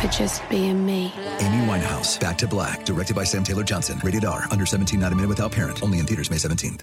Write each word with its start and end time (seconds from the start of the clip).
for 0.00 0.08
just 0.08 0.48
being 0.48 0.84
me. 0.86 1.12
Amy 1.40 1.66
Winehouse, 1.66 2.18
Back 2.18 2.38
to 2.38 2.48
Black, 2.48 2.84
directed 2.84 3.14
by 3.14 3.24
Sam 3.24 3.44
Taylor 3.44 3.64
Johnson. 3.64 4.00
Rated 4.02 4.24
R, 4.24 4.46
under 4.50 4.66
17, 4.66 4.98
not 4.98 5.12
a 5.12 5.14
minute 5.14 5.28
without 5.28 5.52
parent. 5.52 5.82
Only 5.82 5.98
in 5.98 6.06
theaters 6.06 6.30
May 6.30 6.38
17th. 6.38 6.80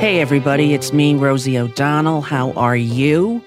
Hey, 0.00 0.20
everybody, 0.20 0.74
it's 0.74 0.92
me, 0.92 1.14
Rosie 1.14 1.58
O'Donnell. 1.58 2.20
How 2.20 2.52
are 2.52 2.76
you? 2.76 3.42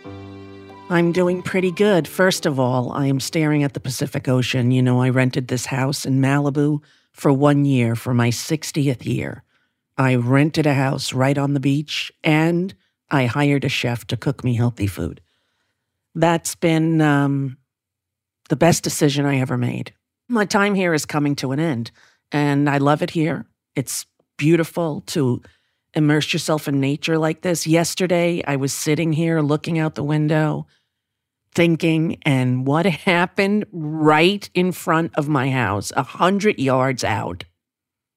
I'm 0.90 1.14
doing 1.14 1.42
pretty 1.42 1.72
good. 1.72 2.10
First 2.10 2.46
of 2.46 2.60
all, 2.60 2.92
I 2.92 3.08
am 3.08 3.22
staring 3.22 3.64
at 3.64 3.74
the 3.74 3.80
Pacific 3.80 4.28
Ocean. 4.28 4.70
You 4.72 4.82
know, 4.82 5.02
I 5.02 5.10
rented 5.10 5.48
this 5.48 5.66
house 5.66 6.06
in 6.06 6.20
Malibu 6.20 6.84
for 7.14 7.32
one 7.32 7.64
year 7.64 7.96
for 7.96 8.14
my 8.14 8.30
60th 8.30 9.06
year. 9.06 9.44
I 10.02 10.16
rented 10.16 10.66
a 10.66 10.74
house 10.74 11.14
right 11.14 11.38
on 11.38 11.54
the 11.54 11.60
beach 11.60 12.12
and 12.24 12.74
I 13.12 13.28
hired 13.28 13.64
a 13.64 13.70
chef 13.70 14.08
to 14.08 14.18
cook 14.18 14.44
me 14.44 14.56
healthy 14.56 14.88
food. 14.88 15.22
That's 16.16 16.56
been 16.56 17.02
um, 17.02 17.58
the 18.50 18.56
best 18.56 18.84
decision 18.84 19.28
I 19.28 19.38
ever 19.38 19.58
made. 19.58 19.94
My 20.28 20.46
time 20.46 20.74
here 20.74 20.96
is 20.96 21.06
coming 21.06 21.36
to 21.36 21.52
an 21.52 21.60
end 21.60 21.92
and 22.32 22.68
I 22.68 22.80
love 22.80 23.04
it 23.04 23.12
here. 23.12 23.46
It's 23.76 24.08
beautiful 24.40 25.02
to 25.02 25.44
immerse 25.94 26.34
yourself 26.34 26.68
in 26.68 26.80
nature 26.80 27.20
like 27.20 27.42
this. 27.42 27.68
Yesterday, 27.68 28.44
I 28.48 28.56
was 28.56 28.74
sitting 28.74 29.14
here 29.14 29.40
looking 29.42 29.78
out 29.78 29.94
the 29.94 30.04
window, 30.04 30.66
thinking, 31.54 32.18
and 32.24 32.66
what 32.66 32.88
happened 32.88 33.68
right 33.72 34.50
in 34.56 34.72
front 34.72 35.12
of 35.14 35.30
my 35.30 35.52
house, 35.52 35.92
a 35.96 36.02
hundred 36.02 36.58
yards 36.58 37.04
out, 37.04 37.44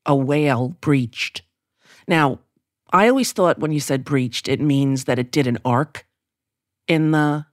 a 0.06 0.16
whale 0.16 0.68
breached. 0.80 1.42
Now, 2.06 2.40
I 2.92 3.08
always 3.08 3.32
thought 3.32 3.58
when 3.58 3.72
you 3.72 3.80
said 3.80 4.04
breached, 4.04 4.48
it 4.48 4.60
means 4.60 5.04
that 5.04 5.18
it 5.18 5.32
did 5.32 5.46
an 5.46 5.58
arc 5.64 6.06
in 6.86 7.10
the, 7.10 7.46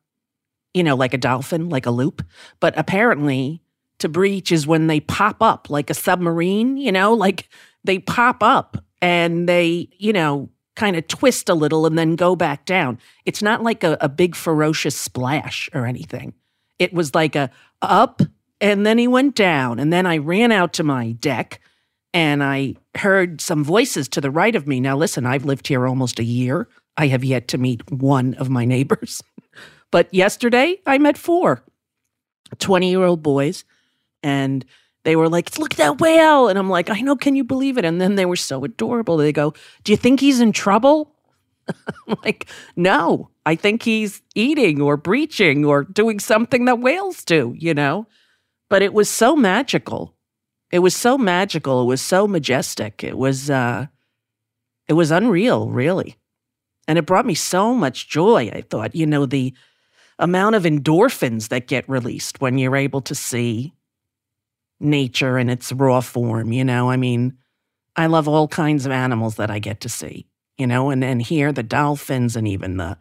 you 0.73 0.83
know, 0.83 0.95
like 0.95 1.13
a 1.13 1.17
dolphin, 1.17 1.69
like 1.69 1.85
a 1.85 1.91
loop. 1.91 2.21
But 2.59 2.77
apparently, 2.77 3.61
to 3.99 4.09
breach 4.09 4.51
is 4.51 4.67
when 4.67 4.87
they 4.87 4.99
pop 4.99 5.41
up 5.41 5.69
like 5.69 5.89
a 5.89 5.95
submarine, 5.95 6.77
you 6.77 6.91
know, 6.91 7.13
like 7.13 7.49
they 7.83 7.99
pop 7.99 8.43
up 8.43 8.77
and 9.01 9.47
they, 9.47 9.89
you 9.97 10.13
know, 10.13 10.49
kind 10.75 10.95
of 10.95 11.07
twist 11.07 11.49
a 11.49 11.53
little 11.53 11.85
and 11.85 11.97
then 11.97 12.15
go 12.15 12.35
back 12.35 12.65
down. 12.65 12.97
It's 13.25 13.41
not 13.41 13.63
like 13.63 13.83
a, 13.83 13.97
a 14.01 14.09
big 14.09 14.35
ferocious 14.35 14.97
splash 14.97 15.69
or 15.73 15.85
anything. 15.85 16.33
It 16.79 16.93
was 16.93 17.13
like 17.13 17.35
a 17.35 17.51
up 17.81 18.21
and 18.59 18.85
then 18.85 18.97
he 18.97 19.07
went 19.07 19.35
down. 19.35 19.79
And 19.79 19.91
then 19.91 20.05
I 20.05 20.17
ran 20.17 20.51
out 20.51 20.73
to 20.73 20.83
my 20.83 21.13
deck 21.13 21.59
and 22.13 22.43
I 22.43 22.75
heard 22.95 23.39
some 23.39 23.63
voices 23.63 24.09
to 24.09 24.21
the 24.21 24.31
right 24.31 24.55
of 24.55 24.67
me. 24.67 24.79
Now, 24.79 24.97
listen, 24.97 25.25
I've 25.25 25.45
lived 25.45 25.67
here 25.67 25.87
almost 25.87 26.19
a 26.19 26.23
year. 26.23 26.67
I 26.97 27.07
have 27.07 27.23
yet 27.23 27.47
to 27.49 27.57
meet 27.57 27.89
one 27.91 28.33
of 28.35 28.49
my 28.49 28.65
neighbors. 28.65 29.21
but 29.91 30.13
yesterday, 30.13 30.77
I 30.85 30.97
met 30.97 31.17
four 31.17 31.63
20 32.59 32.89
year 32.89 33.03
old 33.03 33.23
boys, 33.23 33.63
and 34.23 34.65
they 35.03 35.15
were 35.15 35.29
like, 35.29 35.57
Look 35.57 35.73
at 35.73 35.77
that 35.77 36.01
whale. 36.01 36.49
And 36.49 36.59
I'm 36.59 36.69
like, 36.69 36.89
I 36.89 36.99
know, 36.99 37.15
can 37.15 37.35
you 37.35 37.43
believe 37.43 37.77
it? 37.77 37.85
And 37.85 38.01
then 38.01 38.15
they 38.15 38.25
were 38.25 38.35
so 38.35 38.63
adorable. 38.65 39.17
They 39.17 39.31
go, 39.31 39.53
Do 39.83 39.93
you 39.93 39.97
think 39.97 40.19
he's 40.19 40.41
in 40.41 40.51
trouble? 40.51 41.15
I'm 41.67 42.17
like, 42.25 42.47
No, 42.75 43.29
I 43.45 43.55
think 43.55 43.83
he's 43.83 44.21
eating 44.35 44.81
or 44.81 44.97
breaching 44.97 45.63
or 45.63 45.85
doing 45.85 46.19
something 46.19 46.65
that 46.65 46.79
whales 46.79 47.23
do, 47.23 47.55
you 47.57 47.73
know? 47.73 48.05
But 48.69 48.81
it 48.81 48.93
was 48.93 49.09
so 49.09 49.35
magical 49.35 50.15
it 50.71 50.79
was 50.79 50.95
so 50.95 51.17
magical. 51.17 51.81
It 51.81 51.85
was 51.85 52.01
so 52.01 52.27
majestic. 52.27 53.03
It 53.03 53.17
was 53.17 53.49
uh, 53.49 53.87
it 54.87 54.93
was 54.93 55.11
unreal, 55.11 55.69
really, 55.69 56.17
and 56.87 56.97
it 56.97 57.05
brought 57.05 57.25
me 57.25 57.35
so 57.35 57.73
much 57.73 58.09
joy. 58.09 58.49
I 58.53 58.61
thought, 58.61 58.95
you 58.95 59.05
know, 59.05 59.25
the 59.25 59.53
amount 60.17 60.55
of 60.55 60.63
endorphins 60.63 61.49
that 61.49 61.67
get 61.67 61.87
released 61.89 62.39
when 62.41 62.57
you're 62.57 62.75
able 62.75 63.01
to 63.01 63.15
see 63.15 63.73
nature 64.79 65.37
in 65.37 65.49
its 65.49 65.71
raw 65.73 65.99
form. 65.99 66.51
You 66.51 66.63
know, 66.63 66.89
I 66.89 66.95
mean, 66.95 67.37
I 67.95 68.07
love 68.07 68.27
all 68.27 68.47
kinds 68.47 68.85
of 68.85 68.91
animals 68.91 69.35
that 69.35 69.51
I 69.51 69.59
get 69.59 69.81
to 69.81 69.89
see. 69.89 70.27
You 70.57 70.67
know, 70.67 70.89
and 70.89 71.03
and 71.03 71.21
here 71.21 71.51
the 71.51 71.63
dolphins 71.63 72.35
and 72.35 72.47
even 72.47 72.77
the 72.77 72.97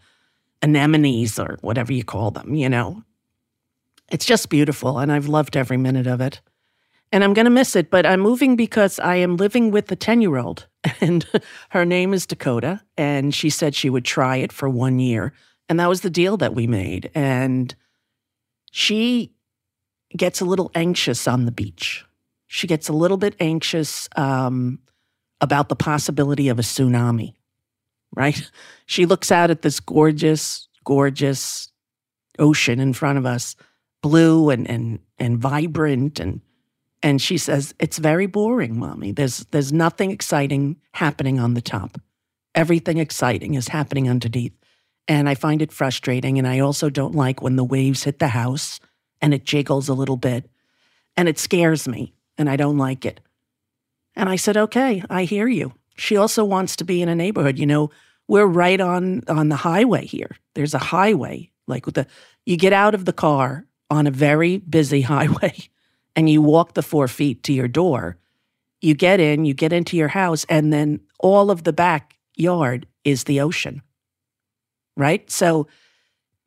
anemones 0.63 1.39
or 1.39 1.59
whatever 1.61 1.93
you 1.93 2.03
call 2.03 2.33
them. 2.33 2.55
You 2.55 2.69
know, 2.69 3.05
it's 4.11 4.25
just 4.25 4.49
beautiful, 4.49 4.99
and 4.99 5.13
I've 5.13 5.29
loved 5.29 5.57
every 5.57 5.77
minute 5.77 6.09
of 6.09 6.21
it 6.21 6.41
and 7.13 7.25
I'm 7.25 7.35
going 7.35 7.45
to 7.45 7.51
miss 7.51 7.75
it, 7.75 7.91
but 7.91 8.07
I'm 8.07 8.21
moving 8.21 8.57
because 8.57 8.99
I 9.01 9.17
am 9.17 9.37
living 9.37 9.71
with 9.71 9.91
a 9.91 9.97
10 9.97 10.21
year 10.21 10.37
old, 10.37 10.67
and 11.01 11.27
her 11.71 11.85
name 11.85 12.15
is 12.15 12.27
Dakota. 12.27 12.83
And 12.97 13.35
she 13.35 13.51
said 13.51 13.75
she 13.75 13.91
would 13.91 14.05
try 14.05 14.37
it 14.37 14.53
for 14.53 14.69
one 14.69 14.99
year. 14.99 15.33
And 15.69 15.79
that 15.81 15.89
was 15.89 16.01
the 16.01 16.11
deal 16.11 16.37
that 16.37 16.55
we 16.55 16.67
made. 16.67 17.11
And 17.15 17.75
she 18.71 19.33
gets 20.17 20.41
a 20.41 20.45
little 20.45 20.71
anxious 20.75 21.27
on 21.29 21.45
the 21.45 21.53
beach. 21.53 22.05
She 22.47 22.67
gets 22.67 22.89
a 22.89 22.93
little 22.93 23.17
bit 23.17 23.37
anxious 23.39 24.09
um, 24.17 24.81
about 25.41 25.69
the 25.69 25.77
possibility 25.77 26.49
of 26.49 26.59
a 26.59 26.63
tsunami, 26.63 27.35
right? 28.15 28.51
She 28.87 29.07
looks 29.07 29.31
out 29.31 29.53
at 29.53 29.63
this 29.63 29.79
gorgeous, 29.79 30.67
gorgeous 30.85 31.71
ocean 32.41 32.81
in 32.81 32.93
front 32.93 33.19
of 33.19 33.25
us, 33.25 33.55
blue 34.03 34.51
and, 34.51 34.69
and, 34.69 34.99
and 35.17 35.39
vibrant 35.39 36.19
and 36.19 36.41
and 37.03 37.21
she 37.21 37.39
says, 37.39 37.75
It's 37.79 37.99
very 37.99 38.27
boring, 38.27 38.79
mommy. 38.79 39.13
There's, 39.13 39.39
there's 39.51 39.73
nothing 39.73 40.11
exciting 40.11 40.77
happening 40.93 41.41
on 41.41 41.55
the 41.55 41.63
top. 41.63 41.99
Everything 42.55 42.99
exciting 42.99 43.55
is 43.55 43.69
happening 43.69 44.09
underneath. 44.09 44.53
And 45.09 45.29
I 45.29 45.35
find 45.35 45.63
it 45.63 45.73
frustrating. 45.73 46.39
And 46.39 46.47
I 46.47 46.61
also 46.61 46.91
don't 46.91 47.15
like 47.15 47.43
when 47.43 47.57
the 47.57 47.65
waves 47.65 48.05
hit 48.05 48.19
the 48.19 48.29
house 48.29 48.81
and 49.21 49.33
it 49.33 49.45
jiggles 49.45 49.89
a 49.89 49.95
little 49.95 50.17
bit. 50.17 50.51
And 51.17 51.29
it 51.29 51.39
scares 51.39 51.89
me. 51.89 52.15
And 52.37 52.49
I 52.49 52.57
don't 52.57 52.79
like 52.79 53.05
it. 53.05 53.21
And 54.15 54.29
I 54.29 54.37
said, 54.37 54.57
Okay, 54.57 55.03
I 55.09 55.25
hear 55.25 55.49
you. 55.49 55.73
She 55.97 56.17
also 56.17 56.45
wants 56.45 56.77
to 56.77 56.85
be 56.85 57.03
in 57.03 57.09
a 57.09 57.15
neighborhood. 57.15 57.59
You 57.59 57.67
know, 57.67 57.91
we're 58.29 58.47
right 58.47 58.81
on 58.81 59.23
on 59.27 59.49
the 59.49 59.57
highway 59.57 60.07
here. 60.07 60.37
There's 60.55 60.75
a 60.75 60.79
highway. 60.79 61.51
Like 61.67 61.87
with 61.87 61.95
the 61.95 62.07
you 62.45 62.57
get 62.57 62.73
out 62.73 62.95
of 62.95 63.05
the 63.05 63.13
car 63.13 63.67
on 63.91 64.07
a 64.07 64.11
very 64.11 64.59
busy 64.59 65.01
highway 65.15 65.55
and 66.17 66.29
you 66.29 66.43
walk 66.43 66.75
the 66.75 66.83
four 66.83 67.09
feet 67.09 67.43
to 67.45 67.53
your 67.53 67.69
door, 67.69 68.17
you 68.81 68.95
get 68.95 69.21
in, 69.21 69.45
you 69.45 69.55
get 69.55 69.73
into 69.73 69.97
your 69.97 70.09
house, 70.09 70.45
and 70.49 70.73
then 70.73 71.01
all 71.19 71.51
of 71.51 71.65
the 71.65 71.73
backyard 71.73 72.87
is 73.05 73.25
the 73.25 73.41
ocean. 73.41 73.83
Right? 74.97 75.31
So 75.31 75.67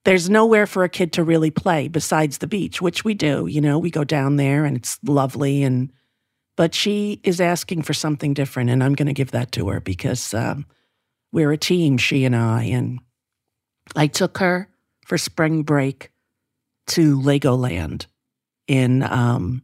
there's 0.06 0.30
nowhere 0.30 0.68
for 0.68 0.84
a 0.84 0.90
kid 0.90 1.14
to 1.14 1.24
really 1.24 1.52
play 1.52 1.88
besides 1.88 2.40
the 2.40 2.48
beach, 2.48 2.82
which 2.82 3.06
we 3.06 3.14
do. 3.14 3.48
You 3.48 3.62
know, 3.62 3.80
we 3.80 3.90
go 3.90 4.04
down 4.04 4.36
there 4.36 4.66
and 4.66 4.76
it's 4.76 5.00
lovely. 5.04 5.64
And 5.64 5.92
but 6.56 6.76
she 6.76 7.20
is 7.24 7.42
asking 7.42 7.84
for 7.84 7.94
something 7.94 8.34
different, 8.34 8.70
and 8.70 8.84
I'm 8.84 8.94
going 8.94 9.08
to 9.08 9.14
give 9.14 9.32
that 9.32 9.52
to 9.54 9.70
her 9.70 9.80
because 9.80 10.34
um, 10.34 10.66
we're 11.32 11.52
a 11.52 11.58
team, 11.58 11.98
she 11.98 12.26
and 12.26 12.36
I. 12.36 12.64
And 12.64 13.00
I 13.96 14.08
took 14.08 14.38
her 14.38 14.70
for 15.06 15.18
spring 15.18 15.64
break 15.64 16.12
to 16.88 17.20
Legoland 17.20 18.06
in, 18.68 19.04
um, 19.04 19.64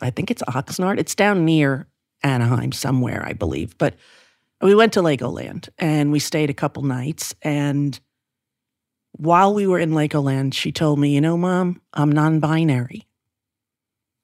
I 0.00 0.10
think 0.10 0.30
it's 0.30 0.42
Oxnard. 0.42 0.98
It's 0.98 1.14
down 1.14 1.44
near 1.44 1.86
Anaheim 2.22 2.72
somewhere, 2.72 3.24
I 3.24 3.32
believe. 3.32 3.76
But 3.78 3.94
we 4.60 4.74
went 4.74 4.92
to 4.94 5.02
Legoland 5.02 5.68
and 5.78 6.12
we 6.12 6.18
stayed 6.18 6.50
a 6.50 6.54
couple 6.54 6.82
nights. 6.82 7.34
And 7.42 7.98
while 9.12 9.54
we 9.54 9.66
were 9.66 9.78
in 9.78 9.90
Legoland, 9.90 10.54
she 10.54 10.72
told 10.72 10.98
me, 10.98 11.14
You 11.14 11.20
know, 11.20 11.36
mom, 11.36 11.80
I'm 11.94 12.12
non 12.12 12.40
binary. 12.40 13.06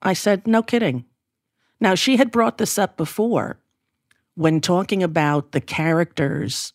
I 0.03 0.13
said, 0.13 0.47
No 0.47 0.63
kidding. 0.63 1.05
Now, 1.81 1.95
she 1.95 2.17
had 2.17 2.31
brought 2.31 2.59
this 2.59 2.79
up 2.79 2.97
before 2.97 3.59
when 4.35 4.61
talking 4.61 5.03
about 5.03 5.53
the 5.53 5.61
characters 5.61 6.73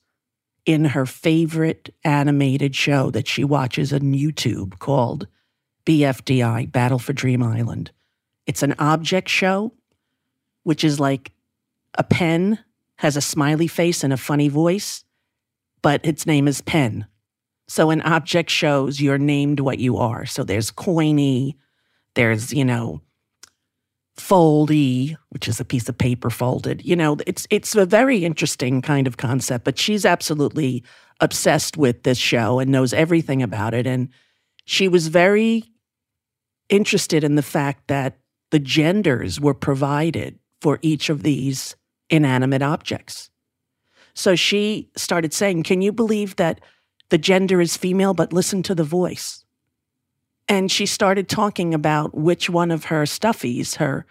in 0.65 0.85
her 0.85 1.05
favorite 1.05 1.93
animated 2.03 2.75
show 2.75 3.09
that 3.11 3.27
she 3.27 3.43
watches 3.43 3.91
on 3.93 4.13
YouTube 4.13 4.77
called 4.79 5.27
BFDI, 5.85 6.71
Battle 6.71 6.99
for 6.99 7.13
Dream 7.13 7.43
Island. 7.43 7.91
It's 8.47 8.63
an 8.63 8.75
object 8.79 9.29
show, 9.29 9.73
which 10.63 10.83
is 10.83 10.99
like 10.99 11.31
a 11.95 12.03
pen 12.03 12.59
has 13.01 13.17
a 13.17 13.21
smiley 13.21 13.67
face 13.67 14.03
and 14.03 14.13
a 14.13 14.17
funny 14.17 14.47
voice, 14.47 15.03
but 15.81 16.05
its 16.05 16.27
name 16.27 16.47
is 16.47 16.61
Pen. 16.61 17.07
So 17.67 17.89
an 17.89 18.01
object 18.01 18.51
shows 18.51 19.01
you're 19.01 19.17
named 19.17 19.59
what 19.59 19.79
you 19.79 19.97
are. 19.97 20.25
So 20.27 20.43
there's 20.43 20.69
coiny, 20.69 21.55
there's, 22.13 22.53
you 22.53 22.63
know, 22.63 23.01
foldy, 24.17 25.15
which 25.29 25.47
is 25.47 25.59
a 25.59 25.65
piece 25.65 25.89
of 25.89 25.97
paper 25.97 26.29
folded. 26.29 26.85
You 26.85 26.95
know, 26.95 27.17
it's 27.25 27.47
it's 27.49 27.75
a 27.75 27.87
very 27.87 28.23
interesting 28.23 28.83
kind 28.83 29.07
of 29.07 29.17
concept, 29.17 29.65
but 29.65 29.79
she's 29.79 30.05
absolutely 30.05 30.83
obsessed 31.21 31.77
with 31.77 32.03
this 32.03 32.19
show 32.19 32.59
and 32.59 32.71
knows 32.71 32.93
everything 32.93 33.41
about 33.41 33.73
it. 33.73 33.87
And 33.87 34.09
she 34.65 34.87
was 34.87 35.07
very 35.07 35.63
interested 36.69 37.23
in 37.23 37.35
the 37.35 37.41
fact 37.41 37.87
that 37.87 38.17
the 38.51 38.59
genders 38.59 39.39
were 39.39 39.53
provided 39.53 40.39
for 40.61 40.79
each 40.81 41.09
of 41.09 41.23
these 41.23 41.75
inanimate 42.09 42.61
objects. 42.61 43.29
So 44.13 44.35
she 44.35 44.89
started 44.95 45.33
saying, 45.33 45.63
Can 45.63 45.81
you 45.81 45.91
believe 45.91 46.35
that 46.35 46.59
the 47.11 47.17
gender 47.17 47.59
is 47.59 47.77
female, 47.77 48.13
but 48.13 48.33
listen 48.33 48.63
to 48.63 48.73
the 48.73 48.85
voice. 48.85 49.43
And 50.47 50.71
she 50.71 50.85
started 50.85 51.27
talking 51.27 51.73
about 51.73 52.15
which 52.15 52.49
one 52.49 52.71
of 52.71 52.85
her 52.85 53.03
stuffies, 53.03 53.75
her 53.75 54.05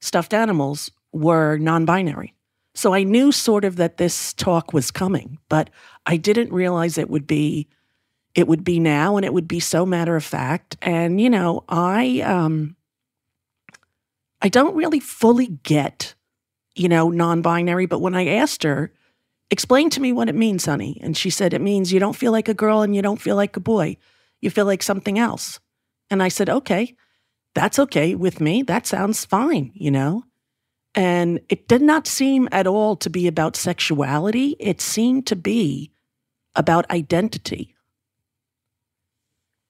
stuffed 0.00 0.32
animals, 0.32 0.90
were 1.12 1.58
non 1.58 1.84
binary. 1.84 2.34
So 2.74 2.94
I 2.94 3.02
knew 3.02 3.32
sort 3.32 3.64
of 3.64 3.74
that 3.76 3.96
this 3.96 4.32
talk 4.32 4.72
was 4.72 4.92
coming, 4.92 5.38
but 5.48 5.68
I 6.06 6.16
didn't 6.16 6.52
realize 6.52 6.96
it 6.96 7.10
would 7.10 7.26
be 7.26 7.66
it 8.38 8.46
would 8.46 8.62
be 8.62 8.78
now 8.78 9.16
and 9.16 9.26
it 9.26 9.34
would 9.34 9.48
be 9.48 9.58
so 9.58 9.84
matter 9.84 10.14
of 10.14 10.22
fact. 10.22 10.76
And 10.80 11.20
you 11.20 11.28
know, 11.28 11.64
I 11.68 12.20
um 12.20 12.76
I 14.40 14.48
don't 14.48 14.76
really 14.76 15.00
fully 15.00 15.48
get, 15.64 16.14
you 16.76 16.88
know, 16.88 17.10
non-binary, 17.10 17.86
but 17.86 18.00
when 18.00 18.14
I 18.14 18.28
asked 18.28 18.62
her, 18.62 18.92
Explain 19.50 19.88
to 19.90 20.00
me 20.00 20.12
what 20.12 20.28
it 20.28 20.34
means, 20.34 20.66
honey. 20.66 21.00
And 21.02 21.16
she 21.16 21.30
said, 21.30 21.52
It 21.52 21.60
means 21.60 21.92
you 21.92 21.98
don't 21.98 22.14
feel 22.14 22.30
like 22.30 22.48
a 22.48 22.54
girl 22.54 22.82
and 22.82 22.94
you 22.94 23.02
don't 23.02 23.20
feel 23.20 23.34
like 23.34 23.56
a 23.56 23.60
boy. 23.60 23.96
You 24.40 24.50
feel 24.50 24.66
like 24.66 24.84
something 24.84 25.18
else. 25.18 25.58
And 26.08 26.22
I 26.22 26.28
said, 26.28 26.48
Okay, 26.48 26.94
that's 27.56 27.80
okay 27.80 28.14
with 28.14 28.40
me. 28.40 28.62
That 28.62 28.86
sounds 28.86 29.24
fine, 29.24 29.72
you 29.74 29.90
know? 29.90 30.22
And 30.94 31.40
it 31.48 31.66
did 31.66 31.82
not 31.82 32.06
seem 32.06 32.48
at 32.52 32.68
all 32.68 32.94
to 32.96 33.10
be 33.10 33.26
about 33.26 33.56
sexuality. 33.56 34.54
It 34.60 34.80
seemed 34.80 35.26
to 35.28 35.36
be 35.36 35.90
about 36.54 36.88
identity, 36.90 37.74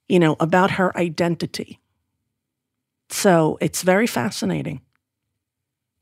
you 0.08 0.18
know, 0.18 0.36
about 0.40 0.72
her 0.72 0.96
identity. 0.96 1.80
So 3.10 3.58
it's 3.60 3.82
very 3.82 4.06
fascinating. 4.06 4.80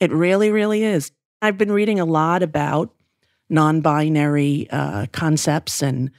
It 0.00 0.12
really, 0.12 0.50
really 0.50 0.84
is. 0.84 1.12
I've 1.40 1.58
been 1.58 1.72
reading 1.72 2.00
a 2.00 2.04
lot 2.04 2.42
about 2.42 2.94
non-binary 3.48 4.68
uh, 4.70 5.06
concepts 5.12 5.82
and 5.82 6.10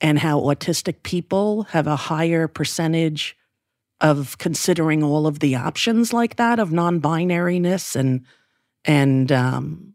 and 0.00 0.18
how 0.18 0.40
autistic 0.40 1.02
people 1.02 1.62
have 1.64 1.86
a 1.86 1.96
higher 1.96 2.46
percentage 2.46 3.34
of 4.02 4.36
considering 4.36 5.02
all 5.02 5.26
of 5.26 5.38
the 5.38 5.56
options 5.56 6.12
like 6.12 6.36
that 6.36 6.58
of 6.58 6.70
non-binariness 6.70 7.96
and 7.96 8.24
and 8.84 9.32
um, 9.32 9.94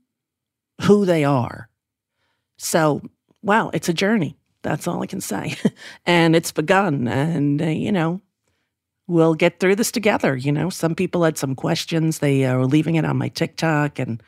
who 0.82 1.06
they 1.06 1.24
are. 1.24 1.70
So, 2.58 3.02
wow, 3.42 3.70
it's 3.74 3.90
a 3.90 3.94
journey. 3.94 4.38
That's 4.64 4.88
all 4.88 5.02
I 5.02 5.08
can 5.08 5.22
say, 5.22 5.56
and 6.06 6.36
it's 6.36 6.52
begun. 6.52 7.08
And 7.08 7.62
uh, 7.62 7.66
you 7.66 7.92
know, 7.92 8.22
we'll 9.08 9.36
get 9.36 9.60
through 9.60 9.76
this 9.76 9.92
together. 9.92 10.36
You 10.36 10.52
know, 10.52 10.70
some 10.70 10.96
people 10.96 11.24
had 11.24 11.38
some 11.38 11.56
questions. 11.56 12.20
They 12.20 12.46
are 12.46 12.66
leaving 12.66 12.96
it 12.96 13.06
on 13.06 13.18
my 13.18 13.28
TikTok 13.30 14.00
and 14.00 14.22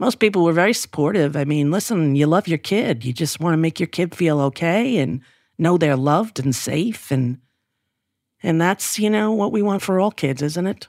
most 0.00 0.18
people 0.18 0.44
were 0.44 0.54
very 0.54 0.72
supportive. 0.72 1.36
I 1.36 1.44
mean, 1.44 1.70
listen, 1.70 2.16
you 2.16 2.26
love 2.26 2.48
your 2.48 2.58
kid. 2.58 3.04
You 3.04 3.12
just 3.12 3.38
want 3.38 3.52
to 3.52 3.58
make 3.58 3.78
your 3.78 3.86
kid 3.86 4.14
feel 4.14 4.40
okay 4.40 4.96
and 4.96 5.20
know 5.58 5.76
they're 5.76 5.94
loved 5.94 6.40
and 6.40 6.56
safe 6.56 7.10
and 7.10 7.38
and 8.42 8.58
that's, 8.58 8.98
you 8.98 9.10
know, 9.10 9.32
what 9.32 9.52
we 9.52 9.60
want 9.60 9.82
for 9.82 10.00
all 10.00 10.10
kids, 10.10 10.40
isn't 10.40 10.66
it? 10.66 10.88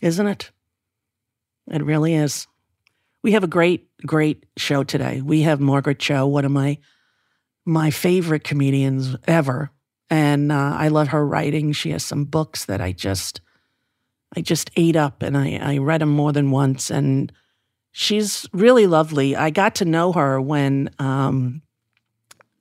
Isn't 0.00 0.28
it? 0.28 0.52
It 1.68 1.82
really 1.82 2.14
is. 2.14 2.46
We 3.24 3.32
have 3.32 3.42
a 3.42 3.48
great, 3.48 3.88
great 4.06 4.46
show 4.56 4.84
today. 4.84 5.20
We 5.20 5.42
have 5.42 5.58
Margaret 5.58 5.98
Cho, 5.98 6.28
one 6.28 6.44
of 6.44 6.52
my 6.52 6.78
my 7.68 7.90
favorite 7.90 8.44
comedians 8.44 9.16
ever, 9.26 9.70
and 10.10 10.50
uh, 10.50 10.74
I 10.76 10.88
love 10.88 11.08
her 11.08 11.26
writing. 11.26 11.72
She 11.72 11.90
has 11.90 12.04
some 12.04 12.24
books 12.24 12.64
that 12.64 12.80
I 12.80 12.92
just, 12.92 13.40
I 14.36 14.40
just 14.40 14.70
ate 14.76 14.96
up, 14.96 15.22
and 15.22 15.36
I 15.36 15.58
I 15.62 15.78
read 15.78 16.00
them 16.00 16.10
more 16.10 16.32
than 16.32 16.50
once, 16.50 16.90
and 16.90 17.32
She's 17.92 18.46
really 18.52 18.86
lovely. 18.86 19.34
I 19.34 19.50
got 19.50 19.74
to 19.76 19.84
know 19.84 20.12
her 20.12 20.40
when 20.40 20.88
um, 21.00 21.62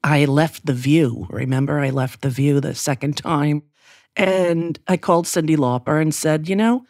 I 0.04 0.26
left 0.26 0.66
The 0.66 0.74
View. 0.74 1.28
Remember, 1.30 1.80
I 1.80 1.92
left 1.92 2.24
The 2.24 2.32
View 2.32 2.60
the 2.60 2.74
second 2.74 3.18
time. 3.18 3.62
And 4.16 4.80
I 4.88 4.98
called 4.98 5.26
Cyndi 5.26 5.56
Lauper 5.56 6.02
and 6.02 6.14
said, 6.14 6.50
you 6.50 6.56
know, 6.56 6.86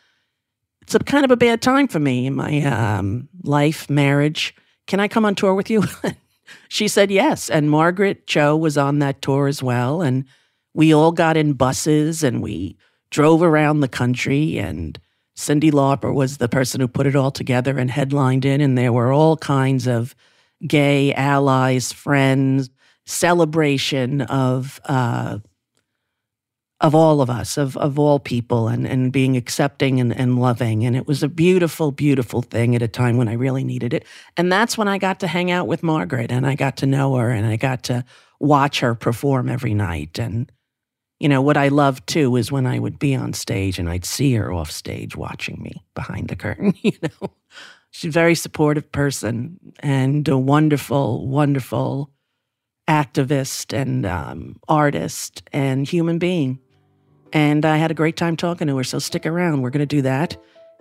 it's 0.82 0.96
a 0.96 1.00
kind 1.00 1.26
of 1.26 1.32
a 1.32 1.36
bad 1.36 1.62
time 1.62 1.90
for 1.90 2.00
me 2.00 2.26
in 2.26 2.36
my 2.36 2.62
um, 2.62 3.28
life, 3.44 3.90
marriage. 3.90 4.56
Can 4.86 5.02
I 5.02 5.10
come 5.10 5.26
on 5.26 5.36
tour 5.36 5.54
with 5.54 5.70
you? 5.70 5.84
she 6.68 6.88
said 6.88 7.12
yes. 7.12 7.50
And 7.50 7.70
Margaret 7.70 8.28
Cho 8.28 8.56
was 8.56 8.78
on 8.78 9.00
that 9.00 9.22
tour 9.22 9.48
as 9.48 9.62
well. 9.62 10.02
And 10.02 10.26
we 10.74 10.94
all 10.94 11.12
got 11.12 11.38
in 11.38 11.54
buses 11.54 12.24
and 12.24 12.42
we 12.42 12.78
drove 13.10 13.42
around 13.42 13.80
the 13.80 13.88
country 13.88 14.58
and 14.58 15.00
Cyndi 15.38 15.72
Lauper 15.72 16.14
was 16.14 16.38
the 16.38 16.50
person 16.50 16.82
who 16.82 16.88
put 16.88 17.06
it 17.06 17.16
all 17.16 17.30
together 17.30 17.78
and 17.78 17.92
headlined 17.92 18.44
it, 18.44 18.60
and 18.60 18.76
there 18.76 18.92
were 18.92 19.14
all 19.14 19.38
kinds 19.38 19.88
of 19.88 20.16
gay 20.66 21.14
allies, 21.14 21.94
friends, 21.94 22.72
celebration 23.06 24.22
of 24.22 24.82
uh, 24.86 25.38
of 26.80 26.94
all 26.94 27.22
of 27.22 27.30
us, 27.30 27.58
of 27.58 27.76
of 27.78 27.98
all 27.98 28.20
people, 28.20 28.68
and 28.68 28.88
and 28.88 29.12
being 29.12 29.36
accepting 29.36 30.00
and, 30.00 30.16
and 30.16 30.40
loving. 30.40 30.86
And 30.86 30.96
it 30.96 31.08
was 31.08 31.24
a 31.24 31.28
beautiful, 31.28 31.92
beautiful 31.92 32.42
thing 32.42 32.76
at 32.76 32.82
a 32.82 32.88
time 32.88 33.18
when 33.18 33.28
I 33.28 33.34
really 33.34 33.64
needed 33.64 33.94
it. 33.94 34.06
And 34.36 34.52
that's 34.52 34.78
when 34.78 34.88
I 34.88 34.98
got 34.98 35.20
to 35.22 35.28
hang 35.28 35.52
out 35.52 35.68
with 35.68 35.84
Margaret, 35.84 36.32
and 36.32 36.46
I 36.46 36.56
got 36.56 36.78
to 36.78 36.86
know 36.86 37.16
her, 37.16 37.32
and 37.32 37.48
I 37.48 37.56
got 37.56 37.84
to 37.84 38.06
watch 38.40 38.80
her 38.82 38.94
perform 38.94 39.50
every 39.50 39.74
night, 39.74 40.20
and 40.20 40.52
you 41.20 41.28
know, 41.30 41.42
what 41.42 41.58
I 41.58 41.70
loved 41.70 42.08
too 42.08 42.36
is 42.36 42.52
when 42.52 42.68
I 42.68 42.80
would 42.80 43.00
be 43.00 43.16
on 43.16 43.34
stage 43.34 43.80
and 43.80 43.90
I'd 43.90 44.06
see 44.06 44.34
her 44.36 44.54
off 44.54 44.70
stage 44.70 45.16
watching 45.16 45.62
me 45.62 45.84
behind 45.96 46.28
the 46.28 46.36
curtain, 46.36 46.74
you 46.82 46.94
know. 47.02 47.32
She's 47.92 48.10
a 48.10 48.12
very 48.12 48.36
supportive 48.36 48.92
person 48.92 49.58
and 49.80 50.28
a 50.28 50.38
wonderful, 50.38 51.28
wonderful 51.28 52.12
activist 52.88 53.74
and 53.76 54.06
um, 54.06 54.58
artist 54.68 55.42
and 55.52 55.88
human 55.88 56.20
being. 56.20 56.60
And 57.34 57.66
I 57.66 57.78
had 57.78 57.92
a 57.92 57.94
great 57.94 58.18
time 58.18 58.36
talking 58.36 58.68
to 58.68 58.78
her. 58.78 58.84
So 58.84 59.00
stick 59.00 59.26
around. 59.26 59.62
We're 59.62 59.70
going 59.70 59.80
to 59.80 59.86
do 59.86 60.02
that. 60.04 60.38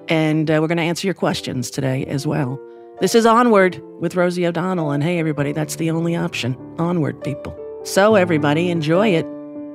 And 0.09 0.50
uh, 0.50 0.59
we're 0.61 0.69
going 0.69 0.79
to 0.79 0.85
answer 0.85 1.07
your 1.07 1.15
questions 1.15 1.71
today 1.71 2.05
as 2.07 2.26
well. 2.26 2.61
This 3.00 3.15
is 3.15 3.26
Onward 3.26 3.83
with 4.00 4.15
Rosie 4.15 4.47
O'Donnell. 4.47 4.91
And 4.91 5.03
hey, 5.03 5.19
everybody, 5.19 5.53
that's 5.53 5.76
the 5.76 5.91
only 5.91 6.17
option. 6.17 6.57
Onward, 6.79 7.23
people. 7.23 7.57
So, 7.85 8.15
everybody, 8.15 8.71
enjoy 8.71 9.09
it. 9.09 9.26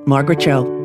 Margaret 0.06 0.40
Cho. 0.40 0.80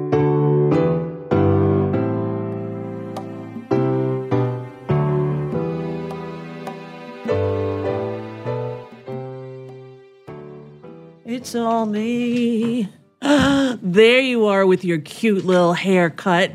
It's 11.25 11.55
all 11.55 11.85
me. 11.85 12.89
There 13.81 14.19
you 14.19 14.45
are 14.47 14.65
with 14.65 14.83
your 14.83 14.97
cute 14.99 15.45
little 15.45 15.73
haircut. 15.73 16.51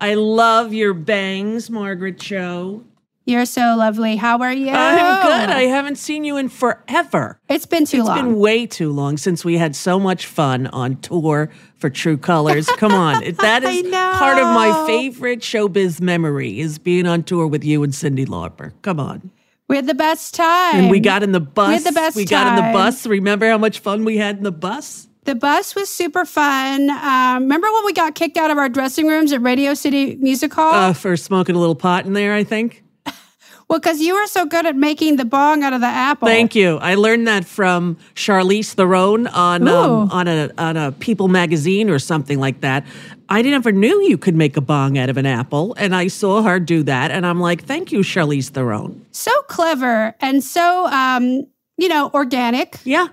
I 0.00 0.14
love 0.14 0.72
your 0.72 0.94
bangs, 0.94 1.70
Margaret 1.70 2.18
Cho. 2.18 2.84
You're 3.24 3.46
so 3.46 3.76
lovely. 3.76 4.16
How 4.16 4.38
are 4.40 4.52
you? 4.52 4.70
I'm 4.70 5.22
good. 5.26 5.50
I 5.50 5.62
haven't 5.62 5.96
seen 5.96 6.24
you 6.24 6.36
in 6.36 6.48
forever. 6.48 7.38
It's 7.48 7.66
been 7.66 7.84
too 7.86 7.98
It's 7.98 8.08
long. 8.08 8.18
It's 8.18 8.24
been 8.26 8.38
way 8.38 8.66
too 8.66 8.90
long 8.90 9.16
since 9.16 9.44
we 9.44 9.58
had 9.58 9.76
so 9.76 10.00
much 10.00 10.26
fun 10.26 10.66
on 10.68 10.96
tour 10.96 11.50
for 11.76 11.88
True 11.88 12.16
Colors. 12.16 12.66
Come 12.66 12.92
on. 12.92 13.22
That 13.36 13.62
is 13.62 13.82
part 13.92 14.38
of 14.38 14.44
my 14.44 14.84
favorite 14.86 15.40
showbiz 15.40 16.00
memory 16.00 16.58
is 16.60 16.78
being 16.78 17.06
on 17.06 17.22
tour 17.22 17.46
with 17.46 17.64
you 17.64 17.82
and 17.84 17.92
Cyndi 17.92 18.26
Lauper. 18.26 18.72
Come 18.82 18.98
on. 18.98 19.30
we 19.68 19.76
had 19.76 19.86
the 19.86 19.94
best 19.94 20.34
time. 20.34 20.74
And 20.76 20.90
we 20.90 20.98
got 21.00 21.22
in 21.22 21.30
the 21.32 21.40
bus. 21.40 21.84
had 21.84 21.92
the 21.92 21.94
best 21.94 22.16
We 22.16 22.24
got 22.24 22.58
in 22.58 22.64
the 22.66 22.72
bus. 22.72 23.06
Remember 23.06 23.48
how 23.48 23.58
much 23.58 23.78
fun 23.78 24.04
we 24.04 24.16
had 24.16 24.38
in 24.38 24.42
the 24.42 24.52
bus? 24.52 25.06
The 25.24 25.36
bus 25.36 25.76
was 25.76 25.88
super 25.88 26.24
fun. 26.24 26.90
Um, 26.90 27.44
remember 27.44 27.72
when 27.72 27.84
we 27.84 27.92
got 27.92 28.16
kicked 28.16 28.36
out 28.36 28.50
of 28.50 28.58
our 28.58 28.68
dressing 28.68 29.06
rooms 29.06 29.32
at 29.32 29.40
Radio 29.40 29.72
City 29.74 30.16
Music 30.16 30.52
Hall? 30.52 30.74
Uh, 30.74 30.92
for 30.92 31.16
smoking 31.16 31.54
a 31.54 31.60
little 31.60 31.76
pot 31.76 32.06
in 32.06 32.12
there, 32.12 32.34
I 32.34 32.42
think. 32.42 32.82
well, 33.68 33.78
because 33.78 34.00
you 34.00 34.14
were 34.14 34.26
so 34.26 34.46
good 34.46 34.66
at 34.66 34.74
making 34.74 35.16
the 35.16 35.24
bong 35.24 35.62
out 35.62 35.72
of 35.72 35.80
the 35.80 35.86
apple. 35.86 36.26
Thank 36.26 36.56
you. 36.56 36.78
I 36.78 36.96
learned 36.96 37.28
that 37.28 37.44
from 37.44 37.98
Charlize 38.16 38.74
Theron 38.74 39.28
on 39.28 39.68
um, 39.68 40.10
on 40.10 40.26
a 40.26 40.50
on 40.58 40.76
a 40.76 40.90
People 40.90 41.28
magazine 41.28 41.88
or 41.88 42.00
something 42.00 42.40
like 42.40 42.60
that. 42.62 42.84
I 43.28 43.42
never 43.42 43.70
knew 43.70 44.02
you 44.02 44.18
could 44.18 44.34
make 44.34 44.56
a 44.56 44.60
bong 44.60 44.98
out 44.98 45.08
of 45.08 45.16
an 45.18 45.24
apple, 45.26 45.74
and 45.78 45.94
I 45.94 46.08
saw 46.08 46.42
her 46.42 46.58
do 46.58 46.82
that, 46.82 47.12
and 47.12 47.24
I'm 47.24 47.38
like, 47.38 47.62
"Thank 47.62 47.92
you, 47.92 48.00
Charlize 48.00 48.48
Theron." 48.48 49.06
So 49.12 49.30
clever 49.42 50.16
and 50.20 50.42
so, 50.42 50.86
um, 50.88 51.46
you 51.76 51.88
know, 51.88 52.10
organic. 52.12 52.78
Yeah, 52.84 53.06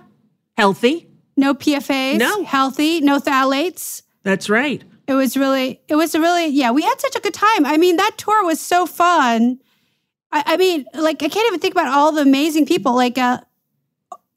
healthy. 0.56 1.06
No 1.40 1.54
PFAs. 1.54 2.18
No. 2.18 2.44
Healthy. 2.44 3.00
No 3.00 3.18
phthalates. 3.18 4.02
That's 4.22 4.48
right. 4.50 4.84
It 5.08 5.14
was 5.14 5.36
really, 5.36 5.80
it 5.88 5.96
was 5.96 6.14
really, 6.14 6.46
yeah, 6.48 6.70
we 6.70 6.82
had 6.82 7.00
such 7.00 7.16
a 7.16 7.20
good 7.20 7.34
time. 7.34 7.66
I 7.66 7.78
mean, 7.78 7.96
that 7.96 8.12
tour 8.16 8.44
was 8.44 8.60
so 8.60 8.86
fun. 8.86 9.58
I, 10.30 10.44
I 10.46 10.56
mean, 10.56 10.84
like, 10.94 11.22
I 11.22 11.28
can't 11.28 11.46
even 11.48 11.58
think 11.58 11.74
about 11.74 11.88
all 11.88 12.12
the 12.12 12.20
amazing 12.22 12.66
people. 12.66 12.94
Like, 12.94 13.18
uh, 13.18 13.40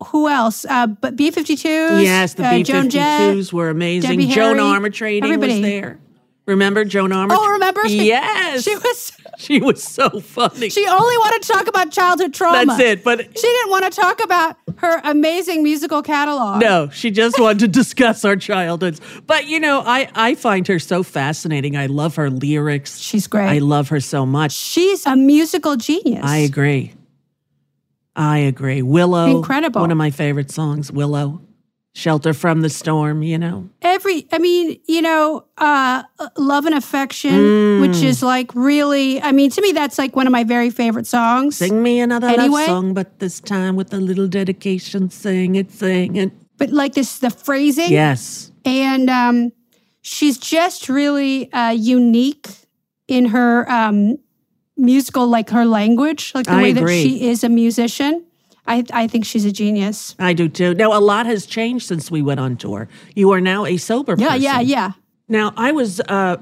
who 0.07 0.27
else? 0.27 0.65
Uh, 0.65 0.87
but 0.87 1.15
B 1.15 1.29
52s. 1.29 2.01
Yes, 2.03 2.33
the 2.33 2.45
uh, 2.47 2.51
B 2.51 2.63
Joan 2.63 2.89
Jett. 2.89 3.35
52s 3.35 3.53
were 3.53 3.69
amazing. 3.69 4.09
Debbie 4.09 4.27
Joan 4.27 4.57
Harry, 4.57 4.79
Armatrading 4.79 5.23
everybody. 5.23 5.53
was 5.53 5.61
there. 5.61 5.99
Remember 6.45 6.83
Joan 6.83 7.11
Armatrading? 7.11 7.37
Oh, 7.39 7.51
remember? 7.53 7.87
She- 7.87 8.07
Yes. 8.07 8.63
She 8.63 8.75
was, 8.75 9.11
She 9.37 9.59
was 9.59 9.81
so 9.83 10.09
funny. 10.19 10.69
she 10.69 10.85
only 10.85 11.17
wanted 11.17 11.41
to 11.43 11.53
talk 11.53 11.67
about 11.67 11.91
childhood 11.91 12.33
trauma. 12.33 12.65
That's 12.65 12.79
it. 12.81 13.03
But 13.03 13.21
She 13.21 13.47
didn't 13.47 13.69
want 13.71 13.91
to 13.91 14.01
talk 14.01 14.21
about 14.23 14.57
her 14.77 14.99
amazing 15.05 15.63
musical 15.63 16.01
catalog. 16.01 16.61
No, 16.61 16.89
she 16.89 17.11
just 17.11 17.39
wanted 17.39 17.59
to 17.59 17.67
discuss 17.79 18.25
our 18.25 18.35
childhoods. 18.35 18.99
But 19.25 19.47
you 19.47 19.59
know, 19.59 19.81
I 19.85 20.09
I 20.13 20.35
find 20.35 20.67
her 20.67 20.79
so 20.79 21.01
fascinating. 21.03 21.77
I 21.77 21.85
love 21.85 22.15
her 22.17 22.29
lyrics. 22.29 22.99
She's 22.99 23.27
great. 23.27 23.47
I 23.49 23.59
love 23.59 23.89
her 23.89 23.99
so 24.01 24.25
much. 24.25 24.51
She's 24.51 25.05
a 25.05 25.15
musical 25.15 25.77
genius. 25.77 26.25
I 26.25 26.37
agree. 26.37 26.93
I 28.15 28.39
agree. 28.39 28.81
Willow, 28.81 29.37
Incredible. 29.37 29.81
One 29.81 29.91
of 29.91 29.97
my 29.97 30.11
favorite 30.11 30.51
songs, 30.51 30.91
Willow. 30.91 31.41
Shelter 31.95 32.33
from 32.33 32.61
the 32.61 32.69
storm, 32.71 33.21
you 33.21 33.37
know. 33.37 33.69
every 33.83 34.25
i 34.31 34.39
mean 34.39 34.79
you 34.87 35.01
know 35.01 35.45
uh 35.59 36.01
love 36.37 36.65
and 36.65 36.73
affection 36.75 37.31
Mm. 37.33 37.81
which 37.81 38.01
is 38.03 38.23
like 38.23 38.49
really 38.55 39.21
i 39.21 39.31
mean 39.31 39.51
to 39.51 39.61
me 39.61 39.71
that's 39.73 39.97
like 39.99 40.15
one 40.15 40.25
of 40.25 40.31
my 40.33 40.43
very 40.43 40.71
favorite 40.71 41.05
songs 41.05 41.57
Sing 41.57 41.83
me 41.83 41.99
another 41.99 42.27
Anyway? 42.27 42.61
love 42.61 42.65
song, 42.65 42.93
but 42.95 43.19
this 43.19 43.39
time 43.39 43.75
with 43.75 43.93
a 43.93 43.97
little 43.99 44.27
dedication. 44.27 45.09
Sing 45.11 45.55
it, 45.55 45.71
sing 45.71 46.15
it. 46.15 46.31
but 46.57 46.71
like 46.71 46.93
this 46.95 47.19
the 47.19 47.29
phrasing 47.29 47.91
Yes. 47.91 48.51
and 48.65 49.07
um 49.09 49.51
she's 50.01 50.37
just 50.39 50.89
really 50.89 51.51
uh 51.53 51.71
unique 51.71 52.47
in 53.07 53.25
her 53.25 53.69
um 53.71 54.17
musical 54.75 55.27
like 55.27 55.51
her 55.51 55.65
language 55.65 56.31
like 56.33 56.47
the 56.47 56.53
I 56.57 56.63
way 56.63 56.73
that 56.73 56.89
she 56.89 57.29
is 57.29 57.43
a 57.43 57.49
musician 57.49 58.25
i 58.65 58.83
i 58.93 59.07
think 59.07 59.25
she's 59.25 59.45
a 59.45 59.51
genius 59.51 60.15
I 60.19 60.33
do 60.33 60.47
too. 60.49 60.73
Now, 60.75 60.97
a 60.97 61.01
lot 61.01 61.25
has 61.25 61.45
changed 61.45 61.85
since 61.87 62.09
we 62.11 62.21
went 62.21 62.39
on 62.39 62.55
tour. 62.57 62.87
You 63.15 63.31
are 63.31 63.41
now 63.41 63.65
a 63.65 63.77
sober 63.77 64.15
yeah 64.17 64.27
person. 64.29 64.41
yeah 64.41 64.59
yeah 64.59 64.61
yeah. 64.61 64.91
Now, 65.29 65.53
I 65.57 65.71
was 65.71 65.99
uh, 66.01 66.37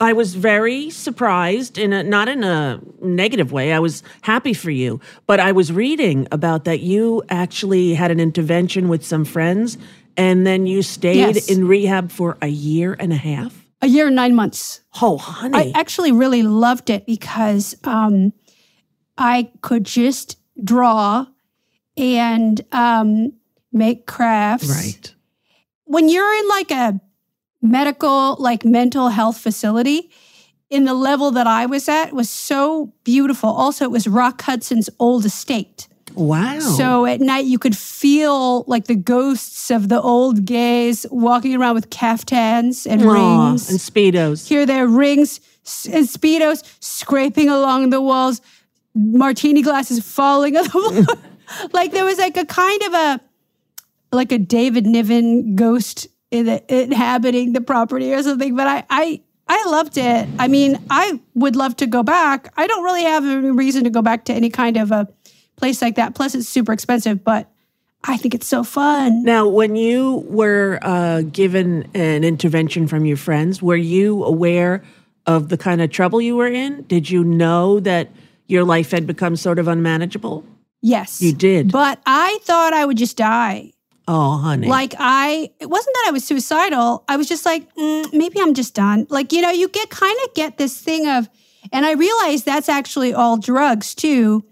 I 0.00 0.12
was 0.12 0.34
very 0.34 0.90
surprised 0.90 1.78
in 1.78 1.92
a 1.92 2.02
not 2.02 2.28
in 2.28 2.42
a 2.44 2.80
negative 3.00 3.52
way. 3.52 3.72
I 3.72 3.78
was 3.78 4.02
happy 4.22 4.52
for 4.54 4.70
you, 4.70 5.00
but 5.26 5.38
I 5.40 5.52
was 5.52 5.70
reading 5.72 6.26
about 6.32 6.64
that 6.64 6.80
you 6.80 7.22
actually 7.28 7.94
had 7.94 8.10
an 8.10 8.18
intervention 8.20 8.88
with 8.88 9.04
some 9.04 9.24
friends, 9.24 9.78
and 10.16 10.46
then 10.46 10.66
you 10.66 10.82
stayed 10.82 11.36
Yes. 11.36 11.48
in 11.48 11.68
rehab 11.68 12.10
for 12.10 12.36
a 12.42 12.48
year 12.48 12.96
and 12.98 13.12
a 13.12 13.16
half. 13.30 13.52
a 13.82 13.86
year 13.86 14.06
and 14.06 14.16
nine 14.16 14.34
months 14.34 14.80
Oh, 15.00 15.16
honey! 15.18 15.58
I 15.58 15.80
actually 15.80 16.12
really 16.12 16.42
loved 16.42 16.90
it 16.90 17.06
because 17.06 17.76
um, 17.84 18.32
I 19.16 19.50
could 19.60 19.84
just 19.84 20.38
draw 20.62 21.26
and 21.96 22.60
um, 22.72 23.32
make 23.72 24.06
crafts. 24.06 24.68
right? 24.68 25.14
When 25.84 26.08
you're 26.08 26.32
in 26.34 26.48
like 26.48 26.70
a 26.70 27.00
medical, 27.62 28.36
like 28.38 28.64
mental 28.64 29.08
health 29.08 29.38
facility, 29.38 30.10
in 30.70 30.84
the 30.84 30.94
level 30.94 31.30
that 31.32 31.46
I 31.46 31.66
was 31.66 31.88
at 31.88 32.12
was 32.12 32.28
so 32.30 32.92
beautiful. 33.04 33.48
Also, 33.50 33.84
it 33.84 33.90
was 33.90 34.08
Rock 34.08 34.42
Hudson's 34.42 34.90
old 34.98 35.24
estate. 35.24 35.86
Wow. 36.14 36.58
So 36.60 37.06
at 37.06 37.20
night 37.20 37.44
you 37.44 37.58
could 37.58 37.76
feel 37.76 38.62
like 38.66 38.86
the 38.86 38.94
ghosts 38.94 39.70
of 39.70 39.88
the 39.88 40.00
old 40.00 40.44
gays 40.44 41.06
walking 41.10 41.54
around 41.56 41.74
with 41.74 41.90
caftans 41.90 42.86
and 42.86 43.02
Aw, 43.02 43.12
rings 43.50 43.68
and 43.68 43.78
speedos. 43.80 44.46
hear 44.48 44.64
their 44.64 44.86
rings 44.86 45.40
and 45.90 46.06
speedos 46.06 46.62
scraping 46.80 47.48
along 47.48 47.90
the 47.90 48.00
walls, 48.00 48.40
martini 48.94 49.60
glasses 49.62 50.04
falling 50.04 50.56
on 50.56 50.64
the 50.64 50.70
floor. 51.04 51.16
Like 51.72 51.92
there 51.92 52.04
was 52.04 52.18
like 52.18 52.36
a 52.36 52.46
kind 52.46 52.82
of 52.82 52.94
a 52.94 53.20
like 54.12 54.32
a 54.32 54.38
David 54.38 54.86
Niven 54.86 55.56
ghost 55.56 56.06
inhabiting 56.30 57.52
the 57.52 57.60
property 57.60 58.12
or 58.12 58.22
something. 58.22 58.56
But 58.56 58.66
I 58.66 58.84
I 58.90 59.22
I 59.46 59.64
loved 59.66 59.98
it. 59.98 60.28
I 60.38 60.48
mean, 60.48 60.78
I 60.90 61.20
would 61.34 61.56
love 61.56 61.76
to 61.76 61.86
go 61.86 62.02
back. 62.02 62.52
I 62.56 62.66
don't 62.66 62.82
really 62.82 63.04
have 63.04 63.24
any 63.24 63.50
reason 63.50 63.84
to 63.84 63.90
go 63.90 64.02
back 64.02 64.24
to 64.26 64.32
any 64.32 64.50
kind 64.50 64.76
of 64.76 64.90
a 64.90 65.08
place 65.56 65.82
like 65.82 65.96
that. 65.96 66.14
Plus, 66.14 66.34
it's 66.34 66.48
super 66.48 66.72
expensive, 66.72 67.22
but 67.22 67.50
I 68.02 68.16
think 68.16 68.34
it's 68.34 68.46
so 68.46 68.64
fun. 68.64 69.22
Now, 69.22 69.48
when 69.48 69.76
you 69.76 70.24
were 70.28 70.78
uh, 70.82 71.22
given 71.22 71.88
an 71.94 72.24
intervention 72.24 72.86
from 72.86 73.04
your 73.04 73.16
friends, 73.16 73.62
were 73.62 73.76
you 73.76 74.24
aware 74.24 74.82
of 75.26 75.48
the 75.48 75.56
kind 75.56 75.80
of 75.80 75.90
trouble 75.90 76.20
you 76.20 76.36
were 76.36 76.46
in? 76.46 76.82
Did 76.82 77.08
you 77.08 77.24
know 77.24 77.80
that 77.80 78.10
your 78.46 78.64
life 78.64 78.90
had 78.90 79.06
become 79.06 79.36
sort 79.36 79.58
of 79.58 79.68
unmanageable? 79.68 80.44
Yes, 80.86 81.22
You 81.22 81.32
did. 81.32 81.72
But 81.72 81.98
I 82.04 82.38
thought 82.42 82.74
I 82.74 82.84
would 82.84 82.98
just 82.98 83.16
die. 83.16 83.72
Oh, 84.06 84.36
honey. 84.36 84.68
Like 84.68 84.94
I, 84.98 85.50
it 85.58 85.70
wasn't 85.70 85.94
that 85.94 86.04
I 86.08 86.10
was 86.10 86.24
suicidal. 86.24 87.04
I 87.08 87.16
was 87.16 87.26
just 87.26 87.46
like, 87.46 87.74
mm, 87.74 88.12
maybe 88.12 88.38
I'm 88.38 88.52
just 88.52 88.74
done. 88.74 89.06
Like 89.08 89.32
you 89.32 89.40
know, 89.40 89.50
you 89.50 89.68
get 89.68 89.88
kind 89.88 90.16
of 90.26 90.34
get 90.34 90.58
this 90.58 90.78
thing 90.78 91.08
of, 91.08 91.26
and 91.72 91.86
I 91.86 91.92
realized 91.92 92.44
that's 92.44 92.68
actually 92.68 93.14
all 93.14 93.38
drugs 93.38 93.94
too. 93.94 94.44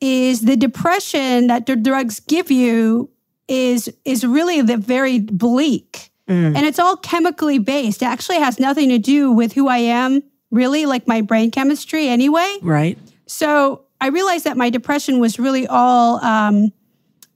Is 0.00 0.40
the 0.40 0.56
depression 0.56 1.46
that 1.46 1.66
the 1.66 1.76
drugs 1.76 2.18
give 2.18 2.50
you 2.50 3.08
is 3.46 3.88
is 4.04 4.24
really 4.26 4.62
the 4.62 4.76
very 4.76 5.20
bleak, 5.20 6.10
and 6.26 6.56
it's 6.66 6.80
all 6.80 6.96
chemically 6.96 7.58
based. 7.60 8.02
It 8.02 8.06
actually 8.06 8.38
has 8.40 8.58
nothing 8.58 8.88
to 8.88 8.98
do 8.98 9.30
with 9.30 9.52
who 9.52 9.68
I 9.68 9.78
am, 9.78 10.22
really, 10.50 10.84
like 10.86 11.06
my 11.06 11.20
brain 11.20 11.52
chemistry 11.52 12.08
anyway. 12.08 12.58
right? 12.62 12.98
So 13.26 13.84
I 14.00 14.08
realized 14.08 14.44
that 14.44 14.56
my 14.56 14.70
depression 14.70 15.20
was 15.20 15.38
really 15.38 15.66
all 15.66 16.24
um, 16.24 16.72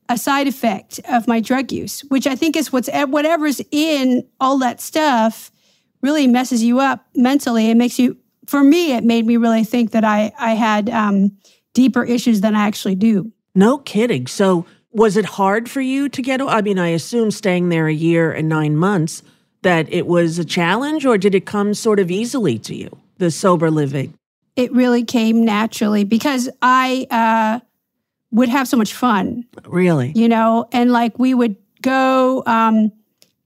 a 0.09 0.16
side 0.16 0.47
effect 0.47 1.00
of 1.09 1.28
my 1.28 1.40
drug 1.40 1.73
use, 1.73 2.00
which 2.09 2.26
I 2.26 2.37
think 2.37 2.56
is 2.56 2.73
what's 2.73 2.88
eh, 2.88 3.04
whatever's 3.04 3.61
in 3.71 4.26
all 4.40 4.59
that 4.59 4.80
stuff 4.80 5.50
really 6.02 6.26
messes 6.26 6.62
you 6.62 6.80
up 6.80 7.06
mentally. 7.14 7.71
It 7.71 7.76
makes 7.76 7.99
you, 7.99 8.16
for 8.47 8.62
me, 8.62 8.92
it 8.92 9.04
made 9.04 9.26
me 9.26 9.37
really 9.37 9.64
think 9.64 9.92
that 9.92 10.04
I 10.04 10.33
I 10.38 10.54
had 10.54 10.90
um, 10.90 11.37
deeper 11.73 12.04
issues 12.04 12.40
than 12.40 12.54
I 12.54 12.66
actually 12.66 12.94
do. 12.94 13.33
No 13.54 13.78
kidding. 13.78 14.26
So, 14.26 14.66
was 14.92 15.16
it 15.16 15.25
hard 15.25 15.68
for 15.68 15.80
you 15.80 16.09
to 16.09 16.23
get? 16.23 16.40
I 16.40 16.62
mean, 16.62 16.78
I 16.78 16.88
assume 16.88 17.30
staying 17.30 17.68
there 17.68 17.88
a 17.88 17.94
year 17.94 18.33
and 18.33 18.49
nine 18.49 18.76
months 18.76 19.23
that 19.62 19.90
it 19.92 20.06
was 20.06 20.38
a 20.38 20.44
challenge, 20.44 21.06
or 21.06 21.18
did 21.18 21.35
it 21.35 21.47
come 21.47 21.75
sort 21.75 21.99
of 21.99 22.11
easily 22.11 22.59
to 22.61 22.75
you? 22.75 22.97
The 23.18 23.30
sober 23.30 23.71
living. 23.71 24.14
It 24.56 24.73
really 24.73 25.04
came 25.04 25.44
naturally 25.44 26.04
because 26.04 26.49
I 26.62 27.06
uh, 27.11 27.64
would 28.30 28.49
have 28.49 28.68
so 28.68 28.76
much 28.76 28.94
fun. 28.94 29.44
Really? 29.66 30.12
you 30.14 30.28
know, 30.28 30.68
and 30.73 30.92
like 30.92 31.18
we 31.18 31.34
would 31.34 31.56
go 31.82 32.42
um, 32.46 32.92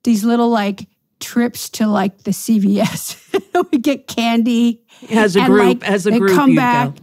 these 0.05 0.25
little 0.25 0.50
like 0.50 0.87
trips 1.21 1.69
to 1.71 1.87
like 1.87 2.23
the 2.25 2.31
CVS. 2.31 3.17
we 3.73 3.79
get 3.79 4.07
candy 4.07 4.85
As 5.11 5.35
a 5.35 5.45
group, 5.47 5.83
like, 5.83 5.91
as 5.91 6.07
a 6.07 6.17
group, 6.19 6.37
come 6.37 6.55
back 6.55 6.95
go. 6.95 7.03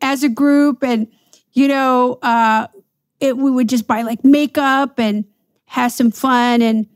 as 0.00 0.22
a 0.22 0.28
group, 0.28 0.82
and 0.82 1.06
you 1.52 1.68
know, 1.68 2.18
uh, 2.22 2.66
it 3.20 3.36
we 3.36 3.50
would 3.50 3.68
just 3.68 3.86
buy 3.86 4.02
like 4.02 4.24
makeup 4.24 4.98
and 4.98 5.24
have 5.66 5.92
some 5.92 6.10
fun, 6.10 6.62
and 6.62 6.86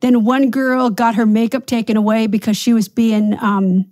Then 0.00 0.24
one 0.24 0.50
girl 0.50 0.90
got 0.90 1.14
her 1.14 1.26
makeup 1.26 1.66
taken 1.66 1.96
away 1.96 2.26
because 2.26 2.56
she 2.56 2.72
was 2.72 2.88
being, 2.88 3.36
um, 3.42 3.86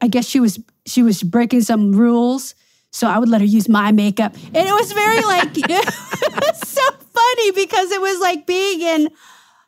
I 0.00 0.08
guess 0.08 0.26
she 0.26 0.40
was 0.40 0.58
she 0.86 1.02
was 1.02 1.22
breaking 1.22 1.62
some 1.62 1.92
rules. 1.92 2.54
So 2.92 3.06
I 3.08 3.18
would 3.18 3.28
let 3.28 3.40
her 3.42 3.46
use 3.46 3.68
my 3.68 3.92
makeup, 3.92 4.34
and 4.54 4.68
it 4.68 4.72
was 4.72 4.92
very 4.92 5.20
like 5.22 5.50
it 5.56 6.34
was 6.46 6.68
so 6.68 6.82
funny 7.14 7.50
because 7.52 7.90
it 7.90 8.00
was 8.00 8.20
like 8.20 8.46
being 8.46 8.80
in 8.80 9.08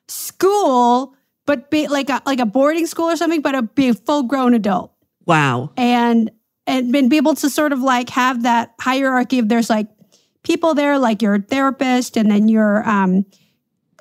school, 0.06 1.14
but 1.46 1.70
be 1.70 1.88
like 1.88 2.08
a 2.10 2.22
like 2.24 2.40
a 2.40 2.46
boarding 2.46 2.86
school 2.86 3.06
or 3.06 3.16
something, 3.16 3.42
but 3.42 3.54
a, 3.54 3.62
be 3.62 3.88
a 3.88 3.94
full 3.94 4.22
grown 4.22 4.54
adult 4.54 4.92
Wow. 5.26 5.72
and 5.76 6.30
and 6.66 6.92
been 6.92 7.08
be 7.08 7.16
able 7.18 7.34
to 7.34 7.50
sort 7.50 7.72
of 7.72 7.80
like 7.80 8.08
have 8.10 8.42
that 8.44 8.74
hierarchy 8.80 9.38
of 9.38 9.48
there's 9.48 9.68
like 9.68 9.88
people 10.42 10.74
there 10.74 10.98
like 10.98 11.20
your 11.20 11.38
therapist 11.40 12.16
and 12.16 12.30
then 12.30 12.48
your 12.48 12.88
um 12.88 13.26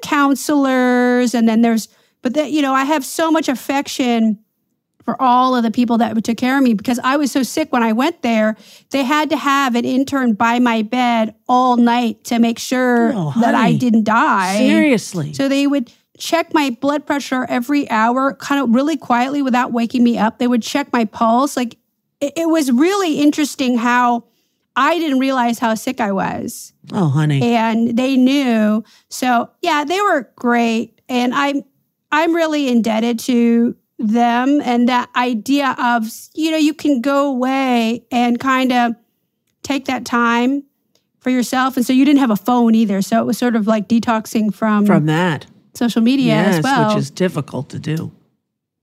counselors 0.01 1.33
and 1.33 1.47
then 1.47 1.61
there's 1.61 1.89
but 2.21 2.33
that 2.33 2.51
you 2.51 2.61
know 2.61 2.73
I 2.73 2.83
have 2.85 3.03
so 3.05 3.31
much 3.31 3.49
affection 3.49 4.39
for 5.07 5.15
all 5.21 5.55
of 5.55 5.63
the 5.63 5.71
people 5.71 5.97
that 5.99 6.21
took 6.25 6.35
care 6.35 6.57
of 6.57 6.63
me 6.63 6.73
because 6.73 6.99
I 7.01 7.15
was 7.15 7.31
so 7.31 7.41
sick 7.41 7.71
when 7.71 7.81
I 7.81 7.93
went 7.93 8.23
there. 8.23 8.57
They 8.89 9.05
had 9.05 9.29
to 9.29 9.37
have 9.37 9.73
an 9.75 9.85
intern 9.85 10.33
by 10.33 10.59
my 10.59 10.81
bed 10.81 11.33
all 11.47 11.77
night 11.77 12.25
to 12.25 12.39
make 12.39 12.59
sure 12.59 13.13
Oh, 13.15 13.33
that 13.39 13.55
I 13.55 13.71
didn't 13.71 14.03
die. 14.03 14.57
Seriously. 14.57 15.31
So 15.31 15.47
they 15.47 15.65
would 15.65 15.89
check 16.17 16.53
my 16.53 16.71
blood 16.81 17.05
pressure 17.05 17.45
every 17.47 17.89
hour, 17.89 18.33
kind 18.33 18.61
of 18.61 18.75
really 18.75 18.97
quietly 18.97 19.41
without 19.41 19.71
waking 19.71 20.03
me 20.03 20.17
up. 20.17 20.39
They 20.39 20.47
would 20.47 20.61
check 20.61 20.91
my 20.91 21.05
pulse. 21.05 21.55
Like 21.55 21.77
it, 22.19 22.33
it 22.35 22.49
was 22.49 22.69
really 22.69 23.21
interesting 23.21 23.77
how 23.77 24.25
I 24.75 24.99
didn't 24.99 25.19
realize 25.19 25.57
how 25.57 25.73
sick 25.75 26.01
I 26.01 26.11
was. 26.11 26.73
oh, 26.91 27.07
honey. 27.07 27.41
And 27.43 27.97
they 27.97 28.17
knew. 28.17 28.83
So 29.09 29.51
yeah, 29.61 29.85
they 29.85 30.01
were 30.01 30.29
great. 30.35 30.99
And 31.07 31.33
I'm 31.33 31.63
I'm 32.11 32.35
really 32.35 32.67
indebted 32.67 33.19
to 33.19 33.77
them 33.99 34.61
and 34.61 34.87
that 34.89 35.09
idea 35.15 35.75
of, 35.79 36.07
you 36.35 36.51
know, 36.51 36.57
you 36.57 36.73
can 36.73 37.01
go 37.01 37.29
away 37.29 38.05
and 38.11 38.39
kind 38.39 38.71
of 38.71 38.93
take 39.63 39.85
that 39.85 40.05
time 40.05 40.63
for 41.19 41.29
yourself. 41.31 41.75
And 41.77 41.85
so 41.85 41.93
you 41.93 42.05
didn't 42.05 42.19
have 42.19 42.29
a 42.31 42.35
phone 42.35 42.75
either. 42.75 43.01
So 43.01 43.19
it 43.19 43.25
was 43.25 43.37
sort 43.37 43.55
of 43.55 43.65
like 43.67 43.87
detoxing 43.89 44.53
from, 44.53 44.85
From 44.85 45.07
that. 45.07 45.45
social 45.73 46.01
media 46.01 46.25
yes, 46.35 46.57
as 46.57 46.63
well. 46.63 46.89
which 46.89 46.97
is 46.97 47.09
difficult 47.09 47.69
to 47.69 47.79
do. 47.79 48.11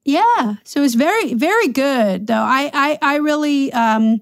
yeah. 0.04 0.56
So 0.64 0.80
it 0.80 0.82
was 0.82 0.94
very, 0.96 1.34
very 1.34 1.68
good 1.68 2.26
though. 2.26 2.34
I 2.34 2.70
I, 2.74 2.98
I 3.00 3.16
really 3.16 3.72
um 3.72 4.20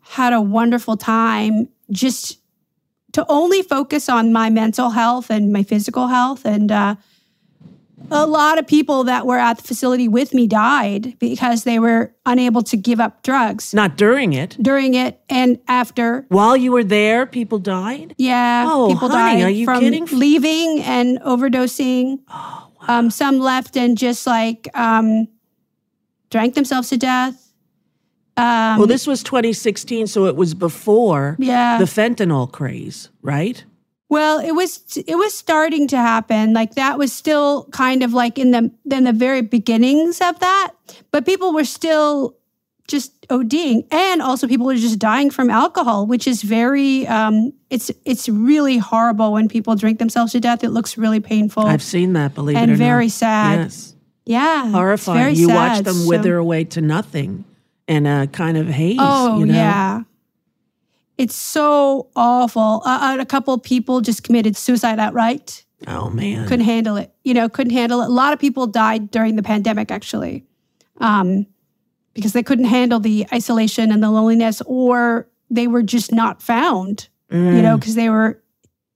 had 0.00 0.32
a 0.32 0.40
wonderful 0.40 0.96
time 0.96 1.68
just 1.90 2.38
to 3.12 3.24
only 3.28 3.62
focus 3.62 4.08
on 4.08 4.32
my 4.32 4.50
mental 4.50 4.90
health 4.90 5.30
and 5.30 5.52
my 5.52 5.62
physical 5.62 6.08
health 6.08 6.44
and 6.44 6.70
uh 6.70 6.96
a 8.10 8.26
lot 8.26 8.58
of 8.58 8.66
people 8.66 9.04
that 9.04 9.26
were 9.26 9.38
at 9.38 9.58
the 9.58 9.62
facility 9.62 10.08
with 10.08 10.32
me 10.34 10.46
died 10.46 11.18
because 11.18 11.64
they 11.64 11.78
were 11.78 12.14
unable 12.24 12.62
to 12.62 12.76
give 12.76 13.00
up 13.00 13.22
drugs 13.22 13.72
Not 13.74 13.96
during 13.96 14.32
it. 14.32 14.56
during 14.60 14.94
it 14.94 15.20
and 15.28 15.58
after. 15.68 16.24
While 16.28 16.56
you 16.56 16.72
were 16.72 16.84
there, 16.84 17.26
people 17.26 17.58
died? 17.58 18.14
Yeah, 18.18 18.66
Oh, 18.68 18.88
people 18.88 19.08
honey, 19.08 19.40
died 19.40 19.46
are 19.46 19.50
you 19.50 19.64
from 19.64 19.80
kidding? 19.80 20.06
leaving 20.06 20.80
and 20.82 21.18
overdosing. 21.20 22.20
Oh, 22.28 22.68
um, 22.88 23.10
some 23.10 23.38
left 23.38 23.76
and 23.76 23.98
just 23.98 24.26
like 24.26 24.68
um, 24.74 25.28
drank 26.30 26.54
themselves 26.54 26.88
to 26.90 26.96
death. 26.96 27.42
Um, 28.38 28.78
well, 28.78 28.86
this 28.86 29.06
was 29.06 29.22
2016, 29.22 30.06
so 30.08 30.26
it 30.26 30.36
was 30.36 30.52
before 30.52 31.36
yeah. 31.38 31.78
the 31.78 31.86
fentanyl 31.86 32.50
craze, 32.52 33.08
right? 33.22 33.64
Well, 34.08 34.38
it 34.38 34.52
was 34.52 34.96
it 35.06 35.16
was 35.16 35.34
starting 35.36 35.88
to 35.88 35.96
happen. 35.96 36.52
Like 36.52 36.74
that 36.76 36.98
was 36.98 37.12
still 37.12 37.64
kind 37.72 38.02
of 38.02 38.12
like 38.12 38.38
in 38.38 38.50
the 38.52 38.70
in 38.90 39.04
the 39.04 39.12
very 39.12 39.42
beginnings 39.42 40.20
of 40.20 40.38
that, 40.40 40.72
but 41.10 41.26
people 41.26 41.52
were 41.52 41.64
still 41.64 42.36
just 42.88 43.26
ODing, 43.28 43.84
and 43.90 44.22
also 44.22 44.46
people 44.46 44.66
were 44.66 44.76
just 44.76 45.00
dying 45.00 45.30
from 45.30 45.50
alcohol, 45.50 46.06
which 46.06 46.28
is 46.28 46.42
very 46.42 47.04
um, 47.08 47.52
it's 47.68 47.90
it's 48.04 48.28
really 48.28 48.78
horrible 48.78 49.32
when 49.32 49.48
people 49.48 49.74
drink 49.74 49.98
themselves 49.98 50.30
to 50.32 50.40
death. 50.40 50.62
It 50.62 50.70
looks 50.70 50.96
really 50.96 51.18
painful. 51.18 51.64
I've 51.66 51.82
seen 51.82 52.12
that, 52.12 52.34
believe 52.34 52.56
and 52.56 52.70
it 52.70 52.74
or 52.74 52.76
very 52.76 53.06
not. 53.06 53.12
sad. 53.12 53.58
Yes. 53.58 53.92
Yeah, 54.28 54.70
Horrifying. 54.70 55.18
very 55.20 55.32
You 55.34 55.48
watch 55.48 55.76
sad. 55.76 55.84
them 55.84 55.94
So- 55.94 56.08
wither 56.08 56.36
away 56.36 56.64
to 56.64 56.80
nothing 56.80 57.44
in 57.88 58.06
a 58.06 58.26
kind 58.28 58.56
of 58.56 58.66
haze. 58.68 58.98
Oh 59.00 59.38
you 59.38 59.46
know? 59.46 59.54
yeah, 59.54 60.02
it's 61.18 61.34
so 61.36 62.08
awful. 62.16 62.82
Uh, 62.84 63.16
a 63.18 63.26
couple 63.26 63.54
of 63.54 63.62
people 63.62 64.00
just 64.00 64.22
committed 64.22 64.56
suicide 64.56 64.98
outright. 64.98 65.64
Oh, 65.86 66.10
man. 66.10 66.46
Couldn't 66.48 66.64
handle 66.64 66.96
it. 66.96 67.12
You 67.24 67.34
know, 67.34 67.48
couldn't 67.48 67.72
handle 67.72 68.00
it. 68.02 68.06
A 68.06 68.12
lot 68.12 68.32
of 68.32 68.38
people 68.38 68.66
died 68.66 69.10
during 69.10 69.36
the 69.36 69.42
pandemic 69.42 69.90
actually, 69.90 70.44
um, 70.98 71.46
because 72.14 72.32
they 72.32 72.42
couldn't 72.42 72.64
handle 72.66 72.98
the 72.98 73.26
isolation 73.32 73.92
and 73.92 74.02
the 74.02 74.10
loneliness, 74.10 74.62
or 74.66 75.28
they 75.50 75.66
were 75.66 75.82
just 75.82 76.12
not 76.12 76.42
found. 76.42 77.08
You 77.30 77.38
Mm. 77.38 77.62
know, 77.62 77.76
because 77.76 77.94
they 77.96 78.08
were 78.08 78.40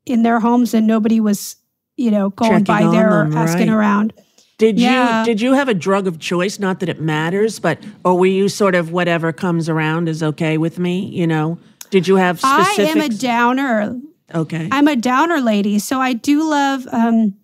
in 0.07 0.23
their 0.23 0.41
homes 0.41 0.73
and 0.73 0.87
nobody 0.87 1.21
was, 1.21 1.57
you 1.97 2.11
know, 2.11 2.31
going 2.31 2.65
Checking 2.65 2.65
by 2.65 2.91
there 2.91 3.11
or 3.11 3.37
asking 3.37 3.69
right. 3.69 3.77
around. 3.77 4.13
Did 4.57 4.79
Yeah. 4.79 5.21
you 5.21 5.25
did 5.27 5.41
you 5.41 5.55
have 5.55 5.69
a 5.69 5.75
drug 5.75 6.07
of 6.07 6.19
choice? 6.19 6.59
Not 6.59 6.81
that 6.81 6.89
it 6.89 7.01
matters, 7.01 7.59
but 7.59 7.79
or 8.05 8.17
were 8.19 8.27
you 8.27 8.49
sort 8.49 8.75
of 8.75 8.93
whatever 8.93 9.33
comes 9.33 9.69
around 9.69 10.09
is 10.09 10.23
okay 10.23 10.59
with 10.59 10.79
me? 10.79 11.07
You 11.07 11.27
know, 11.27 11.59
did 11.91 12.09
you 12.09 12.17
have 12.17 12.41
I 12.43 12.75
am 12.79 13.01
a 13.01 13.09
downer. 13.09 14.01
okay. 14.35 14.69
I'm 14.71 14.89
a 14.89 14.97
downer 14.97 15.41
lady, 15.41 15.79
so 15.79 16.01
I 16.01 16.13
do 16.13 16.49
love. 16.49 16.87
Um, 16.93 17.35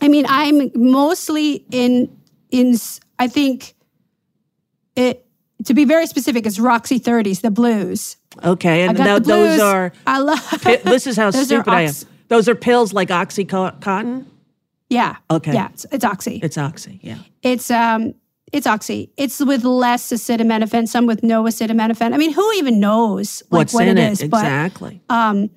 I 0.00 0.08
mean, 0.08 0.26
I'm 0.28 0.70
mostly 0.74 1.64
in 1.70 2.08
in. 2.50 2.76
I 3.18 3.28
think 3.28 3.74
it 4.96 5.24
to 5.64 5.74
be 5.74 5.84
very 5.84 6.06
specific. 6.06 6.46
It's 6.46 6.58
Roxy 6.58 6.98
Thirties, 6.98 7.40
the 7.40 7.50
blues. 7.50 8.16
okay, 8.42 8.82
and 8.82 8.96
got 8.96 9.04
tho- 9.04 9.14
the 9.14 9.20
blues. 9.20 9.58
those 9.58 9.60
are. 9.60 9.92
I 10.06 10.18
love. 10.18 10.62
This 10.84 11.06
is 11.06 11.16
how 11.16 11.30
stupid 11.44 11.68
I 11.68 11.82
am. 11.82 11.94
Those 12.28 12.48
are 12.48 12.54
pills 12.54 12.92
like 12.92 13.08
OxyContin. 13.10 14.24
Yeah. 14.88 15.16
Okay. 15.30 15.52
Yeah, 15.54 15.68
it's, 15.72 15.86
it's 15.90 16.04
oxy. 16.04 16.40
It's 16.42 16.58
Oxy. 16.58 16.98
Yeah. 17.02 17.18
It's 17.42 17.70
um. 17.70 18.14
It's 18.52 18.66
oxy. 18.66 19.10
It's 19.16 19.40
with 19.40 19.64
less 19.64 20.12
acetaminophen, 20.12 20.86
some 20.86 21.06
with 21.06 21.22
no 21.22 21.44
acetaminophen. 21.44 22.12
I 22.12 22.18
mean, 22.18 22.32
who 22.32 22.52
even 22.52 22.80
knows 22.80 23.42
like 23.50 23.58
What's 23.60 23.74
what 23.74 23.88
in 23.88 23.96
it 23.96 24.12
is? 24.12 24.18
But 24.20 24.44
exactly. 24.44 25.00
Um, 25.08 25.50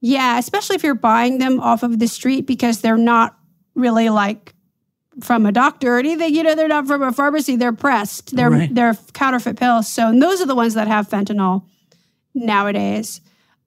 yeah, 0.00 0.38
especially 0.38 0.76
if 0.76 0.84
you're 0.84 0.94
buying 0.94 1.38
them 1.38 1.58
off 1.60 1.82
of 1.82 1.98
the 1.98 2.06
street 2.06 2.46
because 2.46 2.80
they're 2.80 2.96
not 2.96 3.36
really 3.74 4.08
like 4.08 4.54
from 5.20 5.46
a 5.46 5.52
doctor 5.52 5.96
or 5.96 5.98
anything. 5.98 6.32
You 6.32 6.44
know, 6.44 6.54
they're 6.54 6.68
not 6.68 6.86
from 6.86 7.02
a 7.02 7.12
pharmacy. 7.12 7.56
They're 7.56 7.72
pressed. 7.72 8.36
They're 8.36 8.50
Right. 8.50 8.72
they're 8.72 8.96
counterfeit 9.14 9.56
pills. 9.56 9.88
So 9.88 10.08
and 10.08 10.22
those 10.22 10.40
are 10.40 10.46
the 10.46 10.54
ones 10.54 10.74
that 10.74 10.86
have 10.86 11.08
fentanyl 11.08 11.64
nowadays. 12.34 13.20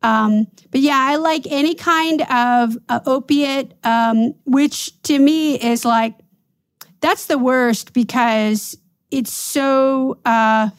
Um, 0.03 0.47
but 0.71 0.81
yeah, 0.81 0.97
I 0.97 1.17
like 1.17 1.45
any 1.49 1.75
kind 1.75 2.21
of 2.21 2.77
uh, 2.89 3.01
opiate, 3.05 3.73
um, 3.83 4.33
which 4.45 4.99
to 5.03 5.19
me 5.19 5.55
is 5.59 5.85
like 5.85 6.15
that's 7.01 7.25
the 7.25 7.37
worst 7.37 7.93
because 7.93 8.77
it's 9.09 9.33
so 9.33 10.17
uh, 10.23 10.69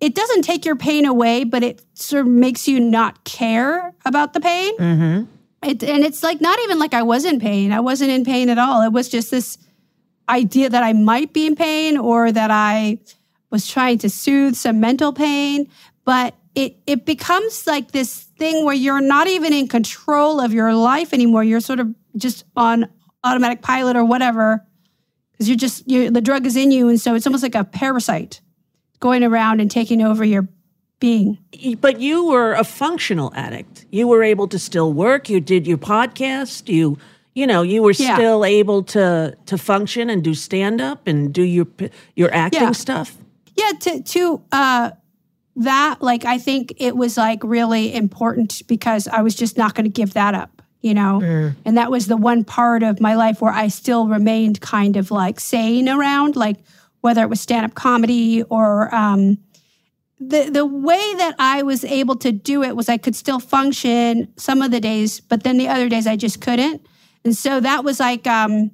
it 0.00 0.14
doesn't 0.14 0.42
take 0.42 0.64
your 0.64 0.76
pain 0.76 1.04
away, 1.04 1.44
but 1.44 1.62
it 1.62 1.82
sort 1.94 2.26
of 2.26 2.32
makes 2.32 2.68
you 2.68 2.78
not 2.78 3.24
care 3.24 3.92
about 4.04 4.32
the 4.32 4.40
pain. 4.40 4.76
Mm-hmm. 4.78 5.24
It, 5.62 5.82
and 5.82 6.04
it's 6.04 6.22
like 6.22 6.40
not 6.40 6.58
even 6.60 6.78
like 6.78 6.94
I 6.94 7.02
was 7.02 7.24
in 7.24 7.40
pain. 7.40 7.72
I 7.72 7.80
wasn't 7.80 8.10
in 8.10 8.24
pain 8.24 8.48
at 8.48 8.58
all. 8.58 8.82
It 8.82 8.92
was 8.92 9.08
just 9.08 9.30
this 9.30 9.58
idea 10.28 10.70
that 10.70 10.82
I 10.82 10.92
might 10.92 11.32
be 11.32 11.46
in 11.46 11.56
pain 11.56 11.98
or 11.98 12.32
that 12.32 12.50
I 12.50 12.98
was 13.50 13.66
trying 13.66 13.98
to 13.98 14.08
soothe 14.08 14.54
some 14.54 14.80
mental 14.80 15.12
pain. 15.12 15.68
But 16.04 16.34
it 16.54 16.76
it 16.86 17.04
becomes 17.04 17.66
like 17.66 17.92
this 17.92 18.22
thing 18.38 18.64
where 18.64 18.74
you're 18.74 19.02
not 19.02 19.26
even 19.26 19.52
in 19.52 19.68
control 19.68 20.40
of 20.40 20.54
your 20.54 20.74
life 20.74 21.12
anymore. 21.12 21.44
You're 21.44 21.60
sort 21.60 21.80
of 21.80 21.94
just 22.16 22.44
on 22.56 22.88
automatic 23.22 23.60
pilot 23.60 23.96
or 23.96 24.04
whatever 24.04 24.66
because 25.40 25.48
you're 25.48 25.56
just 25.56 25.88
you 25.90 26.10
the 26.10 26.20
drug 26.20 26.44
is 26.44 26.54
in 26.54 26.70
you, 26.70 26.88
and 26.90 27.00
so 27.00 27.14
it's 27.14 27.26
almost 27.26 27.42
like 27.42 27.54
a 27.54 27.64
parasite 27.64 28.42
going 29.00 29.24
around 29.24 29.58
and 29.60 29.70
taking 29.70 30.02
over 30.02 30.22
your 30.22 30.46
being. 31.00 31.38
But 31.80 31.98
you 31.98 32.26
were 32.26 32.52
a 32.52 32.62
functional 32.64 33.32
addict. 33.34 33.86
You 33.90 34.06
were 34.06 34.22
able 34.22 34.48
to 34.48 34.58
still 34.58 34.92
work. 34.92 35.30
You 35.30 35.40
did 35.40 35.66
your 35.66 35.78
podcast. 35.78 36.68
You, 36.68 36.98
you 37.34 37.46
know, 37.46 37.62
you 37.62 37.82
were 37.82 37.92
Yeah. 37.92 38.16
still 38.16 38.44
able 38.44 38.82
to 38.82 39.34
to 39.46 39.56
function 39.56 40.10
and 40.10 40.22
do 40.22 40.34
stand 40.34 40.82
up 40.82 41.06
and 41.06 41.32
do 41.32 41.42
your 41.42 41.66
your 42.16 42.32
acting 42.34 42.60
Yeah. 42.60 42.72
stuff. 42.72 43.16
yeah 43.56 43.72
to 43.80 44.02
to 44.02 44.42
uh 44.52 44.90
that 45.56 45.96
like 46.00 46.24
i 46.24 46.38
think 46.38 46.72
it 46.78 46.96
was 46.96 47.16
like 47.16 47.40
really 47.42 47.92
important 47.94 48.62
because 48.68 49.08
i 49.08 49.20
was 49.20 49.34
just 49.34 49.58
not 49.58 49.74
going 49.74 49.84
to 49.84 49.90
give 49.90 50.12
that 50.14 50.34
up 50.34 50.59
you 50.80 50.94
know 50.94 51.20
and 51.64 51.76
that 51.76 51.90
was 51.90 52.06
the 52.06 52.16
one 52.16 52.44
part 52.44 52.82
of 52.82 53.00
my 53.00 53.14
life 53.14 53.40
where 53.40 53.52
i 53.52 53.68
still 53.68 54.08
remained 54.08 54.60
kind 54.60 54.96
of 54.96 55.10
like 55.10 55.38
sane 55.40 55.88
around 55.88 56.36
like 56.36 56.56
whether 57.00 57.22
it 57.22 57.28
was 57.28 57.40
stand-up 57.40 57.74
comedy 57.74 58.42
or 58.44 58.94
um 58.94 59.38
the 60.18 60.50
the 60.50 60.66
way 60.66 61.14
that 61.16 61.34
i 61.38 61.62
was 61.62 61.84
able 61.84 62.16
to 62.16 62.32
do 62.32 62.62
it 62.62 62.76
was 62.76 62.88
i 62.88 62.96
could 62.96 63.16
still 63.16 63.40
function 63.40 64.28
some 64.36 64.62
of 64.62 64.70
the 64.70 64.80
days 64.80 65.20
but 65.20 65.42
then 65.42 65.58
the 65.58 65.68
other 65.68 65.88
days 65.88 66.06
i 66.06 66.16
just 66.16 66.40
couldn't 66.40 66.86
and 67.24 67.36
so 67.36 67.60
that 67.60 67.84
was 67.84 68.00
like 68.00 68.26
um 68.26 68.70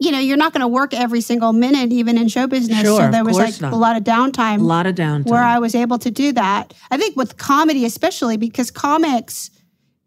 you 0.00 0.10
know, 0.10 0.18
you're 0.18 0.38
not 0.38 0.54
going 0.54 0.62
to 0.62 0.68
work 0.68 0.94
every 0.94 1.20
single 1.20 1.52
minute, 1.52 1.92
even 1.92 2.16
in 2.16 2.26
show 2.28 2.46
business. 2.46 2.80
Sure, 2.80 3.00
so 3.00 3.10
there 3.10 3.22
was 3.22 3.36
like 3.36 3.60
not. 3.60 3.74
a 3.74 3.76
lot 3.76 3.96
of 3.96 4.02
downtime 4.02 4.60
A 4.60 4.64
lot 4.64 4.86
of 4.86 4.94
downtime. 4.94 5.26
where 5.26 5.42
I 5.42 5.58
was 5.58 5.74
able 5.74 5.98
to 5.98 6.10
do 6.10 6.32
that. 6.32 6.72
I 6.90 6.96
think 6.96 7.16
with 7.16 7.36
comedy, 7.36 7.84
especially 7.84 8.38
because 8.38 8.70
comics, 8.70 9.50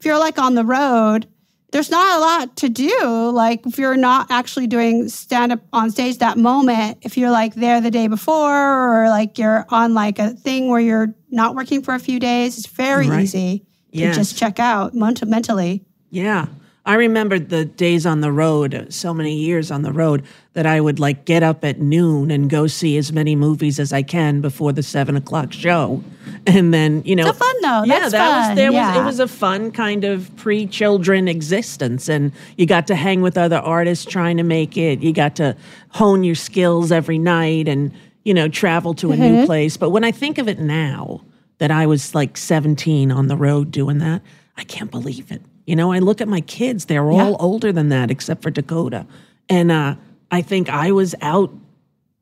if 0.03 0.07
you're 0.07 0.19
like 0.19 0.37
on 0.37 0.53
the 0.53 0.65
road, 0.65 1.27
there's 1.71 1.89
not 1.89 2.17
a 2.17 2.19
lot 2.19 2.57
to 2.57 2.67
do. 2.67 3.29
Like 3.29 3.65
if 3.65 3.77
you're 3.77 3.95
not 3.95 4.29
actually 4.29 4.67
doing 4.67 5.07
stand 5.07 5.53
up 5.53 5.61
on 5.71 5.91
stage 5.91 6.17
that 6.17 6.37
moment, 6.37 6.97
if 7.03 7.15
you're 7.17 7.31
like 7.31 7.55
there 7.55 7.79
the 7.79 7.89
day 7.89 8.07
before 8.09 8.99
or 9.05 9.07
like 9.07 9.37
you're 9.37 9.65
on 9.69 9.93
like 9.93 10.19
a 10.19 10.31
thing 10.31 10.67
where 10.67 10.81
you're 10.81 11.15
not 11.31 11.55
working 11.55 11.81
for 11.81 11.93
a 11.93 11.99
few 11.99 12.19
days, 12.19 12.57
it's 12.57 12.67
very 12.67 13.07
Right. 13.07 13.21
easy 13.23 13.59
to 13.93 13.97
Yes. 13.99 14.17
just 14.17 14.37
check 14.37 14.59
out 14.59 14.93
ment- 14.93 15.25
mentally. 15.25 15.85
Yeah. 16.09 16.47
I 16.85 16.95
remember 16.95 17.39
the 17.39 17.63
days 17.63 18.05
on 18.05 18.19
the 18.19 18.31
road, 18.31 18.87
so 18.89 19.13
many 19.13 19.35
years 19.37 19.71
on 19.71 19.83
the 19.83 19.93
road, 19.93 20.23
that 20.51 20.65
I 20.65 20.81
would 20.81 20.99
like 20.99 21.23
get 21.23 21.41
up 21.41 21.63
at 21.63 21.79
noon 21.79 22.29
and 22.29 22.49
go 22.49 22.67
see 22.67 22.97
as 22.97 23.13
many 23.13 23.37
movies 23.37 23.79
as 23.79 23.93
I 23.93 24.01
can 24.03 24.41
before 24.41 24.73
the 24.73 24.83
seven 24.83 25.15
o'clock 25.15 25.53
show. 25.53 26.03
And 26.45 26.73
then, 26.73 27.01
you 27.05 27.15
know. 27.15 27.29
It's 27.29 27.37
fun, 27.37 27.55
though. 27.61 27.83
Yeah, 27.85 27.99
That's 27.99 28.11
that 28.11 28.37
was 28.37 28.45
fun. 28.47 28.55
there 28.57 28.71
was 28.73 28.97
it 28.97 29.03
was 29.05 29.19
a 29.21 29.27
fun 29.29 29.71
kind 29.71 30.03
of 30.03 30.35
pre 30.35 30.67
children 30.67 31.29
existence. 31.29 32.09
And 32.09 32.33
you 32.57 32.65
got 32.65 32.87
to 32.87 32.95
hang 32.95 33.21
with 33.21 33.37
other 33.37 33.57
artists 33.59 34.03
trying 34.05 34.35
to 34.37 34.43
make 34.43 34.75
it. 34.75 35.01
You 35.01 35.13
got 35.13 35.37
to 35.37 35.55
hone 35.89 36.25
your 36.25 36.35
skills 36.35 36.91
every 36.91 37.17
night 37.17 37.69
and, 37.69 37.93
you 38.25 38.33
know, 38.33 38.49
travel 38.49 38.93
to 38.95 39.13
a 39.13 39.15
Mm-hmm. 39.15 39.23
new 39.35 39.45
place. 39.45 39.77
But 39.77 39.91
when 39.91 40.03
I 40.03 40.11
think 40.11 40.37
of 40.37 40.49
it 40.49 40.59
now, 40.59 41.21
that 41.59 41.71
I 41.71 41.85
was 41.85 42.13
like 42.13 42.35
17 42.35 43.09
on 43.09 43.27
the 43.27 43.37
road 43.37 43.71
doing 43.71 43.99
that, 43.99 44.21
I 44.57 44.65
can't 44.65 44.91
believe 44.91 45.31
it. 45.31 45.41
You 45.65 45.75
know, 45.75 45.91
I 45.93 45.99
look 45.99 46.19
at 46.21 46.27
my 46.27 46.41
kids, 46.41 46.85
they're 46.85 47.09
all 47.09 47.31
Yeah. 47.31 47.35
older 47.39 47.71
than 47.71 47.89
that 47.89 48.11
except 48.11 48.41
for 48.41 48.49
Dakota. 48.51 49.05
And 49.49 49.71
uh, 49.71 49.95
I 50.31 50.41
think 50.41 50.69
I 50.69 50.91
was 50.91 51.15
out 51.21 51.53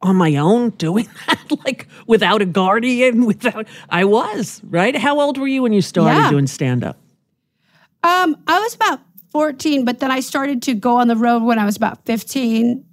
on 0.01 0.15
my 0.15 0.36
own 0.36 0.71
doing 0.71 1.08
that, 1.27 1.51
like 1.65 1.88
without 2.08 2.41
a 2.41 2.45
guardian, 2.45 3.25
without, 3.32 3.67
I 3.89 4.06
was, 4.06 4.62
right? 4.65 4.95
How 4.95 5.19
old 5.19 5.38
were 5.38 5.47
you 5.47 5.62
when 5.63 5.73
you 5.73 5.82
started 5.82 6.19
Yeah. 6.19 6.30
doing 6.30 6.47
stand 6.47 6.84
up? 6.84 6.97
Um, 8.04 8.36
I 8.47 8.60
was 8.60 8.73
about 8.75 8.99
14, 9.32 9.86
but 9.86 9.99
then 9.99 10.12
I 10.12 10.19
started 10.21 10.62
to 10.63 10.73
go 10.73 10.97
on 10.97 11.08
the 11.08 11.15
road 11.15 11.43
when 11.43 11.60
I 11.60 11.65
was 11.65 11.75
about 11.77 12.04
15, 12.06 12.84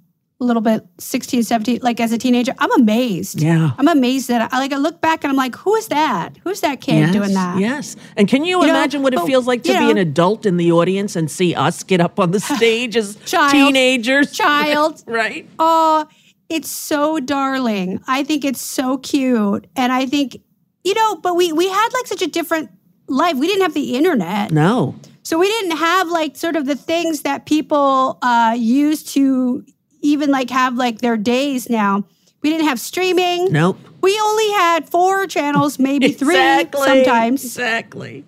a 0.41 0.45
little 0.45 0.61
bit 0.61 0.85
16, 0.99 1.43
17, 1.43 1.79
like 1.81 1.99
as 1.99 2.11
a 2.13 2.17
teenager. 2.17 2.53
I'm 2.59 2.71
amazed. 2.79 3.41
Yeah. 3.41 3.71
I'm 3.77 3.87
amazed 3.89 4.29
that 4.29 4.53
I 4.53 4.59
like 4.59 4.71
I 4.71 4.77
look 4.77 5.01
back 5.01 5.23
and 5.23 5.31
I'm 5.31 5.35
like, 5.37 5.55
who 5.55 5.75
is 5.75 5.87
that? 5.89 6.37
Who's 6.43 6.61
that 6.61 6.79
kid 6.79 6.99
yes, 6.99 7.11
doing 7.13 7.33
that? 7.33 7.59
Yes. 7.59 7.95
And 8.15 8.27
can 8.27 8.45
you, 8.45 8.59
You 8.61 8.67
know, 8.67 8.73
imagine 8.73 9.01
what 9.01 9.13
it 9.13 9.17
but, 9.17 9.25
feels 9.27 9.47
like 9.47 9.63
to 9.63 9.69
be 9.73 9.79
know- 9.79 9.89
an 9.91 9.97
adult 9.97 10.45
in 10.45 10.55
the 10.57 10.71
audience 10.71 11.15
and 11.17 11.29
see 11.29 11.53
us 11.55 11.83
get 11.83 11.99
up 11.99 12.19
on 12.19 12.31
the 12.31 12.39
stage 12.55 12.95
as 12.95 13.17
Child. 13.25 13.51
teenagers? 13.51 14.31
Child. 14.37 15.03
right? 15.07 15.45
Oh, 15.59 16.07
it's 16.47 16.69
so 16.71 17.19
darling. 17.19 18.01
I 18.07 18.23
think 18.23 18.45
it's 18.45 18.61
so 18.61 18.97
cute. 18.97 19.67
And 19.75 19.91
I 19.91 20.05
think, 20.05 20.37
you 20.85 20.93
know, 20.93 21.17
but 21.17 21.35
we 21.35 21.51
we 21.51 21.67
had 21.67 21.89
like 21.93 22.07
such 22.07 22.21
a 22.21 22.27
different 22.27 22.69
life. 23.07 23.35
We 23.35 23.45
didn't 23.47 23.63
have 23.63 23.73
the 23.73 23.95
internet. 23.95 24.51
No. 24.51 24.95
So 25.23 25.37
we 25.37 25.47
didn't 25.47 25.77
have 25.77 26.07
like 26.07 26.35
sort 26.37 26.55
of 26.55 26.65
the 26.65 26.75
things 26.75 27.21
that 27.21 27.45
people 27.45 28.17
uh, 28.21 28.55
use 28.57 29.03
to 29.13 29.63
even 30.01 30.31
like 30.31 30.49
have 30.49 30.75
like 30.75 30.99
their 30.99 31.17
days 31.17 31.69
now. 31.69 32.03
We 32.41 32.49
didn't 32.49 32.67
have 32.67 32.79
streaming. 32.79 33.51
Nope. 33.51 33.77
We 34.01 34.17
only 34.19 34.49
had 34.51 34.87
four 34.89 35.27
channels, 35.27 35.77
maybe 35.77 36.11
three 36.13 36.35
Exactly. 36.35 36.81
sometimes. 36.85 37.43
Exactly. 37.43 38.23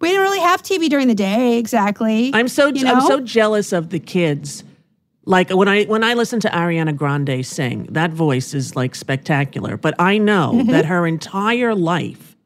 We 0.00 0.08
didn't 0.08 0.22
really 0.22 0.40
have 0.40 0.62
TV 0.62 0.88
during 0.88 1.08
the 1.08 1.14
day, 1.14 1.58
exactly. 1.58 2.30
I'm 2.34 2.48
so 2.48 2.68
You 2.68 2.86
I'm 2.86 3.00
so 3.00 3.20
jealous 3.20 3.72
of 3.72 3.90
the 3.90 3.98
kids. 3.98 4.62
Like 5.24 5.50
when 5.50 5.68
I 5.68 5.84
when 5.84 6.04
I 6.04 6.14
listen 6.14 6.38
to 6.40 6.48
Ariana 6.50 6.94
Grande 6.94 7.44
sing, 7.46 7.84
that 7.90 8.10
voice 8.12 8.52
is 8.54 8.76
like 8.76 8.94
spectacular. 8.94 9.76
But 9.76 9.94
I 9.98 10.18
know 10.18 10.52
Mm-hmm. 10.54 10.70
that 10.70 10.84
her 10.84 11.06
entire 11.06 11.74
life, 11.74 12.36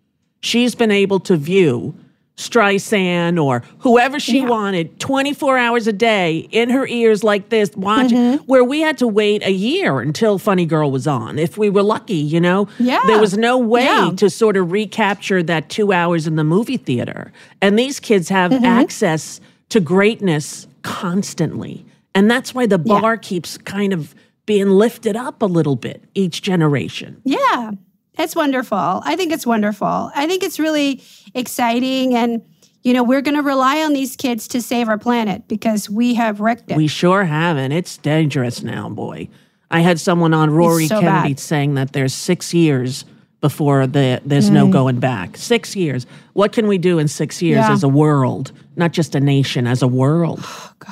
she's 0.40 0.74
been 0.74 0.90
able 0.92 1.18
to 1.20 1.36
view 1.36 1.94
Streisand 2.38 3.42
or 3.42 3.62
whoever 3.80 4.18
she 4.20 4.40
wanted 4.42 4.98
24 5.00 5.58
hours 5.58 5.86
a 5.86 5.92
day 5.92 6.48
in 6.52 6.70
her 6.70 6.86
ears 6.86 7.22
like 7.24 7.48
this, 7.50 7.70
watching 7.76 8.08
Mm-hmm. 8.18 8.44
where 8.44 8.64
we 8.64 8.80
had 8.80 8.96
to 8.98 9.08
wait 9.08 9.42
a 9.44 9.50
year 9.52 10.00
until 10.00 10.38
Funny 10.38 10.64
Girl 10.64 10.90
was 10.90 11.06
on. 11.06 11.38
If 11.38 11.58
we 11.58 11.68
were 11.68 11.82
lucky, 11.82 12.14
you 12.16 12.40
know? 12.40 12.68
Yeah. 12.78 13.00
There 13.06 13.20
was 13.20 13.36
no 13.36 13.58
way 13.58 13.84
Yeah. 13.84 14.12
to 14.16 14.30
sort 14.30 14.56
of 14.56 14.72
recapture 14.72 15.42
that 15.42 15.68
two 15.68 15.92
hours 15.92 16.26
in 16.26 16.36
the 16.36 16.44
movie 16.44 16.76
theater. 16.78 17.32
And 17.60 17.78
these 17.78 18.00
kids 18.00 18.28
have 18.28 18.52
Mm-hmm. 18.52 18.64
access 18.64 19.40
to 19.70 19.80
greatness 19.80 20.66
constantly. 20.82 21.84
And 22.14 22.30
that's 22.30 22.54
why 22.54 22.66
the 22.66 22.80
Yeah. 22.84 23.00
bar 23.00 23.16
keeps 23.16 23.58
kind 23.58 23.92
of 23.92 24.14
being 24.46 24.70
lifted 24.70 25.16
up 25.16 25.42
a 25.42 25.46
little 25.46 25.76
bit 25.76 26.02
each 26.14 26.40
generation. 26.40 27.20
Yeah, 27.24 27.72
it's 28.18 28.34
wonderful. 28.36 28.76
I 29.04 29.16
think 29.16 29.32
it's 29.32 29.46
wonderful. 29.46 30.10
I 30.14 30.26
think 30.26 30.42
it's 30.42 30.58
really 30.58 31.02
exciting. 31.34 32.14
And, 32.14 32.42
you 32.82 32.92
know, 32.92 33.02
we're 33.02 33.22
going 33.22 33.36
to 33.36 33.42
rely 33.42 33.82
on 33.82 33.92
these 33.92 34.16
kids 34.16 34.48
to 34.48 34.60
save 34.62 34.88
our 34.88 34.98
planet 34.98 35.48
because 35.48 35.88
we 35.88 36.14
have 36.14 36.40
wrecked 36.40 36.70
it. 36.70 36.76
We 36.76 36.86
sure 36.88 37.24
haven't. 37.24 37.72
It's 37.72 37.96
dangerous 37.96 38.62
now, 38.62 38.88
boy. 38.88 39.28
I 39.70 39.80
had 39.80 40.00
someone 40.00 40.32
on 40.34 40.50
Rory 40.50 40.86
so 40.86 41.00
Kennedy 41.00 41.34
bad. 41.34 41.40
saying 41.40 41.74
that 41.74 41.92
there's 41.92 42.14
six 42.14 42.52
years 42.54 43.04
before 43.40 43.86
the 43.86 44.20
there's 44.24 44.50
no 44.50 44.66
Mm. 44.66 44.72
going 44.72 44.98
back. 44.98 45.36
Six 45.36 45.76
years. 45.76 46.06
What 46.32 46.50
can 46.52 46.66
we 46.66 46.76
do 46.78 46.98
in 46.98 47.06
six 47.06 47.40
years 47.40 47.58
Yeah. 47.66 47.72
as 47.72 47.84
a 47.84 47.88
world, 47.88 48.50
not 48.76 48.92
just 48.92 49.14
a 49.14 49.20
nation, 49.20 49.66
as 49.66 49.80
a 49.82 49.86
world 49.86 50.44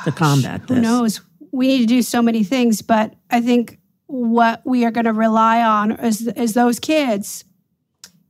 to 0.04 0.12
combat 0.12 0.68
this? 0.68 0.76
Who 0.76 0.82
knows? 0.82 1.22
We 1.50 1.66
need 1.68 1.78
to 1.78 1.86
do 1.86 2.02
so 2.02 2.22
many 2.22 2.44
things, 2.44 2.82
but 2.82 3.14
I 3.30 3.40
think 3.40 3.78
what 4.06 4.62
we 4.64 4.84
are 4.84 4.90
going 4.90 5.04
to 5.06 5.12
rely 5.12 5.62
on 5.62 5.92
is, 5.92 6.26
is 6.28 6.54
those 6.54 6.78
kids. 6.78 7.44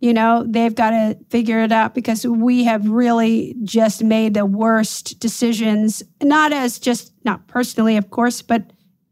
You 0.01 0.13
know, 0.13 0.45
they've 0.47 0.75
got 0.75 0.91
to 0.91 1.17
figure 1.31 1.61
it 1.63 1.73
out 1.73 1.95
because 1.95 2.27
we 2.27 2.65
have 2.65 2.87
really 2.89 3.55
just 3.65 4.05
made 4.05 4.35
the 4.35 4.45
worst 4.45 5.19
decisions, 5.21 6.03
not 6.23 6.53
as 6.53 6.79
just, 6.79 7.13
not 7.25 7.47
personally, 7.47 7.97
of 7.97 8.11
course, 8.11 8.43
but 8.43 8.63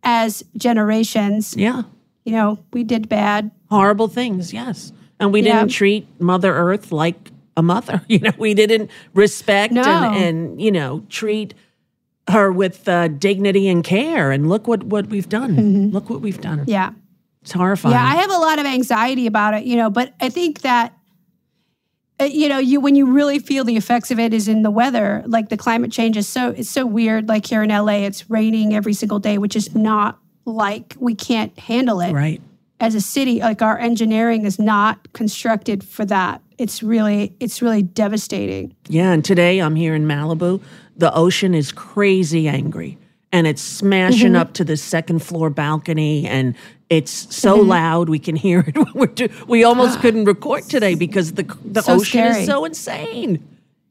as 0.03 0.45
generations. 0.57 1.57
Yeah. 1.57 1.83
You 2.25 2.33
know, 2.33 2.59
we 2.73 2.85
did 2.85 3.09
bad. 3.09 3.51
horrible 3.71 4.09
things 4.09 4.53
yes 4.53 4.93
and 5.19 5.33
we 5.33 5.41
Yeah. 5.43 5.59
didn't 5.61 5.71
treat 5.73 6.07
mother 6.21 6.55
earth 6.55 6.93
like 6.93 7.31
a 7.57 7.63
mother 7.63 8.03
you 8.09 8.19
know 8.21 8.31
we 8.39 8.55
didn't 8.55 8.91
respect 9.15 9.73
No. 9.73 9.83
and, 9.83 10.15
and 10.17 10.61
you 10.63 10.71
know 10.71 11.03
treat 11.09 11.55
her 12.29 12.51
with 12.51 12.89
uh, 12.89 13.09
dignity 13.09 13.69
and 13.69 13.85
care 13.85 14.31
and 14.31 14.49
look 14.49 14.67
what 14.67 14.83
what 14.85 15.07
we've 15.09 15.29
done 15.29 15.91
look 15.91 16.09
what 16.11 16.21
we've 16.21 16.41
done 16.41 16.59
Mm-hmm. 16.61 16.71
Yeah. 16.71 16.93
it's 17.43 17.53
horrifying 17.53 17.95
Yeah, 17.95 18.03
I 18.05 18.17
have 18.17 18.31
a 18.31 18.39
lot 18.39 18.59
of 18.59 18.67
anxiety 18.67 19.27
about 19.27 19.55
it, 19.55 19.65
you 19.65 19.77
know, 19.77 19.91
but 19.91 20.15
I 20.21 20.29
think 20.31 20.61
that 20.63 20.95
uh, 22.21 22.25
you 22.27 22.49
know, 22.49 22.59
you 22.59 22.79
when 22.81 22.95
you 22.95 23.07
really 23.13 23.41
feel 23.41 23.65
the 23.65 23.77
effects 23.77 24.11
of 24.13 24.21
it 24.21 24.33
is 24.33 24.47
in 24.47 24.63
the 24.63 24.71
weather. 24.71 25.25
Like 25.27 25.49
the 25.49 25.57
climate 25.57 25.91
change 25.91 26.17
is 26.17 26.29
so 26.29 26.51
it's 26.51 26.71
so 26.71 26.87
weird. 26.87 27.29
Like 27.29 27.45
here 27.45 27.63
in 27.65 27.71
LA, 27.71 28.05
it's 28.07 28.31
raining 28.31 28.73
every 28.73 28.93
single 28.95 29.19
day, 29.19 29.37
which 29.37 29.57
is 29.57 29.75
not 29.75 30.19
like 30.45 30.95
we 31.01 31.15
can't 31.17 31.59
handle 31.59 32.01
it 32.01 32.13
right 32.13 32.41
as 32.79 32.95
a 32.95 33.01
city. 33.01 33.41
Like 33.41 33.63
our 33.63 33.77
engineering 33.79 34.45
is 34.45 34.61
not 34.61 35.13
constructed 35.13 35.83
for 35.83 36.05
that. 36.05 36.41
It's 36.57 36.85
really 36.85 37.35
it's 37.41 37.61
really 37.61 37.83
devastating. 37.83 38.77
yeah 38.89 39.11
and 39.11 39.25
today 39.25 39.59
i'm 39.59 39.75
here 39.75 39.93
in 39.97 40.07
malibu 40.07 40.61
the 40.97 41.13
ocean 41.15 41.55
is 41.55 41.73
crazy 41.73 42.49
angry 42.49 42.99
and 43.33 43.47
it's 43.47 43.63
smashing 43.63 44.29
Mm-hmm. 44.33 44.37
up 44.37 44.53
to 44.55 44.65
the 44.65 44.77
second 44.77 45.21
floor 45.21 45.51
balcony 45.51 46.27
and 46.27 46.55
it's 46.91 47.35
so 47.35 47.59
Mm-hmm. 47.59 47.69
loud 47.69 48.09
we 48.09 48.19
can 48.19 48.37
hear 48.37 48.61
it 48.61 48.77
when 48.83 48.93
we're 48.95 49.07
do- 49.07 49.29
we 49.49 49.65
almost 49.65 50.01
couldn't 50.03 50.25
record 50.25 50.65
today 50.65 50.95
because 50.95 51.33
the 51.35 51.43
the 51.65 51.83
So 51.83 51.95
ocean 51.95 52.05
scary. 52.21 52.41
is 52.43 52.47
so 52.47 52.65
insane 52.65 53.43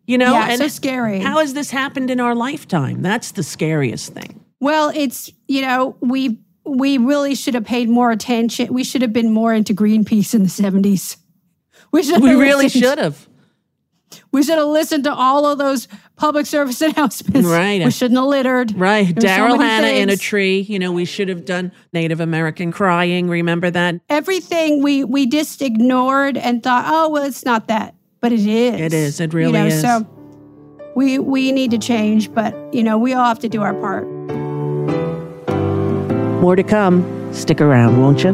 you 0.07 0.17
know 0.17 0.31
Yeah, 0.33 0.55
so 0.55 0.67
scary. 0.67 1.19
how 1.19 1.39
has 1.39 1.53
this 1.53 1.71
happened 1.71 2.09
in 2.09 2.19
our 2.19 2.35
lifetime 2.35 3.01
that's 3.01 3.31
the 3.31 3.43
scariest 3.43 4.13
thing 4.13 4.39
Well, 4.59 4.91
it's 4.95 5.31
you 5.47 5.61
know 5.61 5.95
we 5.99 6.39
we 6.65 6.97
really 6.97 7.35
should 7.35 7.55
have 7.55 7.65
paid 7.65 7.89
more 7.89 8.09
attention. 8.11 8.73
We 8.73 8.85
should 8.85 9.01
have 9.01 9.11
been 9.11 9.31
more 9.33 9.53
into 9.53 9.73
Greenpeace 9.73 10.33
in 10.33 10.43
the 10.43 10.49
seventies. 10.49 11.17
We 11.91 12.01
should. 12.03 12.21
we 12.23 12.33
really 12.33 12.69
should 12.69 12.97
have 12.97 13.27
We 14.33 14.43
should 14.43 14.57
have 14.57 14.67
listened 14.67 15.03
to 15.05 15.13
all 15.13 15.45
of 15.45 15.57
those 15.59 15.87
public 16.17 16.45
service 16.45 16.81
announcements. 16.89 17.47
Right. 17.47 17.83
We 17.85 17.91
shouldn't 17.91 18.17
have 18.19 18.27
littered. 18.27 18.77
right 18.77 19.07
so 19.07 19.13
daryl 19.13 19.57
many 19.57 19.63
hannah 19.63 19.87
in 20.01 20.09
a 20.09 20.17
tree 20.17 20.59
you 20.61 20.79
know 20.79 20.91
we 20.91 21.05
should 21.05 21.27
have 21.29 21.45
done 21.45 21.71
native 21.93 22.19
american 22.19 22.71
crying 22.71 23.29
remember 23.29 23.69
that 23.71 23.95
Everything 24.09 24.81
we 24.83 25.03
we 25.03 25.25
just 25.27 25.61
ignored 25.61 26.35
and 26.37 26.61
thought, 26.63 26.85
oh 26.87 27.09
well, 27.09 27.23
it's 27.23 27.45
not 27.45 27.67
that, 27.67 27.95
but 28.21 28.31
it 28.31 28.45
is. 28.45 28.79
It 28.81 28.93
is. 28.93 29.19
It 29.19 29.31
You 29.33 29.39
really 29.39 29.53
know, 29.53 29.65
is. 29.67 29.81
So 29.81 30.07
we 30.95 31.19
we 31.19 31.51
need 31.51 31.71
to 31.71 31.77
change, 31.77 32.33
but 32.33 32.53
you 32.73 32.83
know 32.83 32.97
we 32.97 33.13
all 33.13 33.25
have 33.25 33.39
to 33.39 33.49
do 33.49 33.61
our 33.61 33.73
part. 33.75 34.07
more 36.41 36.55
to 36.55 36.63
come 36.63 37.03
stick 37.33 37.61
around 37.61 38.01
won't 38.01 38.23
you 38.23 38.33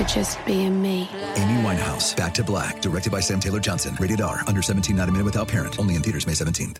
for 0.00 0.08
just 0.08 0.44
being 0.46 0.80
me. 0.80 1.08
Amy 1.36 1.62
Winehouse, 1.62 2.16
Back 2.16 2.34
to 2.34 2.44
Black, 2.44 2.80
directed 2.80 3.12
by 3.12 3.20
Sam 3.20 3.40
Taylor 3.40 3.60
Johnson. 3.60 3.96
Rated 4.00 4.20
R, 4.20 4.42
under 4.46 4.62
17, 4.62 4.96
not 4.96 5.08
a 5.08 5.12
minute 5.12 5.24
without 5.24 5.48
parent. 5.48 5.78
Only 5.78 5.94
in 5.94 6.02
theaters 6.02 6.26
May 6.26 6.32
17th. 6.32 6.78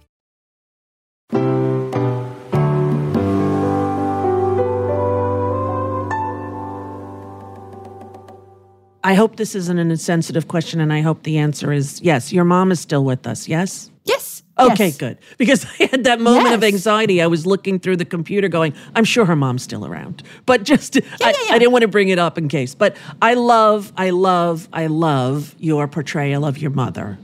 I 9.03 9.15
hope 9.15 9.37
this 9.37 9.55
isn't 9.55 9.79
an 9.79 9.91
insensitive 9.91 10.47
question, 10.47 10.79
and 10.79 10.93
I 10.93 11.01
hope 11.01 11.25
the 11.25 11.39
answer 11.39 11.73
is 11.73 12.01
yes. 12.01 12.33
Your 12.33 12.45
mom 12.45 12.71
is 12.71 12.81
still 12.81 13.05
with 13.05 13.27
us, 13.27 13.49
yes? 13.49 13.91
Yes. 14.05 14.30
Okay, 14.61 14.87
yes. 14.87 14.97
good. 14.97 15.19
Because 15.39 15.65
I 15.81 15.85
had 15.85 16.05
that 16.05 16.21
moment 16.21 16.55
of 16.55 16.63
anxiety. 16.65 17.21
I 17.23 17.27
was 17.27 17.47
looking 17.47 17.79
through 17.79 17.97
the 17.97 18.05
computer 18.05 18.49
going, 18.49 18.75
I'm 18.95 19.05
sure 19.05 19.25
her 19.25 19.37
mom's 19.37 19.63
still 19.63 19.87
around. 19.87 20.23
But 20.47 20.65
just, 20.65 20.97
I, 20.97 21.01
yeah, 21.21 21.33
yeah. 21.49 21.55
I 21.55 21.59
didn't 21.59 21.73
want 21.73 21.83
to 21.83 21.89
bring 21.89 22.09
it 22.09 22.19
up 22.19 22.39
in 22.39 22.49
case. 22.49 22.75
But 22.75 22.97
I 23.23 23.35
love, 23.35 23.93
I 23.97 24.11
love, 24.11 24.69
I 24.73 24.87
love 24.87 25.55
your 25.59 25.89
portrayal 25.89 26.45
of 26.45 26.59
your 26.59 26.71
mother. 26.71 27.19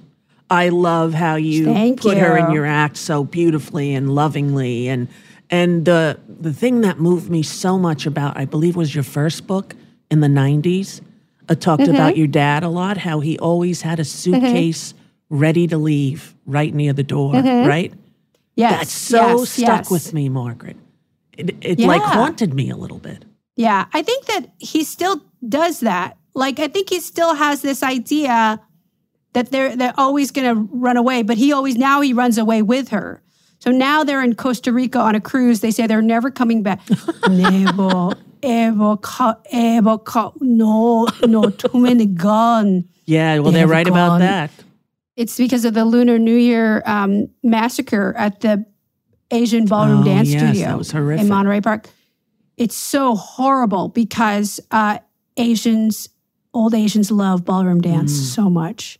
I 0.48 0.68
love 0.68 1.12
how 1.12 1.34
you 1.34 1.64
Thank 1.64 2.02
put 2.02 2.18
her 2.18 2.36
in 2.36 2.52
your 2.52 2.66
act 2.66 2.96
so 2.98 3.24
beautifully 3.24 3.94
and 3.94 4.14
lovingly. 4.14 4.86
And 4.88 5.08
and 5.50 5.84
the 5.84 6.20
the 6.28 6.52
thing 6.52 6.82
that 6.82 7.00
moved 7.00 7.28
me 7.28 7.42
so 7.42 7.76
much 7.78 8.06
about, 8.06 8.36
I 8.36 8.44
believe, 8.44 8.76
was 8.76 8.94
your 8.94 9.02
first 9.02 9.48
book 9.48 9.74
in 10.08 10.20
the 10.20 10.28
'90s. 10.28 11.00
It 11.48 11.60
talked 11.60 11.82
Mm-hmm. 11.82 11.94
about 11.94 12.16
your 12.16 12.28
dad 12.28 12.62
a 12.62 12.68
lot, 12.68 12.96
how 12.96 13.18
he 13.18 13.36
always 13.40 13.82
had 13.82 13.98
a 13.98 14.04
suitcase 14.04 14.94
ready 15.30 15.66
to 15.66 15.78
leave 15.78 16.35
right 16.46 16.72
near 16.72 16.92
the 16.92 17.02
door, 17.02 17.34
right? 17.34 17.92
Yes. 18.54 18.78
That's 18.78 18.92
so 18.92 19.18
Mm-hmm. 19.20 19.38
yes, 19.40 19.50
stuck 19.50 19.66
yes. 19.84 19.90
with 19.90 20.14
me, 20.14 20.28
Margaret. 20.28 20.76
It, 21.36 21.54
it 21.60 21.78
like 21.80 22.00
haunted 22.02 22.54
me 22.54 22.70
a 22.70 22.76
little 22.76 22.98
bit. 22.98 23.24
Yeah, 23.56 23.86
I 23.92 24.02
think 24.02 24.24
that 24.26 24.46
he 24.58 24.84
still 24.84 25.22
does 25.46 25.80
that. 25.80 26.16
Like, 26.34 26.58
I 26.60 26.68
think 26.68 26.88
he 26.90 27.00
still 27.00 27.34
has 27.34 27.60
this 27.62 27.82
idea 27.82 28.60
that 29.34 29.50
they're 29.50 29.76
they're 29.76 29.92
always 29.98 30.30
going 30.30 30.54
to 30.54 30.68
run 30.72 30.96
away, 30.96 31.22
but 31.22 31.36
he 31.36 31.52
always 31.52 31.76
now 31.76 32.00
he 32.00 32.12
runs 32.14 32.38
away 32.38 32.62
with 32.62 32.88
her. 32.88 33.22
So 33.58 33.70
now 33.70 34.04
they're 34.04 34.22
in 34.22 34.34
Costa 34.34 34.72
Rica 34.72 34.98
on 34.98 35.14
a 35.14 35.20
cruise. 35.20 35.60
They 35.60 35.70
say 35.70 35.86
they're 35.86 36.00
never 36.02 36.30
coming 36.30 36.62
back. 36.62 36.80
never, 37.28 38.12
ever, 38.42 38.96
co- 38.98 39.36
ever, 39.50 39.98
co- 39.98 40.34
no, 40.40 41.06
no, 41.26 41.50
too 41.50 41.78
many 41.78 42.06
gone. 42.06 42.88
Yeah, 43.06 43.38
well, 43.38 43.44
They 43.44 43.58
they're 43.58 43.60
have 43.62 43.70
right 43.70 43.88
about 43.88 44.18
that. 44.18 44.50
It's 45.16 45.36
because 45.36 45.64
of 45.64 45.74
the 45.74 45.84
Lunar 45.84 46.18
New 46.18 46.36
Year 46.36 46.82
um, 46.86 47.28
massacre 47.42 48.14
at 48.16 48.40
the 48.40 48.64
Asian 49.30 49.64
Ballroom 49.64 50.00
Oh, 50.02 50.04
Dance 50.04 50.28
yes, 50.28 50.42
Studio 50.42 50.68
that 50.68 50.78
was 50.78 50.90
horrific. 50.92 51.22
in 51.22 51.28
Monterey 51.28 51.60
Park. 51.60 51.88
It's 52.56 52.76
so 52.76 53.14
horrible 53.16 53.88
because 53.88 54.60
uh, 54.70 54.98
Asians, 55.36 56.08
old 56.54 56.74
Asians, 56.74 57.10
love 57.10 57.44
ballroom 57.44 57.80
dance 57.80 58.12
Mm. 58.12 58.34
so 58.34 58.50
much, 58.50 58.98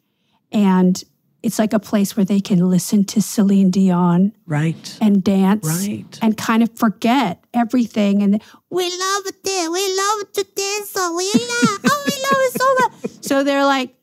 and 0.52 1.02
it's 1.42 1.58
like 1.58 1.72
a 1.72 1.78
place 1.78 2.16
where 2.16 2.24
they 2.24 2.40
can 2.40 2.58
listen 2.68 3.04
to 3.04 3.22
Celine 3.22 3.70
Dion 3.70 4.32
Right. 4.46 4.98
and 5.00 5.22
dance 5.22 5.66
Right. 5.66 6.18
and 6.20 6.36
kind 6.36 6.62
of 6.62 6.70
forget 6.76 7.44
everything. 7.54 8.20
And 8.22 8.42
we 8.68 8.84
love 8.84 9.26
it 9.26 9.42
there. 9.44 9.70
We 9.70 9.96
love 9.96 10.32
to 10.32 10.44
dance. 10.56 10.90
So 10.90 11.16
we 11.16 11.26
love. 11.26 11.78
oh, 11.84 12.04
we 12.04 12.12
love 12.12 12.40
it 12.42 12.60
so 12.60 12.74
much. 12.80 13.24
So 13.24 13.44
they're 13.44 13.64
like, 13.64 13.94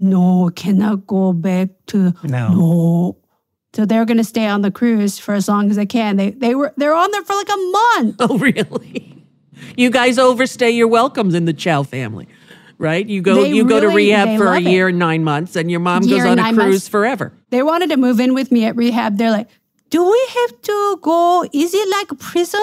no, 0.00 0.50
cannot 0.54 1.06
go 1.06 1.32
back 1.32 1.68
to 1.88 2.12
No. 2.22 2.48
no. 2.52 3.16
So 3.74 3.84
they're 3.84 4.04
going 4.04 4.18
to 4.18 4.24
stay 4.24 4.46
on 4.46 4.62
the 4.62 4.70
cruise 4.70 5.18
for 5.18 5.34
as 5.34 5.48
long 5.48 5.68
as 5.70 5.76
they 5.76 5.86
can. 5.86 6.16
They 6.16 6.30
they 6.30 6.54
were 6.54 6.72
they're 6.76 6.94
on 6.94 7.10
there 7.10 7.24
for 7.24 7.34
like 7.34 7.48
a 7.48 7.56
month. 7.56 8.16
Oh, 8.20 8.38
really? 8.38 9.24
You 9.76 9.90
guys 9.90 10.18
overstay 10.18 10.70
your 10.70 10.86
welcomes 10.88 11.34
in 11.34 11.44
the 11.44 11.52
Chow 11.52 11.82
family, 11.82 12.28
right? 12.78 13.04
You 13.06 13.20
go 13.22 13.42
They 13.42 13.48
you 13.52 13.64
go 13.64 13.80
to 13.80 13.88
rehab 13.88 14.36
for 14.38 14.46
a 14.46 14.50
love 14.54 14.66
it. 14.66 14.70
year 14.70 14.88
and 14.88 14.98
nine 14.98 15.24
months, 15.24 15.56
and 15.56 15.70
your 15.70 15.80
mom 15.80 16.02
Year 16.04 16.18
goes 16.18 16.30
and 16.30 16.32
on 16.32 16.38
a 16.38 16.42
nine 16.42 16.54
cruise 16.54 16.66
months. 16.74 16.88
forever. 16.88 17.32
They 17.50 17.62
wanted 17.62 17.90
to 17.90 17.96
move 17.96 18.20
in 18.20 18.34
with 18.34 18.52
me 18.52 18.64
at 18.66 18.76
rehab. 18.76 19.16
They're 19.18 19.30
like, 19.30 19.48
do 19.90 20.04
we 20.08 20.28
have 20.34 20.62
to 20.62 20.98
go? 21.02 21.44
Is 21.52 21.72
it 21.74 21.88
like 21.88 22.18
prison? 22.18 22.60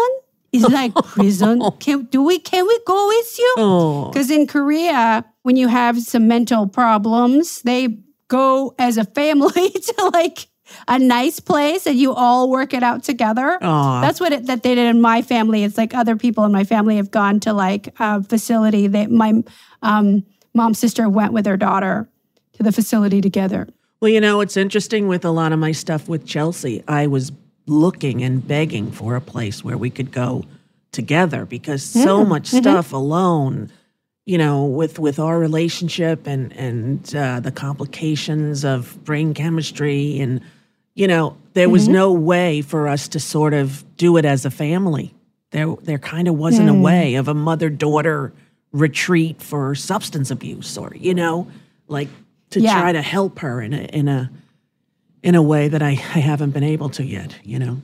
Is 0.51 0.63
it 0.63 0.71
like 0.71 0.93
prison? 1.05 1.61
Can 1.79 2.03
do 2.05 2.23
we 2.23 2.39
can 2.39 2.67
we 2.67 2.79
go 2.85 3.07
with 3.07 3.39
you? 3.39 3.55
Oh, 3.57 4.09
Because 4.09 4.29
in 4.29 4.47
Korea, 4.47 5.25
when 5.43 5.55
you 5.55 5.67
have 5.67 6.01
some 6.01 6.27
mental 6.27 6.67
problems, 6.67 7.61
they 7.61 7.99
go 8.27 8.73
as 8.77 8.97
a 8.97 9.05
family 9.05 9.69
to 9.69 10.09
like 10.13 10.47
a 10.87 10.97
nice 10.97 11.39
place 11.39 11.85
and 11.85 11.97
you 11.97 12.13
all 12.13 12.49
work 12.49 12.73
it 12.73 12.83
out 12.83 13.03
together. 13.03 13.57
That's 13.61 14.19
what 14.19 14.31
it, 14.31 14.45
that 14.47 14.63
they 14.63 14.75
did 14.75 14.87
in 14.87 15.01
my 15.01 15.21
family. 15.21 15.63
It's 15.63 15.77
like 15.77 15.93
other 15.93 16.15
people 16.15 16.45
in 16.45 16.51
my 16.51 16.63
family 16.63 16.95
have 16.97 17.11
gone 17.11 17.39
to 17.41 17.53
like 17.53 17.93
a 17.99 18.23
facility. 18.23 18.87
They 18.87 19.07
my 19.07 19.43
um, 19.81 20.23
mom's 20.53 20.79
sister 20.79 21.09
went 21.09 21.33
with 21.33 21.45
her 21.45 21.57
daughter 21.57 22.09
to 22.53 22.63
the 22.63 22.71
facility 22.71 23.21
together. 23.21 23.67
Well, 24.01 24.09
you 24.09 24.19
know, 24.21 24.41
it's 24.41 24.57
interesting 24.57 25.07
with 25.07 25.25
a 25.25 25.31
lot 25.31 25.51
of 25.51 25.59
my 25.59 25.71
stuff 25.73 26.09
with 26.09 26.25
Chelsea. 26.25 26.83
I 26.87 27.07
was 27.07 27.31
looking 27.65 28.23
and 28.23 28.45
begging 28.47 28.91
for 28.91 29.15
a 29.15 29.21
place 29.21 29.63
where 29.63 29.77
we 29.77 29.89
could 29.89 30.11
go 30.11 30.43
together 30.91 31.45
because 31.45 31.83
so 31.83 32.25
much 32.25 32.49
mm-hmm. 32.49 32.59
stuff 32.59 32.93
alone, 32.93 33.71
you 34.25 34.37
know, 34.37 34.65
with 34.65 34.99
with 34.99 35.19
our 35.19 35.39
relationship 35.39 36.27
and 36.27 36.51
and 36.53 37.15
uh, 37.15 37.39
the 37.39 37.51
complications 37.51 38.65
of 38.65 39.03
brain 39.03 39.33
chemistry 39.33 40.19
and 40.19 40.41
you 40.93 41.07
know, 41.07 41.37
there 41.53 41.69
was 41.69 41.83
mm-hmm. 41.83 41.93
no 41.93 42.11
way 42.11 42.61
for 42.61 42.87
us 42.87 43.07
to 43.09 43.19
sort 43.19 43.53
of 43.53 43.85
do 43.95 44.17
it 44.17 44.25
as 44.25 44.45
a 44.45 44.51
family. 44.51 45.13
There 45.51 45.75
there 45.81 45.99
kind 45.99 46.27
of 46.27 46.37
wasn't 46.37 46.69
a 46.69 46.73
mm. 46.73 46.81
way 46.81 47.15
of 47.15 47.27
a 47.27 47.33
mother 47.33 47.69
daughter 47.69 48.33
retreat 48.71 49.41
for 49.41 49.75
substance 49.75 50.31
abuse 50.31 50.77
or 50.77 50.93
you 50.95 51.13
know, 51.13 51.47
like 51.87 52.09
to 52.51 52.59
Yeah. 52.59 52.79
try 52.79 52.91
to 52.91 53.01
help 53.01 53.39
her 53.39 53.61
in 53.61 53.73
a 53.73 53.83
in 53.83 54.07
a 54.07 54.31
in 55.23 55.35
a 55.35 55.41
way 55.41 55.67
that 55.67 55.81
I, 55.81 55.89
I 55.89 56.19
haven't 56.19 56.51
been 56.51 56.63
able 56.63 56.89
to 56.91 57.03
yet, 57.03 57.35
you 57.43 57.59
know. 57.59 57.81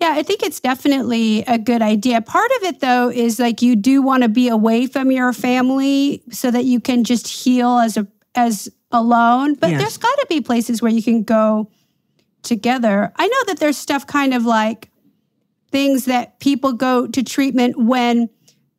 Yeah, 0.00 0.12
I 0.14 0.22
think 0.22 0.42
it's 0.42 0.60
definitely 0.60 1.42
a 1.46 1.58
good 1.58 1.82
idea. 1.82 2.22
Part 2.22 2.50
of 2.56 2.62
it, 2.62 2.80
though, 2.80 3.10
is 3.10 3.38
like 3.38 3.60
you 3.60 3.76
do 3.76 4.00
want 4.00 4.22
to 4.22 4.30
be 4.30 4.48
away 4.48 4.86
from 4.86 5.10
your 5.10 5.32
family 5.34 6.22
so 6.30 6.50
that 6.50 6.64
you 6.64 6.80
can 6.80 7.04
just 7.04 7.26
heal 7.28 7.78
as 7.78 7.98
a 7.98 8.06
as 8.34 8.70
alone. 8.92 9.54
But 9.56 9.70
Yes. 9.70 9.80
there's 9.80 9.96
got 9.98 10.14
to 10.20 10.26
be 10.28 10.40
places 10.40 10.80
where 10.80 10.90
you 10.90 11.02
can 11.02 11.22
go 11.22 11.68
together. 12.42 13.12
I 13.16 13.26
know 13.28 13.44
that 13.48 13.58
there's 13.58 13.76
stuff 13.76 14.06
kind 14.06 14.32
of 14.32 14.46
like 14.46 14.88
things 15.70 16.06
that 16.06 16.40
people 16.40 16.72
go 16.72 17.06
to 17.06 17.22
treatment 17.22 17.78
when 17.78 18.28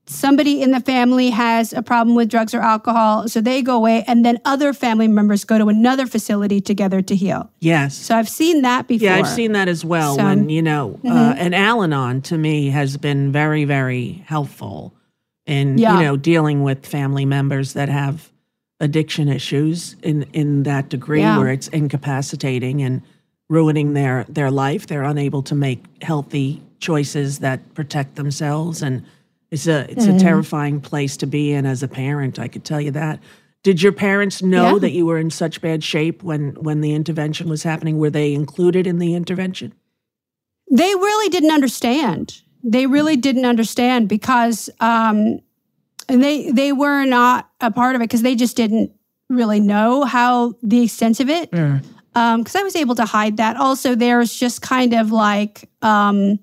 somebody 0.06 0.62
in 0.62 0.72
the 0.72 0.80
family 0.80 1.30
has 1.30 1.74
a 1.74 1.82
problem 1.82 2.16
with 2.16 2.30
drugs 2.30 2.54
or 2.54 2.60
alcohol, 2.60 3.28
so 3.28 3.40
they 3.42 3.62
go 3.62 3.76
away, 3.78 4.04
and 4.08 4.26
then 4.26 4.40
other 4.46 4.74
family 4.74 5.08
members 5.08 5.44
go 5.46 5.58
to 5.58 5.68
another 5.70 6.06
facility 6.06 6.60
together 6.60 7.02
to 7.02 7.16
heal. 7.16 7.50
Yes. 7.60 7.96
So 7.96 8.16
I've 8.16 8.30
seen 8.30 8.62
that 8.64 8.88
before. 8.88 9.08
Yeah, 9.08 9.16
I've 9.18 9.28
seen 9.28 9.54
that 9.54 9.68
as 9.68 9.86
well. 9.86 10.16
So- 10.16 10.24
when 10.26 10.50
you 10.50 10.62
know, 10.62 11.00
uh, 11.06 11.10
Mhm. 11.10 11.36
and 11.38 11.56
Al-Anon 11.56 12.22
to 12.24 12.38
me 12.38 12.70
has 12.70 12.98
been 12.98 13.32
very, 13.32 13.64
very 13.64 14.24
helpful 14.26 14.94
in 15.48 15.78
Yeah. 15.78 15.98
you 15.98 16.04
know 16.06 16.18
dealing 16.18 16.62
with 16.64 16.86
family 16.86 17.26
members 17.26 17.74
that 17.74 17.90
have 17.90 18.30
addiction 18.80 19.28
issues 19.28 19.96
in 20.04 20.26
in 20.34 20.64
that 20.64 20.90
degree 20.90 21.20
Yeah. 21.22 21.38
where 21.38 21.50
it's 21.50 21.68
incapacitating 21.70 22.82
and 22.82 23.02
ruining 23.50 23.94
their 23.94 24.26
their 24.30 24.52
life. 24.52 24.88
They're 24.88 25.04
unable 25.04 25.42
to 25.44 25.56
make 25.56 25.84
healthy 26.02 26.62
choices 26.80 27.40
that 27.40 27.74
protect 27.74 28.16
themselves, 28.16 28.82
and 28.82 29.04
it's 29.52 29.68
a 29.68 29.90
it's 29.92 30.06
Mhm. 30.08 30.16
a 30.16 30.20
terrifying 30.20 30.80
place 30.82 31.18
to 31.18 31.28
be 31.28 31.52
in 31.52 31.66
as 31.66 31.84
a 31.84 31.88
parent. 31.88 32.40
I 32.40 32.48
could 32.48 32.64
tell 32.64 32.82
you 32.82 32.92
that. 32.92 33.20
Did 33.64 33.84
your 33.84 33.92
parents 33.92 34.42
know 34.42 34.74
Yeah. 34.74 34.80
that 34.80 34.92
you 34.92 35.06
were 35.06 35.20
in 35.20 35.30
such 35.30 35.62
bad 35.62 35.84
shape 35.84 36.24
when 36.24 36.56
when 36.60 36.82
the 36.82 36.94
intervention 36.94 37.48
was 37.50 37.64
happening? 37.64 37.98
Were 38.00 38.10
they 38.10 38.34
included 38.34 38.88
in 38.88 38.98
the 39.00 39.14
intervention? 39.14 39.74
they 40.74 40.96
really 40.96 41.28
didn't 41.28 41.52
understand. 41.52 42.40
They 42.64 42.86
really 42.88 43.18
didn't 43.18 43.44
understand 43.44 44.08
because 44.08 44.70
um, 44.80 45.40
and 46.08 46.24
they 46.24 46.50
they 46.52 46.72
were 46.72 47.04
not 47.04 47.50
a 47.60 47.72
part 47.72 47.96
of 47.96 48.02
it 48.02 48.06
because 48.06 48.22
they 48.22 48.36
just 48.36 48.56
didn't 48.56 48.90
really 49.30 49.60
know 49.60 50.06
how 50.06 50.54
the 50.64 50.84
extent 50.84 51.20
of 51.20 51.30
it. 51.30 51.52
Mm. 51.52 51.82
Because 52.14 52.56
I 52.56 52.64
was 52.64 52.76
able 52.78 52.96
to 52.96 53.06
hide 53.06 53.36
that. 53.38 53.58
Also, 53.58 53.96
there's 53.96 54.34
just 54.34 54.62
kind 54.62 54.94
of 54.94 55.12
like 55.12 55.70
um, 55.82 56.40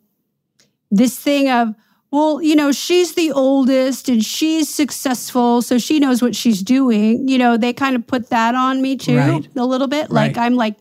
this 0.90 1.18
thing 1.18 1.48
of 1.50 1.74
well, 2.10 2.40
you 2.42 2.56
know, 2.56 2.72
she's 2.72 3.14
the 3.14 3.32
oldest 3.32 4.08
and 4.08 4.24
she's 4.24 4.68
successful, 4.68 5.62
so 5.62 5.78
she 5.78 6.00
knows 6.00 6.22
what 6.22 6.34
she's 6.34 6.62
doing. 6.62 7.28
You 7.28 7.38
know, 7.38 7.56
they 7.56 7.72
kind 7.72 7.96
of 7.96 8.06
put 8.06 8.30
that 8.30 8.54
on 8.54 8.80
me 8.80 8.96
too 8.96 9.16
Right. 9.18 9.48
a 9.56 9.64
little 9.66 9.88
bit. 9.88 10.10
Like 10.10 10.36
Right. 10.36 10.44
I'm 10.46 10.54
like 10.54 10.76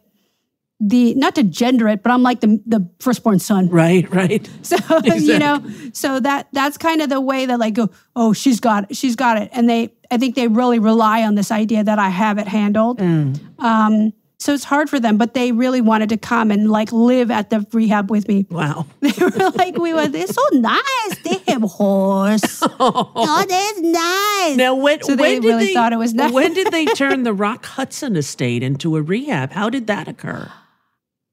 the 0.79 1.15
not 1.15 1.33
to 1.35 1.43
gender 1.43 1.87
it, 1.87 2.03
but 2.03 2.11
I'm 2.11 2.21
like 2.21 2.39
the 2.41 2.61
the 2.65 2.87
firstborn 2.99 3.39
son. 3.39 3.67
Right, 3.69 4.09
right. 4.13 4.47
So 4.61 4.77
you 5.03 5.39
know, 5.39 5.63
so 5.91 6.19
that 6.19 6.47
that's 6.53 6.77
kind 6.77 7.01
of 7.01 7.09
the 7.09 7.19
way 7.19 7.45
that 7.47 7.57
like 7.59 7.73
go, 7.73 7.89
oh, 8.15 8.31
she's 8.33 8.59
got 8.59 8.89
it, 8.89 8.95
she's 8.95 9.15
got 9.15 9.41
it, 9.41 9.49
and 9.53 9.67
they 9.69 9.93
I 10.11 10.17
think 10.17 10.35
they 10.35 10.47
really 10.47 10.79
rely 10.79 11.23
on 11.23 11.35
this 11.35 11.51
idea 11.51 11.83
that 11.83 11.99
I 11.99 12.09
have 12.09 12.37
it 12.37 12.47
handled. 12.47 12.99
Mm. 12.99 13.39
Um, 13.59 14.13
so 14.39 14.53
it's 14.53 14.63
hard 14.63 14.87
for 14.89 14.99
them, 14.99 15.17
but 15.17 15.33
they 15.33 15.51
really 15.51 15.81
wanted 15.81 16.09
to 16.09 16.17
come 16.17 16.51
and 16.51 16.69
like 16.69 16.91
live 16.91 17.31
at 17.31 17.49
the 17.49 17.65
rehab 17.73 18.11
with 18.11 18.27
me. 18.27 18.45
Wow. 18.49 18.85
They 19.01 19.11
were 19.19 19.51
like, 19.51 19.77
we 19.77 19.93
were, 19.93 20.07
they're 20.07 20.27
so 20.27 20.41
nice. 20.53 21.17
They 21.23 21.41
have 21.51 21.63
horse. 21.63 22.61
oh, 22.79 23.45
that's 23.47 23.81
nice. 23.81 24.57
Now, 24.57 24.75
when, 24.75 25.01
So 25.01 25.15
they 25.15 25.21
when 25.21 25.41
did 25.41 25.47
really 25.47 25.65
they, 25.67 25.73
thought 25.73 25.91
it 25.91 25.97
was 25.97 26.13
nice. 26.13 26.31
When 26.31 26.53
did 26.53 26.71
they 26.71 26.85
turn 26.95 27.23
the 27.23 27.33
Rock 27.33 27.65
Hudson 27.65 28.15
estate 28.15 28.61
into 28.61 28.95
a 28.95 29.01
rehab? 29.01 29.51
How 29.51 29.69
did 29.69 29.87
that 29.87 30.07
occur? 30.07 30.51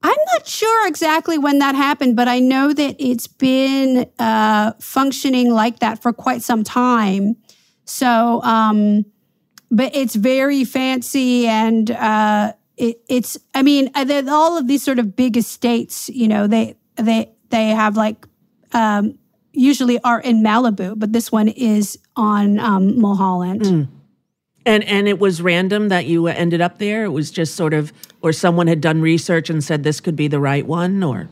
I'm 0.03 0.19
not 0.33 0.47
sure 0.47 0.87
exactly 0.87 1.37
when 1.39 1.59
that 1.59 1.75
happened, 1.75 2.17
but 2.17 2.29
I 2.29 2.39
know 2.39 2.73
that 2.73 2.97
it's 2.99 3.27
been 3.27 4.07
uh, 4.19 4.73
functioning 4.81 5.51
like 5.51 5.81
that 5.81 6.01
for 6.01 6.13
quite 6.13 6.43
some 6.43 6.63
time. 6.65 7.37
So, 7.85 8.43
um, 8.43 9.05
but 9.71 9.95
it's 9.95 10.15
very 10.15 10.65
fancy 10.65 11.47
and 11.47 11.91
uh, 11.91 12.53
it, 12.77 13.01
it's. 13.09 13.37
I 13.55 13.63
mean, 13.63 13.91
uh, 13.95 14.23
all 14.29 14.59
of 14.59 14.67
these 14.67 14.83
sort 14.83 14.99
of 14.99 15.15
big 15.17 15.37
estates, 15.37 16.09
you 16.09 16.29
know, 16.29 16.47
they 16.47 16.77
they 16.97 17.31
they 17.51 17.69
have 17.69 17.97
like 17.97 18.27
um, 18.73 19.19
usually 19.53 19.99
are 20.01 20.21
in 20.21 20.43
Malibu, 20.43 20.99
but 20.99 21.13
this 21.13 21.31
one 21.31 21.49
is 21.49 21.99
on 22.17 22.59
um, 22.59 23.01
Mulholland. 23.01 23.63
Mm. 23.63 23.89
And 24.67 24.85
and 24.85 25.09
it 25.09 25.19
was 25.19 25.43
random 25.43 25.89
that 25.91 26.07
you 26.07 26.27
ended 26.27 26.61
up 26.61 26.79
there. 26.79 27.05
It 27.05 27.11
was 27.11 27.31
just 27.31 27.55
sort 27.55 27.75
of, 27.75 27.93
or 28.23 28.33
someone 28.33 28.67
had 28.67 28.81
done 28.81 29.01
research 29.03 29.51
and 29.51 29.63
said 29.63 29.83
this 29.83 30.01
could 30.01 30.17
be 30.17 30.27
the 30.27 30.41
right 30.41 30.67
one, 30.67 31.03
or 31.03 31.29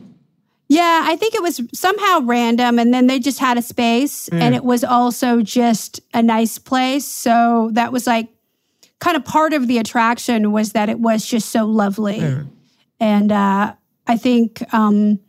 Yeah, 0.69 1.01
I 1.05 1.15
think 1.15 1.33
it 1.33 1.41
was 1.41 1.59
somehow 1.73 2.21
random, 2.21 2.77
and 2.79 2.93
then 2.93 3.07
they 3.07 3.19
just 3.19 3.39
had 3.39 3.57
a 3.57 3.61
space, 3.61 4.27
and 4.29 4.53
Mm. 4.53 4.57
it 4.57 4.63
was 4.63 4.83
also 4.83 5.41
just 5.41 5.99
a 6.13 6.21
nice 6.21 6.59
place. 6.59 7.05
So 7.05 7.71
that 7.73 7.91
was 7.91 8.05
like 8.05 8.29
kind 9.03 9.17
of 9.17 9.25
part 9.25 9.51
of 9.51 9.67
the 9.67 9.79
attraction 9.79 10.53
was 10.53 10.71
that 10.71 10.87
it 10.87 10.97
was 10.97 11.25
just 11.25 11.49
so 11.49 11.65
lovely, 11.65 12.45
and 13.01 13.31
uh, 13.33 13.73
I 14.07 14.17
think 14.17 14.63
um, 14.73 15.19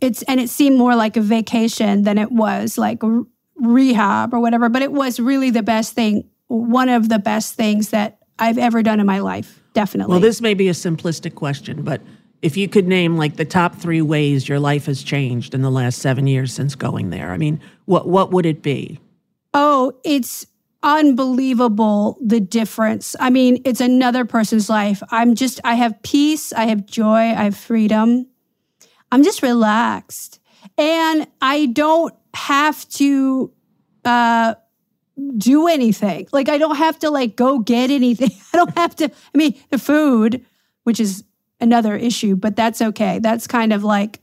it's 0.00 0.22
and 0.22 0.38
it 0.38 0.48
seemed 0.48 0.78
more 0.78 0.94
like 0.94 1.16
a 1.16 1.20
vacation 1.20 2.04
than 2.04 2.18
it 2.18 2.30
was 2.30 2.78
like 2.78 3.02
r- 3.02 3.24
rehab 3.56 4.32
or 4.32 4.38
whatever. 4.38 4.68
But 4.68 4.82
it 4.82 4.92
was 4.92 5.18
really 5.18 5.50
the 5.50 5.64
best 5.64 5.94
thing, 5.94 6.28
one 6.46 6.88
of 6.88 7.08
the 7.08 7.18
best 7.18 7.54
things 7.54 7.90
that 7.90 8.18
I've 8.38 8.58
ever 8.58 8.80
done 8.84 9.00
in 9.00 9.06
my 9.06 9.18
life. 9.18 9.60
Definitely. 9.72 10.12
well, 10.12 10.20
this 10.20 10.40
may 10.40 10.54
be 10.54 10.68
a 10.68 10.72
simplistic 10.72 11.34
question, 11.34 11.82
but 11.82 12.00
if 12.42 12.56
you 12.56 12.68
could 12.68 12.86
name 12.86 13.16
like 13.16 13.36
the 13.36 13.44
top 13.44 13.74
three 13.74 14.02
ways 14.02 14.48
your 14.48 14.60
life 14.60 14.86
has 14.86 15.02
changed 15.02 15.52
in 15.52 15.62
the 15.62 15.70
last 15.70 15.98
seven 15.98 16.28
years 16.28 16.52
since 16.52 16.76
going 16.76 17.10
there, 17.10 17.32
I 17.32 17.38
mean, 17.38 17.60
what 17.86 18.06
what 18.06 18.30
would 18.30 18.46
it 18.46 18.62
be? 18.62 19.00
Oh, 19.52 19.92
it's 20.04 20.46
unbelievable 20.82 22.18
the 22.20 22.40
difference. 22.40 23.16
I 23.18 23.30
mean, 23.30 23.60
it's 23.64 23.80
another 23.80 24.24
person's 24.24 24.68
life. 24.68 25.02
I'm 25.10 25.34
just, 25.34 25.60
I 25.64 25.74
have 25.74 26.00
peace, 26.02 26.52
I 26.52 26.66
have 26.66 26.86
joy, 26.86 27.16
I 27.16 27.44
have 27.44 27.56
freedom. 27.56 28.26
I'm 29.10 29.22
just 29.22 29.42
relaxed. 29.42 30.40
And 30.78 31.26
I 31.40 31.66
don't 31.66 32.14
have 32.34 32.88
to 32.90 33.52
uh, 34.04 34.54
do 35.38 35.68
anything. 35.68 36.28
Like, 36.32 36.48
I 36.48 36.58
don't 36.58 36.76
have 36.76 36.98
to 37.00 37.10
like 37.10 37.36
go 37.36 37.58
get 37.58 37.90
anything. 37.90 38.30
I 38.52 38.56
don't 38.56 38.76
have 38.76 38.94
to, 38.96 39.10
I 39.10 39.38
mean, 39.38 39.58
the 39.70 39.78
food, 39.78 40.44
which 40.84 41.00
is 41.00 41.24
another 41.60 41.96
issue, 41.96 42.36
but 42.36 42.56
that's 42.56 42.82
okay. 42.82 43.18
That's 43.18 43.46
kind 43.46 43.72
of 43.72 43.82
like 43.82 44.20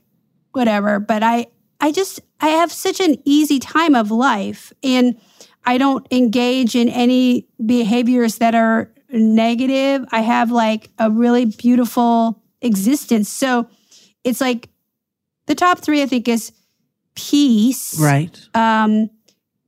whatever. 0.52 1.00
But 1.00 1.22
I, 1.22 1.46
I 1.80 1.92
just, 1.92 2.20
I 2.40 2.48
have 2.48 2.70
such 2.70 3.00
an 3.00 3.16
easy 3.24 3.58
time 3.58 3.94
of 3.94 4.10
life. 4.10 4.72
And 4.82 5.18
I 5.64 5.78
don't 5.78 6.06
engage 6.12 6.74
in 6.76 6.88
any 6.88 7.46
behaviors 7.64 8.38
that 8.38 8.54
are 8.54 8.92
negative. 9.10 10.04
I 10.12 10.20
have 10.20 10.50
like 10.50 10.90
a 10.98 11.10
really 11.10 11.44
beautiful 11.46 12.42
existence. 12.60 13.28
So 13.28 13.68
it's 14.24 14.40
like 14.40 14.68
the 15.46 15.54
top 15.54 15.78
three, 15.80 16.02
I 16.02 16.06
think, 16.06 16.28
is 16.28 16.52
peace, 17.14 17.98
Right. 17.98 18.38
um, 18.54 19.10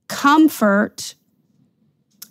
comfort, 0.09 1.14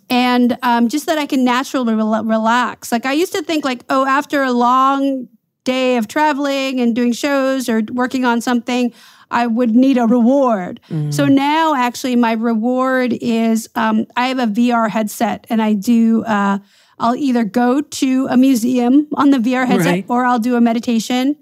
and 0.08 0.56
um, 0.62 0.88
just 0.88 1.06
that 1.06 1.18
I 1.18 1.26
can 1.26 1.44
naturally 1.44 1.94
rel- 1.94 2.24
relax. 2.24 2.92
Like 2.92 3.06
I 3.06 3.12
used 3.12 3.32
to 3.32 3.42
think, 3.42 3.64
like, 3.64 3.84
oh, 3.88 4.06
after 4.06 4.42
a 4.42 4.52
long 4.52 5.28
day 5.64 5.96
of 5.96 6.06
traveling 6.06 6.80
and 6.80 6.94
doing 6.94 7.12
shows 7.12 7.68
or 7.68 7.82
working 7.92 8.24
on 8.24 8.40
something, 8.40 8.92
I 9.30 9.46
would 9.46 9.74
need 9.74 9.98
a 9.98 10.06
reward. 10.06 10.80
So 11.10 11.26
now, 11.26 11.74
actually, 11.74 12.14
my 12.16 12.32
reward 12.32 13.12
is 13.20 13.68
um, 13.74 14.06
I 14.16 14.28
have 14.28 14.38
a 14.38 14.46
VR 14.46 14.88
headset, 14.88 15.46
and 15.50 15.60
I 15.60 15.72
do. 15.74 16.24
Uh, 16.24 16.58
I'll 16.98 17.16
either 17.16 17.44
go 17.44 17.80
to 17.82 18.26
a 18.30 18.36
museum 18.36 19.08
on 19.14 19.30
the 19.30 19.38
VR 19.38 19.66
headset, 19.66 19.86
Right. 19.92 20.04
or 20.08 20.24
I'll 20.24 20.38
do 20.38 20.54
a 20.56 20.60
meditation, 20.60 21.36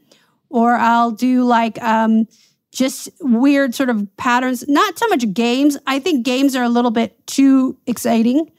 or 0.48 0.74
I'll 0.74 1.10
do 1.12 1.44
like 1.44 1.80
um, 1.82 2.26
just 2.72 3.08
weird 3.20 3.74
sort 3.74 3.90
of 3.90 4.08
patterns. 4.16 4.66
Not 4.66 4.98
so 4.98 5.06
much 5.08 5.32
games. 5.32 5.76
I 5.86 5.98
think 6.00 6.24
games 6.24 6.56
are 6.56 6.64
a 6.64 6.68
little 6.68 6.90
bit 6.90 7.24
too 7.26 7.76
exciting. 7.86 8.50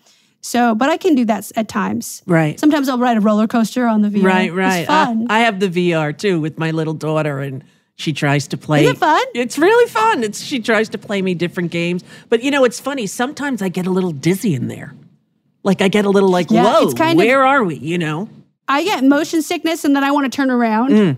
So, 0.41 0.75
but 0.75 0.89
I 0.89 0.97
can 0.97 1.15
do 1.15 1.25
that 1.25 1.51
at 1.55 1.67
times. 1.67 2.21
Right. 2.27 2.59
Sometimes 2.59 2.87
I'll 2.87 2.99
ride 2.99 3.17
a 3.17 3.19
roller 3.21 3.47
coaster 3.47 3.87
on 3.87 4.03
the 4.03 4.09
VR. 4.09 4.23
Right, 4.23 4.53
right. 4.53 4.77
It's 4.81 4.87
fun. 4.87 5.25
I, 5.27 5.37
I 5.37 5.39
have 5.39 5.59
the 5.59 5.67
VR 5.69 6.15
too 6.15 6.39
with 6.39 6.59
my 6.59 6.69
little 6.69 6.93
daughter, 6.93 7.39
and 7.39 7.63
she 7.95 8.13
tries 8.13 8.47
to 8.49 8.57
play. 8.57 8.83
Is 8.85 8.91
it 8.91 8.97
fun? 8.97 9.23
It's 9.33 9.57
really 9.57 9.89
fun. 9.89 10.23
It's 10.23 10.41
she 10.41 10.59
tries 10.59 10.89
to 10.89 10.97
play 10.97 11.21
me 11.21 11.33
different 11.33 11.71
games, 11.71 12.03
but 12.29 12.43
you 12.43 12.51
know, 12.51 12.63
it's 12.63 12.79
funny. 12.79 13.07
Sometimes 13.07 13.61
I 13.61 13.69
get 13.69 13.87
a 13.87 13.89
little 13.91 14.11
dizzy 14.11 14.53
in 14.53 14.67
there. 14.67 14.93
Like 15.63 15.81
I 15.81 15.87
get 15.87 16.05
a 16.05 16.09
little 16.09 16.29
like, 16.29 16.51
Yeah, 16.51 16.63
whoa, 16.63 16.91
kind 16.93 17.19
of- 17.19 17.25
where 17.25 17.43
are 17.45 17.63
we? 17.63 17.75
You 17.75 17.97
know? 17.97 18.29
I 18.67 18.83
get 18.83 19.03
motion 19.03 19.41
sickness 19.41 19.85
and 19.85 19.95
then 19.95 20.03
I 20.03 20.11
want 20.11 20.31
to 20.31 20.35
turn 20.35 20.49
around. 20.49 20.89
Mm. 20.89 21.17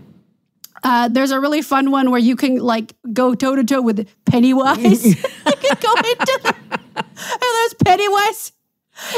Uh, 0.84 1.08
there's 1.08 1.30
a 1.30 1.40
really 1.40 1.62
fun 1.62 1.90
one 1.90 2.10
where 2.10 2.20
you 2.20 2.36
can 2.36 2.58
like 2.58 2.94
go 3.12 3.34
toe 3.34 3.56
to 3.56 3.64
toe 3.64 3.82
with 3.82 4.08
Pennywise. 4.26 5.04
you 5.06 5.14
can 5.14 5.76
go 5.80 5.92
into 5.94 6.40
the, 6.44 6.54
and 6.96 7.40
there's 7.40 7.74
Pennywise. 7.84 8.52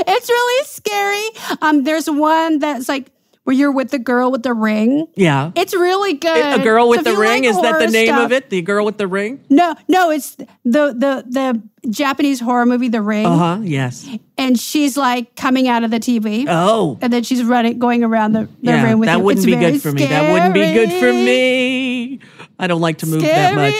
It's 0.06 0.28
really 0.28 0.64
scary. 0.66 1.58
Um, 1.60 1.84
there's 1.84 2.08
one 2.08 2.58
that's 2.60 2.88
like 2.88 3.10
where 3.50 3.56
you're 3.58 3.72
with 3.72 3.90
the 3.90 3.98
girl 3.98 4.30
with 4.30 4.44
the 4.44 4.54
ring. 4.54 5.08
Yeah. 5.16 5.50
It's 5.56 5.74
really 5.74 6.12
good. 6.14 6.60
A 6.60 6.62
girl 6.62 6.88
with 6.88 7.00
if 7.00 7.04
the 7.04 7.16
ring 7.16 7.42
like 7.42 7.50
is 7.50 7.60
that 7.62 7.80
the 7.80 7.88
name 7.88 8.06
stuff- 8.06 8.26
of 8.26 8.30
it? 8.32 8.48
The 8.48 8.62
girl 8.62 8.84
with 8.84 8.96
the 8.96 9.08
ring? 9.08 9.42
No, 9.50 9.74
no, 9.88 10.10
it's 10.10 10.36
the 10.36 10.46
the 10.64 11.24
the 11.28 11.60
Japanese 11.90 12.38
horror 12.38 12.64
movie, 12.66 12.86
The 12.88 13.02
Ring, 13.02 13.26
Uh 13.26 13.36
huh. 13.36 13.58
Yes. 13.62 14.06
and 14.38 14.60
she's 14.60 14.96
like 14.96 15.34
coming 15.34 15.66
out 15.66 15.82
of 15.82 15.90
the 15.90 15.98
TV. 15.98 16.44
Oh. 16.48 16.96
And 17.00 17.12
then 17.12 17.24
she's 17.24 17.42
running, 17.42 17.80
going 17.80 18.04
around 18.04 18.32
the, 18.34 18.42
the 18.62 18.70
yeah, 18.70 18.84
ring 18.84 18.98
with 19.00 19.08
that 19.08 19.18
you. 19.18 19.24
wouldn't 19.24 19.44
It's 19.44 19.52
be 19.52 19.58
good 19.60 19.82
for 19.82 19.90
me. 19.90 20.04
That 20.06 20.30
wouldn't 20.30 20.54
be 20.54 20.72
good 20.72 20.90
for 21.00 21.12
me. 21.12 22.20
I 22.58 22.66
don't 22.68 22.80
like 22.82 22.98
to 22.98 23.06
move 23.06 23.22
that 23.22 23.54
much. 23.56 23.74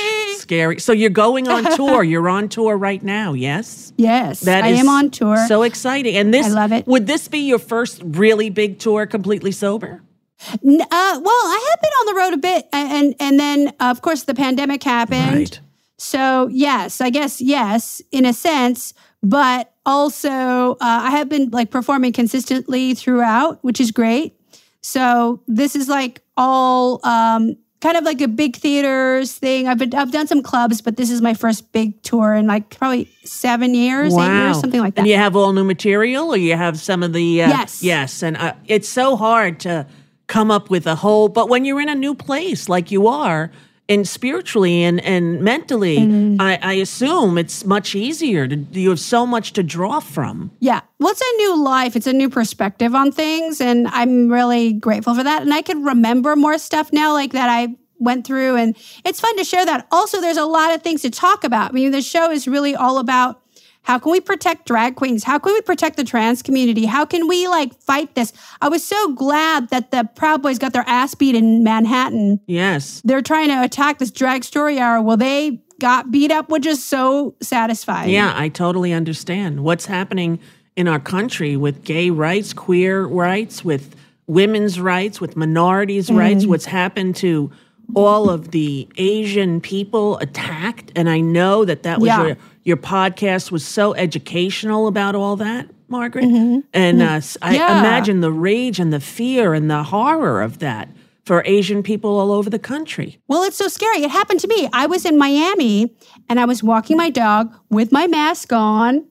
Scary. 0.51 0.81
So 0.81 0.93
you're 0.93 1.11
going 1.11 1.49
on 1.49 1.65
tour. 1.77 2.03
You're 2.03 2.29
on 2.29 2.49
tour 2.49 2.77
right 2.77 3.03
now, 3.03 3.35
yes? 3.35 3.93
Yes, 3.97 4.41
That 4.41 4.65
I 4.65 4.69
is 4.69 4.81
am 4.81 4.89
on 4.89 5.11
tour. 5.11 5.37
So 5.47 5.63
exciting. 5.63 6.17
And 6.17 6.35
this 6.35 6.47
I 6.47 6.51
love 6.51 6.73
it. 6.73 6.87
Would 6.89 7.07
this 7.07 7.29
be 7.29 7.39
your 7.39 7.61
first 7.61 8.03
really 8.05 8.51
big 8.51 8.81
tour 8.81 9.07
completely 9.07 9.53
sober? 9.53 10.03
Uh, 10.43 10.59
well, 10.65 11.43
I 11.55 11.67
have 11.71 11.81
been 11.83 11.91
on 11.91 12.07
the 12.07 12.15
road 12.15 12.33
a 12.33 12.39
bit, 12.39 12.69
and 12.73 13.15
and 13.21 13.39
then 13.39 13.69
uh, 13.79 13.91
of 13.91 14.01
course 14.01 14.23
the 14.23 14.35
pandemic 14.35 14.83
happened. 14.83 15.37
Right. 15.37 15.61
So 15.99 16.49
yes, 16.51 17.03
I 17.03 17.11
guess 17.11 17.43
yes, 17.43 18.01
in 18.11 18.25
a 18.25 18.33
sense, 18.33 18.95
but 19.23 19.75
also 19.85 20.73
uh, 20.73 20.77
I 20.81 21.11
have 21.11 21.29
been 21.29 21.51
like 21.51 21.71
performing 21.71 22.13
consistently 22.15 22.95
throughout, 22.95 23.63
which 23.63 23.81
is 23.81 23.91
great. 23.91 24.33
So 24.81 25.43
this 25.47 25.77
is 25.77 25.91
like 25.91 26.23
all 26.39 27.07
um, 27.07 27.57
kind 27.81 27.97
of 27.97 28.05
like 28.05 28.20
a 28.20 28.28
big 28.28 28.57
theaters 28.57 29.33
thing. 29.33 29.66
I've 29.66 29.78
been 29.78 29.95
I've 29.95 30.12
done 30.12 30.26
some 30.26 30.43
clubs, 30.43 30.81
but 30.81 30.97
this 30.97 31.11
is 31.11 31.20
my 31.22 31.35
first 31.35 31.72
big 31.72 32.01
tour 32.03 32.35
in 32.35 32.47
like 32.47 32.70
probably 32.70 33.11
seven 33.24 33.74
years, 33.74 34.14
eight 34.14 34.26
years, 34.26 34.61
something 34.61 34.81
like 34.81 34.95
that. 34.95 35.03
And 35.03 35.09
you 35.09 35.16
have 35.16 35.37
all 35.37 35.53
new 35.53 35.64
material, 35.64 36.33
or 36.33 36.37
you 36.37 36.57
have 36.57 36.78
some 36.78 37.03
of 37.03 37.12
the 37.12 37.43
uh, 37.43 37.49
Yes. 37.49 37.83
yes. 37.83 38.22
And 38.22 38.37
uh, 38.37 38.55
it's 38.66 38.89
so 38.89 39.16
hard 39.16 39.61
to 39.61 39.87
come 40.26 40.51
up 40.51 40.70
with 40.70 40.87
a 40.87 40.95
whole. 40.95 41.28
But 41.28 41.49
when 41.49 41.64
you're 41.64 41.81
in 41.81 41.89
a 41.89 41.95
new 41.95 42.14
place, 42.14 42.68
like 42.68 42.91
you 42.91 43.09
are, 43.09 43.51
and 43.91 44.09
spiritually 44.09 44.84
and 44.84 45.05
and 45.05 45.43
mentally, 45.43 45.99
Mm-hmm. 45.99 46.41
I, 46.41 46.59
I 46.62 46.72
assume 46.74 47.36
it's 47.36 47.64
much 47.64 47.95
easier. 47.95 48.47
To, 48.47 48.57
you 48.57 48.91
have 48.91 49.01
so 49.01 49.26
much 49.26 49.53
to 49.55 49.62
draw 49.62 50.01
from. 50.01 50.51
Yeah. 50.61 50.80
Well, 50.99 51.11
it's 51.11 51.20
a 51.20 51.36
new 51.38 51.62
life. 51.62 51.97
It's 51.97 52.07
a 52.07 52.12
new 52.12 52.30
perspective 52.30 52.95
on 52.95 53.12
things. 53.12 53.61
And 53.61 53.88
I'm 53.88 54.30
really 54.30 54.72
grateful 54.72 55.14
for 55.14 55.24
that. 55.24 55.43
And 55.43 55.53
I 55.53 55.62
can 55.62 55.84
remember 55.84 56.36
more 56.36 56.59
stuff 56.59 56.93
now, 56.93 57.12
like 57.12 57.32
that 57.32 57.51
I 57.51 57.76
went 57.99 58.26
through. 58.26 58.57
And 58.57 58.76
it's 59.05 59.20
fun 59.20 59.36
to 59.36 59.45
share 59.45 59.66
that. 59.66 59.86
Also, 59.91 60.20
there's 60.20 60.38
a 60.38 60.47
lot 60.47 60.74
of 60.74 60.82
things 60.82 61.03
to 61.03 61.11
talk 61.11 61.45
about. 61.45 61.70
I 61.70 61.74
mean, 61.74 61.91
the 61.91 62.03
show 62.03 62.30
is 62.30 62.47
really 62.49 62.74
all 62.74 62.99
about 62.99 63.39
how 63.83 63.99
can 63.99 64.12
we 64.12 64.20
protect 64.20 64.66
drag 64.66 64.97
queens? 64.97 65.24
How 65.24 65.39
can 65.39 65.53
we 65.53 65.61
protect 65.62 65.97
the 65.97 66.05
trans 66.05 66.43
community? 66.43 66.85
How 66.87 67.05
can 67.05 67.26
we 67.26 67.49
like 67.49 67.74
fight 67.81 68.14
this? 68.14 68.33
I 68.61 68.68
was 68.68 68.85
so 68.85 69.14
glad 69.14 69.70
that 69.70 69.91
the 69.91 70.09
Proud 70.14 70.43
Boys 70.43 70.59
got 70.59 70.72
their 70.72 70.85
ass 70.87 71.14
beat 71.14 71.35
in 71.35 71.64
Manhattan. 71.64 72.41
Yes. 72.47 73.01
They're 73.05 73.22
trying 73.22 73.49
to 73.49 73.62
attack 73.62 73.99
this 73.99 74.11
drag 74.11 74.45
story 74.45 74.78
hour. 74.78 75.01
Well, 75.03 75.16
they 75.16 75.62
got 75.81 76.11
beat 76.11 76.31
up, 76.31 76.51
which 76.51 76.66
is 76.66 76.85
so 76.85 77.35
satisfying. 77.41 78.11
Yeah, 78.11 78.33
I 78.37 78.49
totally 78.49 78.93
understand 78.93 79.64
what's 79.64 79.87
happening 79.87 80.39
in 80.76 80.87
our 80.87 81.01
country 81.01 81.57
with 81.57 81.83
gay 81.83 82.11
rights, 82.11 82.53
queer 82.53 83.05
rights, 83.05 83.64
with 83.64 83.97
women's 84.26 84.78
rights, 84.78 85.20
with 85.20 85.37
minorities' 85.37 86.11
mm. 86.11 86.16
rights, 86.18 86.47
what's 86.47 86.66
happened 86.66 87.16
to 87.16 87.51
all 87.97 88.31
of 88.31 88.53
the 88.53 88.89
Asian 88.97 89.61
people 89.61 90.16
attacked. 90.18 90.93
And 90.95 91.11
I 91.11 91.20
know 91.20 91.64
that 91.64 91.83
that 91.83 91.99
was 91.99 92.07
Yeah. 92.07 92.26
your, 92.26 92.37
your 92.65 92.77
podcast 92.77 93.51
was 93.51 93.67
so 93.67 93.95
educational 93.95 94.87
about 94.87 95.15
all 95.15 95.37
that, 95.37 95.69
Margaret. 95.89 96.25
Mm-hmm. 96.25 96.61
And 96.73 97.03
uh, 97.03 97.07
s- 97.07 97.37
I 97.43 97.55
Yeah. 97.57 97.81
imagine 97.81 98.21
the 98.21 98.33
rage 98.33 98.79
and 98.79 98.93
the 98.93 99.01
fear 99.01 99.55
and 99.55 99.71
the 99.71 99.83
horror 99.85 100.43
of 100.43 100.59
that 100.59 100.89
for 101.25 101.43
Asian 101.47 101.83
people 101.83 102.19
all 102.19 102.33
over 102.33 102.51
the 102.51 102.59
country. 102.59 103.21
Well, 103.29 103.43
it's 103.45 103.57
so 103.57 103.69
scary. 103.69 104.03
It 104.03 104.11
happened 104.11 104.41
to 104.41 104.49
me. 104.49 104.69
I 104.73 104.87
was 104.87 105.05
in 105.05 105.17
Miami 105.19 105.95
and 106.29 106.41
I 106.41 106.45
was 106.45 106.63
walking 106.63 106.97
my 106.97 107.11
dog 107.11 107.55
with 107.71 107.93
my 107.93 108.07
mask 108.07 108.53
on, 108.53 109.07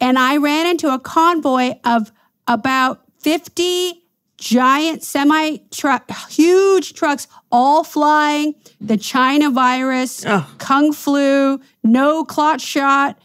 and 0.00 0.18
I 0.18 0.36
ran 0.36 0.66
into 0.66 0.92
a 0.92 0.98
convoy 0.98 1.74
of 1.84 2.12
about 2.46 3.02
50 3.18 3.99
giant 4.40 5.04
semi 5.04 5.58
truck, 5.70 6.10
huge 6.28 6.94
trucks, 6.94 7.28
all 7.52 7.84
flying 7.84 8.54
the 8.80 8.96
China 8.96 9.50
virus, 9.50 10.24
Kung 10.58 10.92
flu, 10.92 11.60
no 11.84 12.24
clot 12.24 12.60
shot, 12.60 13.18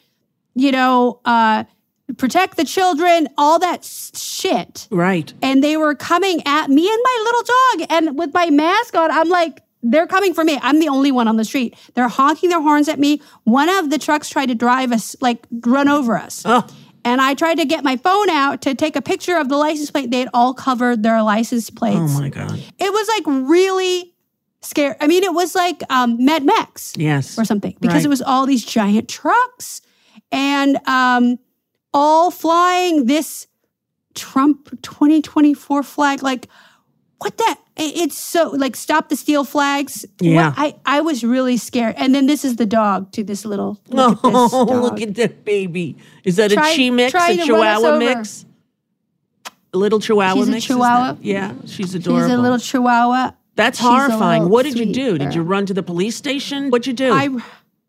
you 0.53 0.72
know, 0.72 1.20
uh, 1.26 1.63
protect 2.18 2.57
the 2.57 2.66
children, 2.66 3.28
all 3.38 3.57
that 3.59 3.84
shit 3.84 4.88
Right. 4.91 5.34
and 5.41 5.63
they 5.63 5.76
were 5.78 5.95
coming 5.95 6.41
at 6.45 6.70
me 6.70 6.88
and 6.88 6.99
my 7.03 7.24
little 7.24 7.43
dog. 7.43 7.88
And 7.89 8.18
with 8.20 8.34
my 8.34 8.49
mask 8.51 8.95
on, 8.95 9.09
I'm 9.09 9.30
like, 9.30 9.61
they're 9.82 10.07
coming 10.07 10.34
for 10.34 10.43
me. 10.43 10.59
I'm 10.61 10.80
the 10.80 10.89
only 10.89 11.11
one 11.11 11.28
on 11.28 11.38
the 11.38 11.45
street. 11.45 11.76
They're 11.93 12.07
honking 12.07 12.49
their 12.49 12.61
horns 12.61 12.88
at 12.89 12.99
me. 12.99 13.22
One 13.43 13.70
of 13.70 13.89
the 13.91 13.97
trucks 13.99 14.30
tried 14.30 14.47
to 14.47 14.55
drive 14.55 14.91
us, 14.91 15.16
like 15.22 15.45
run 15.63 15.88
over 15.88 16.18
us. 16.18 16.43
Oh. 16.45 16.66
And 17.06 17.22
I 17.22 17.36
tried 17.36 17.56
to 17.60 17.66
get 17.66 17.84
my 17.84 17.97
phone 17.97 18.30
out 18.30 18.64
to 18.64 18.74
take 18.76 18.95
a 18.95 19.01
picture 19.01 19.38
of 19.38 19.47
the 19.47 19.56
license 19.58 19.91
plate. 19.91 20.10
They 20.12 20.20
had 20.20 20.30
all 20.34 20.53
covered 20.56 21.03
their 21.03 21.22
license 21.22 21.70
plates. 21.70 21.97
Oh 21.99 22.20
my 22.20 22.30
God. 22.30 22.60
It 22.80 22.91
was 22.91 23.08
like 23.08 23.24
really 23.47 24.14
scary. 24.62 24.95
I 24.99 25.06
mean, 25.08 25.24
it 25.24 25.32
was 25.34 25.53
like 25.56 25.84
um, 25.91 26.26
Mad 26.26 26.43
Max 26.43 26.93
Yes. 26.97 27.38
or 27.38 27.45
something 27.45 27.76
because 27.80 27.97
Right. 27.97 28.06
it 28.06 28.10
was 28.10 28.24
all 28.24 28.47
these 28.47 28.66
giant 28.66 29.08
trucks 29.08 29.82
and 30.32 30.78
um, 30.88 31.38
all 31.93 32.32
flying 32.32 33.06
this 33.06 33.45
Trump 34.16 34.70
2024 34.82 35.84
flag. 35.84 36.24
Like, 36.24 36.47
what 37.20 37.38
that? 37.38 37.59
it- 37.78 37.95
It's 37.97 38.18
so 38.18 38.51
like 38.51 38.76
stop 38.76 39.09
the 39.09 39.16
steal 39.16 39.43
flags. 39.43 40.05
What- 40.20 40.26
Yeah. 40.32 40.53
I 40.55 40.76
I 40.86 41.01
was 41.01 41.24
really 41.24 41.57
scared. 41.57 41.95
And 41.97 42.13
then 42.16 42.26
this 42.28 42.43
is 42.45 42.55
the 42.57 42.66
dog 42.66 43.11
to 43.13 43.24
this 43.24 43.45
little. 43.45 43.80
Look 43.89 44.11
at 44.18 44.24
this 44.24 44.53
Oh, 44.53 44.66
dog. 44.70 44.84
look 44.84 45.01
at 45.01 45.16
that 45.16 45.43
baby. 45.45 45.97
Is 46.24 46.36
that 46.38 46.51
Try- 46.51 46.70
a 46.72 46.76
chi 46.76 46.89
mix, 46.89 47.13
a 47.13 47.18
to 47.18 47.26
run 47.28 47.38
us 47.38 47.45
chihuahua 47.45 47.97
mix? 47.99 48.45
A 49.74 49.78
little 49.78 49.99
chihuahua 49.99 50.36
She's 50.39 50.47
a 50.47 50.51
mix? 50.51 50.63
is 50.63 50.68
chihuahua. 50.68 51.18
Yeah, 51.22 51.51
she's 51.66 51.93
adorable 51.95 52.28
She's 52.28 52.34
a 52.34 52.41
little 52.41 52.59
Chihuahua. 52.59 53.32
That's 53.55 53.78
she's 53.78 53.88
horrifying. 53.88 54.49
What 54.49 54.63
did 54.63 54.78
you 54.80 54.93
do? 54.93 55.18
Did 55.18 55.34
you 55.36 55.41
run 55.41 55.66
to 55.66 55.74
the 55.74 55.84
police 55.84 56.16
station? 56.16 56.70
What'd 56.70 56.88
you 56.88 56.93
do? 56.93 57.11
I 57.13 57.30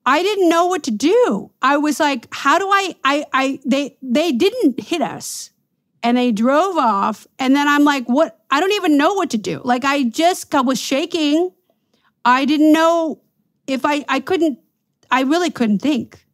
I 0.04 0.22
didn't 0.22 0.48
know 0.48 0.66
what 0.66 0.82
to 0.84 0.90
do. 0.92 1.50
I 1.62 1.76
was 1.76 1.98
like, 2.00 2.26
how 2.32 2.58
do 2.58 2.68
I 2.68 2.94
I 3.04 3.24
I 3.32 3.60
they 3.64 3.96
they 4.02 4.32
didn't 4.32 4.80
hit 4.80 5.00
us. 5.02 5.50
And 6.06 6.16
they 6.16 6.30
drove 6.30 6.76
off 6.76 7.26
and 7.38 7.54
then 7.56 7.66
I'm 7.66 7.82
like, 7.84 8.06
what 8.06 8.38
I 8.50 8.60
don't 8.60 8.72
even 8.72 8.96
know 8.96 9.14
what 9.14 9.30
to 9.30 9.38
do. 9.38 9.60
Like 9.64 9.84
I 9.84 10.04
just 10.04 10.50
got, 10.52 10.64
was 10.64 10.80
shaking. 10.80 11.50
I 12.24 12.44
didn't 12.44 12.72
know 12.72 13.20
if 13.66 13.84
I 13.84 14.04
I 14.08 14.20
couldn't 14.20 14.58
I 15.10 15.22
really 15.22 15.50
couldn't 15.50 15.80
think. 15.82 16.24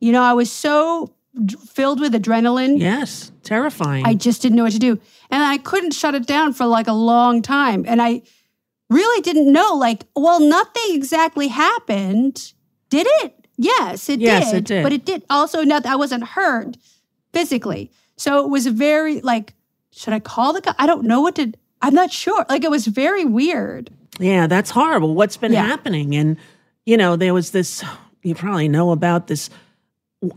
You 0.00 0.10
know, 0.12 0.22
I 0.22 0.32
was 0.32 0.50
so 0.50 1.14
d- 1.44 1.56
filled 1.76 2.00
with 2.00 2.12
adrenaline. 2.14 2.78
yes, 2.80 3.30
terrifying. 3.42 4.04
I 4.04 4.14
just 4.14 4.42
didn't 4.42 4.56
know 4.56 4.64
what 4.64 4.72
to 4.72 4.78
do. 4.78 4.98
And 5.30 5.42
I 5.42 5.56
couldn't 5.58 5.92
shut 5.94 6.14
it 6.14 6.26
down 6.26 6.52
for 6.52 6.66
like 6.66 6.88
a 6.88 6.92
long 7.12 7.42
time. 7.42 7.84
And 7.86 8.02
I 8.02 8.22
really 8.90 9.20
didn't 9.22 9.52
know, 9.52 9.74
like, 9.74 10.04
well, 10.14 10.40
nothing 10.40 10.88
exactly 11.00 11.48
happened. 11.48 12.52
Did 12.90 13.06
it? 13.22 13.46
Yes, 13.56 14.08
it 14.08 14.20
Yes, 14.20 14.50
did. 14.50 14.58
it 14.58 14.64
did. 14.64 14.82
But 14.82 14.92
it 14.92 15.04
did 15.04 15.22
also 15.30 15.62
not, 15.64 15.86
I 15.86 15.96
wasn't 15.96 16.24
hurt 16.24 16.76
physically. 17.32 17.90
So 18.16 18.44
it 18.44 18.48
was 18.50 18.66
very 18.66 19.20
like, 19.20 19.54
should 19.92 20.12
I 20.14 20.20
call 20.20 20.52
the 20.52 20.60
guy? 20.60 20.74
I 20.78 20.86
don't 20.86 21.04
know 21.04 21.20
what 21.20 21.34
to, 21.36 21.52
I'm 21.82 21.94
not 21.94 22.10
sure. 22.12 22.44
Like 22.48 22.64
it 22.64 22.70
was 22.70 22.86
very 22.86 23.24
weird. 23.24 23.90
yeah, 24.18 24.46
that's 24.46 24.70
horrible. 24.70 25.14
What's 25.14 25.36
been 25.36 25.52
Yeah. 25.52 25.66
happening? 25.66 26.14
And, 26.16 26.36
you 26.86 26.96
know, 26.96 27.16
there 27.16 27.34
was 27.34 27.50
this, 27.50 27.84
you 28.22 28.34
probably 28.34 28.68
know 28.68 28.90
about 28.92 29.26
this 29.26 29.50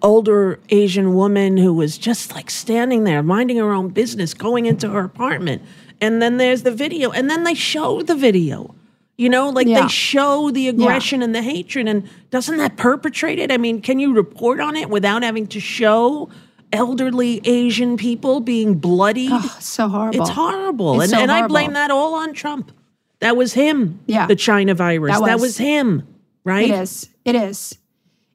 older 0.01 0.59
Asian 0.69 1.13
woman 1.13 1.57
who 1.57 1.73
was 1.73 1.97
just 1.97 2.35
like 2.35 2.49
standing 2.49 3.05
there, 3.05 3.23
minding 3.23 3.57
her 3.57 3.71
own 3.71 3.89
business, 3.89 4.33
going 4.33 4.65
into 4.65 4.89
her 4.89 5.01
apartment. 5.05 5.61
And 6.01 6.21
then 6.21 6.37
there's 6.37 6.63
the 6.63 6.71
video. 6.71 7.11
And 7.11 7.29
then 7.29 7.43
they 7.45 7.53
show 7.53 8.01
the 8.01 8.15
video. 8.15 8.75
You 9.17 9.29
know, 9.29 9.49
like 9.49 9.67
Yeah. 9.67 9.81
they 9.83 9.87
show 9.87 10.49
the 10.51 10.67
aggression 10.69 11.21
and 11.21 11.33
the 11.33 11.41
hatred. 11.41 11.87
And 11.87 12.07
doesn't 12.29 12.57
that 12.57 12.77
perpetrate 12.77 13.39
it? 13.39 13.51
I 13.51 13.57
mean, 13.57 13.81
can 13.81 13.99
you 13.99 14.13
report 14.13 14.59
on 14.59 14.75
it 14.75 14.89
without 14.89 15.23
having 15.23 15.47
to 15.47 15.59
show 15.59 16.29
elderly 16.71 17.41
Asian 17.45 17.97
people 17.97 18.39
being 18.39 18.75
bloodied? 18.75 19.31
Oh, 19.33 19.57
so 19.59 19.87
horrible. 19.87 20.21
It's 20.21 20.29
horrible. 20.29 21.01
It's 21.01 21.11
and 21.11 21.17
so 21.19 21.23
and 21.23 21.31
I 21.31 21.47
blame 21.47 21.73
that 21.73 21.91
all 21.91 22.15
on 22.15 22.33
Trump. 22.33 22.71
That 23.19 23.35
was 23.35 23.53
him. 23.53 23.99
Yeah. 24.05 24.27
The 24.27 24.35
China 24.35 24.73
virus. 24.73 25.13
That 25.17 25.25
That 25.25 25.33
was- 25.35 25.41
was, 25.41 25.57
him. 25.57 26.07
Right? 26.45 26.69
It 26.69 26.73
is. 26.73 27.09
It 27.25 27.35
is. 27.35 27.77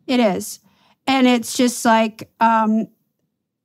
It 0.07 0.21
is. 0.21 0.61
And 1.07 1.27
it's 1.27 1.57
just 1.57 1.85
like, 1.85 2.31
um, 2.41 2.89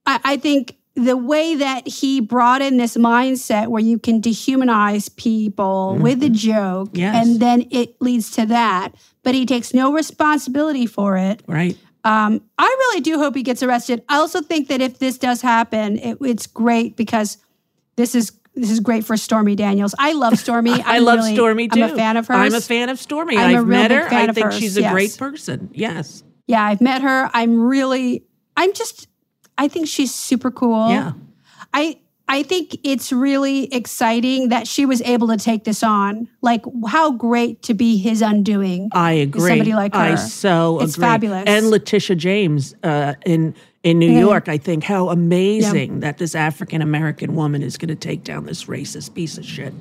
I, 0.05 0.19
I 0.23 0.37
think 0.37 0.75
the 0.95 1.15
way 1.17 1.55
that 1.55 1.87
he 1.87 2.19
brought 2.19 2.61
in 2.61 2.77
this 2.77 2.97
mindset 2.97 3.67
where 3.67 3.81
you 3.81 3.99
can 3.99 4.21
dehumanize 4.21 5.13
people 5.15 5.95
with 5.99 6.21
a 6.23 6.29
joke, 6.29 6.89
Yes. 6.93 7.15
and 7.27 7.39
then 7.39 7.67
it 7.71 8.01
leads 8.01 8.31
to 8.31 8.45
that, 8.47 8.89
but 9.23 9.33
he 9.35 9.45
takes 9.45 9.73
no 9.73 9.93
responsibility 9.93 10.85
for 10.85 11.15
it. 11.17 11.41
Right. 11.47 11.77
Um, 12.03 12.41
I 12.57 12.65
really 12.65 13.01
do 13.01 13.17
hope 13.17 13.35
he 13.35 13.43
gets 13.43 13.61
arrested. 13.61 14.03
I 14.07 14.17
also 14.17 14.41
think 14.41 14.69
that 14.69 14.81
if 14.81 14.99
this 14.99 15.17
does 15.17 15.41
happen, 15.41 15.97
it, 15.97 16.17
it's 16.21 16.47
great 16.47 16.95
because 16.95 17.37
this 17.95 18.15
is 18.15 18.31
this 18.55 18.71
is 18.71 18.79
great 18.79 19.05
for 19.05 19.15
Stormy 19.15 19.55
Daniels. 19.55 19.95
I 19.97 20.13
love 20.13 20.37
Stormy. 20.37 20.71
I 20.81 20.97
I'm 20.97 21.05
love 21.05 21.19
really- 21.19 21.35
Stormy 21.35 21.67
too. 21.67 21.83
I'm 21.83 21.91
a 21.91 21.95
fan 21.95 22.17
of 22.17 22.27
hers. 22.27 22.37
I'm 22.37 22.53
a 22.53 22.61
fan 22.61 22.89
of 22.89 22.99
Stormy. 22.99 23.37
I'm 23.37 23.55
a 23.55 23.59
I've 23.59 23.67
real 23.67 23.79
met 23.79 23.91
her. 23.91 24.07
I 24.07 24.31
think 24.31 24.45
hers, 24.45 24.57
she's 24.57 24.77
a 24.77 24.81
yes. 24.81 24.91
great 24.91 25.17
person. 25.17 25.69
Yes. 25.73 26.23
Yeah, 26.47 26.63
I've 26.63 26.81
met 26.81 27.01
her. 27.03 27.29
I'm 27.33 27.61
really, 27.61 28.25
I'm 28.57 28.73
just, 28.73 29.07
I 29.57 29.67
think 29.67 29.87
she's 29.87 30.13
super 30.13 30.49
cool. 30.51 30.89
Yeah. 30.89 31.13
I, 31.73 31.99
I 32.31 32.43
think 32.43 32.77
it's 32.83 33.11
really 33.11 33.73
exciting 33.73 34.49
that 34.49 34.67
she 34.67 34.85
was 34.85 35.01
able 35.01 35.27
to 35.29 35.37
take 35.37 35.63
this 35.63 35.81
on. 35.81 36.27
Like, 36.41 36.63
how 36.87 37.11
great 37.11 37.63
to 37.63 37.73
be 37.73 37.97
his 37.97 38.21
undoing. 38.21 38.89
I 38.93 39.13
agree. 39.13 39.49
Somebody 39.49 39.73
like 39.73 39.95
her. 39.95 39.99
I 39.99 40.15
so 40.15 40.79
It's 40.79 40.93
agree. 40.93 41.01
fabulous. 41.07 41.43
And 41.47 41.69
Letitia 41.71 42.15
James 42.15 42.75
uh, 42.83 43.15
in 43.25 43.55
in 43.81 43.97
New. 43.97 44.11
York, 44.19 44.47
I 44.49 44.57
think 44.57 44.83
how 44.83 45.09
amazing 45.09 46.01
that 46.01 46.17
this 46.19 46.35
African 46.35 46.81
American 46.81 47.33
woman 47.35 47.63
is 47.63 47.77
going 47.77 47.87
to 47.89 47.95
take 47.95 48.23
down 48.25 48.45
this 48.45 48.65
racist 48.65 49.13
piece 49.15 49.37
of 49.37 49.45
shit. 49.45 49.73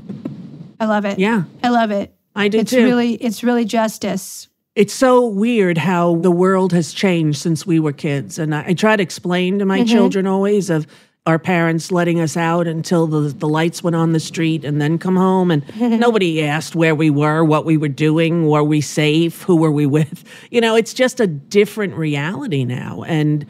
I 0.81 0.87
love 0.87 1.05
it. 1.05 1.19
Yeah. 1.19 1.43
I 1.63 1.69
love 1.71 1.91
it. 1.91 2.15
I 2.37 2.47
do 2.49 2.59
it's 2.61 2.71
too. 2.71 2.85
really, 2.85 3.15
it's 3.15 3.43
really 3.43 3.65
justice. 3.65 4.49
It's 4.77 4.95
so 4.95 5.27
weird 5.27 5.77
how 5.77 6.15
the 6.17 6.31
world 6.31 6.73
has 6.73 6.93
changed 6.93 7.41
since 7.41 7.67
we 7.67 7.81
were 7.81 7.93
kids, 7.93 8.39
and 8.39 8.55
I, 8.55 8.67
I 8.69 8.73
try 8.75 8.95
to 8.97 9.03
explain 9.03 9.59
to 9.59 9.65
my 9.67 9.81
Mhm. 9.81 9.89
children 9.89 10.27
always 10.29 10.71
of 10.71 10.87
our 11.29 11.39
parents 11.39 11.93
letting 11.93 12.19
us 12.21 12.39
out 12.39 12.67
until 12.67 13.07
the, 13.07 13.21
the 13.29 13.47
lights 13.47 13.83
went 13.83 13.95
on 13.95 14.13
the 14.13 14.19
street 14.21 14.65
and 14.65 14.81
then 14.81 14.97
come 14.99 15.15
home. 15.15 15.51
And 15.51 15.63
nobody 16.01 16.43
asked 16.43 16.75
where 16.75 16.95
we 16.95 17.11
were 17.11 17.45
what 17.45 17.67
we 17.67 17.77
were 17.77 17.89
doing 18.09 18.47
were 18.47 18.65
we 18.65 18.81
safe 18.81 19.43
who 19.43 19.57
were 19.57 19.71
we 19.71 19.85
with? 19.87 20.25
You 20.51 20.63
know 20.63 20.75
it's 20.77 20.95
just 20.95 21.21
a 21.21 21.27
different 21.27 21.95
reality 21.95 22.65
now. 22.65 23.03
And 23.07 23.45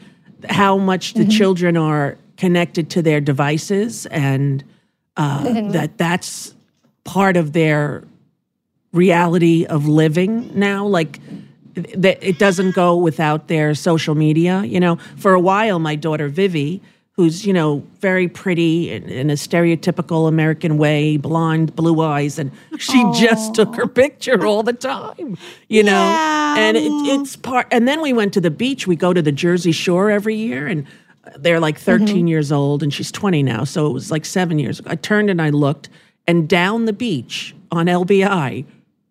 how 0.49 0.77
much 0.77 1.13
the 1.13 1.23
Mhm. 1.23 1.31
children 1.37 1.77
are 1.77 2.17
connected 2.35 2.89
to 2.89 3.01
their 3.01 3.21
devices 3.21 4.05
and 4.07 4.63
uh, 5.15 5.39
Mhm. 5.45 5.71
that 5.71 5.97
that's 5.97 6.53
part 7.05 7.37
of 7.37 7.53
their 7.53 8.03
reality 8.91 9.65
of 9.65 9.87
living 9.87 10.51
now. 10.53 10.85
Like 10.85 11.19
that 11.95 12.17
it 12.21 12.37
doesn't 12.39 12.75
go 12.75 12.97
without 12.97 13.47
their 13.47 13.73
social 13.75 14.15
media. 14.15 14.63
You 14.65 14.81
know 14.81 14.97
for 15.15 15.33
a 15.33 15.39
while 15.39 15.79
my 15.79 15.95
daughter 15.95 16.27
vivi 16.27 16.81
who's 17.19 17.45
you 17.45 17.51
know 17.51 17.83
very 17.99 18.29
pretty 18.29 18.89
in, 18.91 19.03
in 19.09 19.29
a 19.29 19.33
stereotypical 19.33 20.29
american 20.29 20.77
way 20.77 21.17
blonde 21.17 21.75
blue 21.75 21.99
eyes 21.99 22.39
and 22.39 22.49
she 22.77 23.03
just 23.13 23.53
took 23.53 23.75
her 23.75 23.87
picture 23.87 24.45
all 24.45 24.63
the 24.63 24.71
time 24.71 25.37
you 25.67 25.83
know? 25.83 26.55
And 26.57 26.77
it, 26.77 26.83
it's 26.83 27.35
part 27.35 27.67
and 27.71 27.87
then 27.87 28.01
we 28.01 28.13
went 28.13 28.33
to 28.33 28.41
the 28.41 28.51
beach. 28.51 28.87
We 28.87 28.95
go 28.95 29.11
to 29.13 29.21
the 29.21 29.31
jersey 29.33 29.73
shore 29.73 30.09
every 30.09 30.35
year 30.35 30.65
and 30.65 30.85
they're 31.37 31.59
like 31.59 31.77
13 31.77 32.07
mm-hmm. 32.07 32.27
years 32.27 32.51
old 32.51 32.81
and 32.81 32.93
she's 32.93 33.11
20 33.11 33.43
now 33.43 33.65
so 33.65 33.85
it 33.85 33.93
was 33.93 34.09
like 34.09 34.25
seven 34.25 34.57
years 34.57 34.79
ago. 34.79 34.89
I 34.91 34.95
turned 34.95 35.29
and 35.29 35.41
i 35.41 35.49
looked 35.49 35.89
and 36.25 36.47
down 36.47 36.85
the 36.85 36.93
beach 36.93 37.53
on 37.71 37.87
lbi 37.87 38.65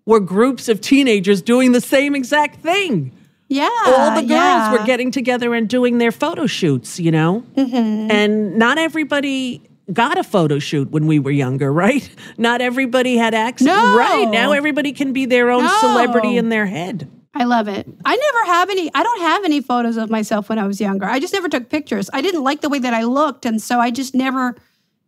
were 0.07 0.21
groups 0.21 0.69
of 0.69 0.81
teenagers 0.81 1.43
doing 1.43 1.73
the 1.73 1.81
same 1.81 2.15
exact 2.15 2.61
thing 2.61 3.13
Yeah. 3.49 3.69
all 3.87 4.11
the 4.15 4.21
girls 4.21 4.31
yeah. 4.31 4.73
were 4.73 4.85
getting 4.85 5.11
together 5.11 5.55
and 5.55 5.69
doing 5.69 5.99
their 5.99 6.13
photo 6.13 6.47
shoots, 6.47 7.01
you 7.01 7.11
know? 7.11 7.45
Mhm. 7.57 8.11
And 8.11 8.57
not 8.59 8.77
everybody 8.79 9.63
got 9.93 10.19
a 10.19 10.23
photo 10.25 10.59
shoot 10.59 10.91
when 10.91 11.07
we 11.07 11.19
were 11.19 11.31
younger, 11.31 11.73
right? 11.73 12.09
Not 12.37 12.61
everybody 12.61 13.17
had 13.17 13.33
access. 13.33 13.65
No. 13.67 13.97
Right. 13.97 14.29
Now 14.31 14.53
everybody 14.53 14.93
can 14.93 15.15
be 15.15 15.25
their 15.25 15.51
own 15.51 15.65
No. 15.65 15.79
celebrity 15.81 16.37
in 16.37 16.51
their 16.51 16.67
head. 16.67 17.09
I 17.35 17.45
love 17.45 17.69
it. 17.69 17.89
I 18.05 18.15
never 18.17 18.53
have 18.53 18.69
any, 18.69 18.91
I 18.95 19.03
don't 19.03 19.21
have 19.23 19.45
any 19.45 19.63
photos 19.63 19.97
of 19.97 20.11
myself 20.11 20.51
when 20.51 20.59
I 20.59 20.67
was 20.67 20.79
younger. 20.79 21.07
I 21.07 21.19
just 21.21 21.33
never 21.33 21.49
took 21.49 21.71
pictures. 21.71 22.11
I 22.13 22.21
didn't 22.21 22.43
like 22.45 22.61
the 22.61 22.69
way 22.69 22.79
that 22.81 22.93
I 22.93 23.05
looked. 23.05 23.47
And 23.47 23.63
so 23.63 23.81
I 23.81 23.91
just 23.91 24.15
never 24.15 24.57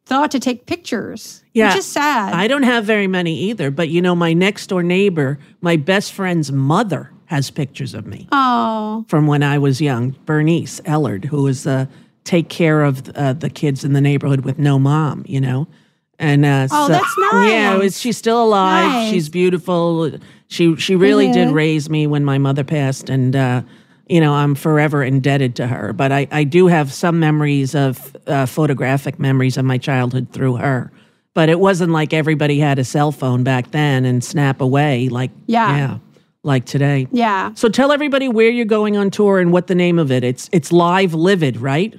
thought 0.06 0.30
to 0.30 0.40
take 0.40 0.64
pictures, 0.64 1.42
Yeah. 1.52 1.68
which 1.68 1.80
is 1.80 1.86
sad. 1.86 2.32
I 2.32 2.48
don't 2.48 2.62
have 2.62 2.84
very 2.86 3.06
many 3.06 3.38
either, 3.50 3.70
but 3.70 3.90
you 3.90 4.00
know, 4.00 4.14
my 4.14 4.32
next 4.32 4.68
door 4.68 4.82
neighbor, 4.82 5.38
my 5.60 5.76
best 5.76 6.12
friend's 6.12 6.50
mother 6.50 7.10
has 7.30 7.48
pictures 7.48 7.94
of 7.94 8.06
me. 8.06 8.26
oh, 8.32 9.04
from 9.08 9.28
when 9.28 9.42
I 9.44 9.56
was 9.58 9.80
young, 9.80 10.16
Bernice 10.26 10.80
Ellard, 10.80 11.24
who 11.24 11.44
was 11.44 11.64
uh, 11.64 11.86
take 12.24 12.48
care 12.48 12.82
of 12.82 13.08
uh, 13.10 13.34
the 13.34 13.48
kids 13.48 13.84
in 13.84 13.92
the 13.92 14.00
neighborhood 14.00 14.40
with 14.44 14.58
no 14.58 14.80
mom, 14.80 15.24
you 15.28 15.40
know. 15.40 15.68
And 16.18 16.44
uh, 16.44 16.66
Oh, 16.72 16.86
so- 16.88 16.92
that's 16.92 17.14
Yeah, 17.32 17.76
it 17.76 17.78
was, 17.78 18.00
she's 18.00 18.16
still 18.18 18.42
alive. 18.42 18.84
Nice. 18.90 19.10
She's 19.12 19.28
beautiful. 19.28 20.10
She 20.48 20.74
she 20.76 20.96
really 20.96 21.30
did 21.30 21.50
raise 21.52 21.88
me 21.88 22.08
when 22.08 22.24
my 22.24 22.36
mother 22.38 22.64
passed, 22.64 23.08
and 23.08 23.36
uh, 23.36 23.62
you 24.08 24.20
know 24.20 24.34
I'm 24.34 24.56
forever 24.56 25.04
indebted 25.04 25.54
to 25.56 25.68
her. 25.68 25.92
But 25.92 26.10
I 26.10 26.26
I 26.32 26.42
do 26.44 26.66
have 26.66 26.92
some 26.92 27.20
memories 27.20 27.76
of 27.76 28.16
uh, 28.26 28.46
photographic 28.46 29.20
memories 29.20 29.56
of 29.56 29.64
my 29.64 29.78
childhood 29.78 30.26
through 30.32 30.56
her. 30.56 30.90
But 31.32 31.48
it 31.48 31.60
wasn't 31.60 31.92
like 31.92 32.12
everybody 32.12 32.58
had 32.58 32.80
a 32.80 32.84
cell 32.84 33.12
phone 33.12 33.44
back 33.44 33.70
then 33.70 34.04
and 34.04 34.22
snap 34.24 34.60
away 34.60 35.08
like 35.08 35.30
Yeah. 35.46 35.76
yeah 35.76 35.98
like 36.42 36.64
today. 36.64 37.06
yeah. 37.12 37.52
So 37.54 37.68
tell 37.68 37.92
everybody 37.92 38.28
where 38.28 38.48
you're 38.50 38.64
going 38.64 38.96
on 38.96 39.10
tour 39.10 39.38
and 39.38 39.52
what 39.52 39.66
the 39.66 39.74
name 39.74 39.98
of 39.98 40.10
it. 40.10 40.24
It's 40.24 40.48
it's 40.52 40.72
live 40.72 41.14
livid, 41.14 41.56
right? 41.58 41.98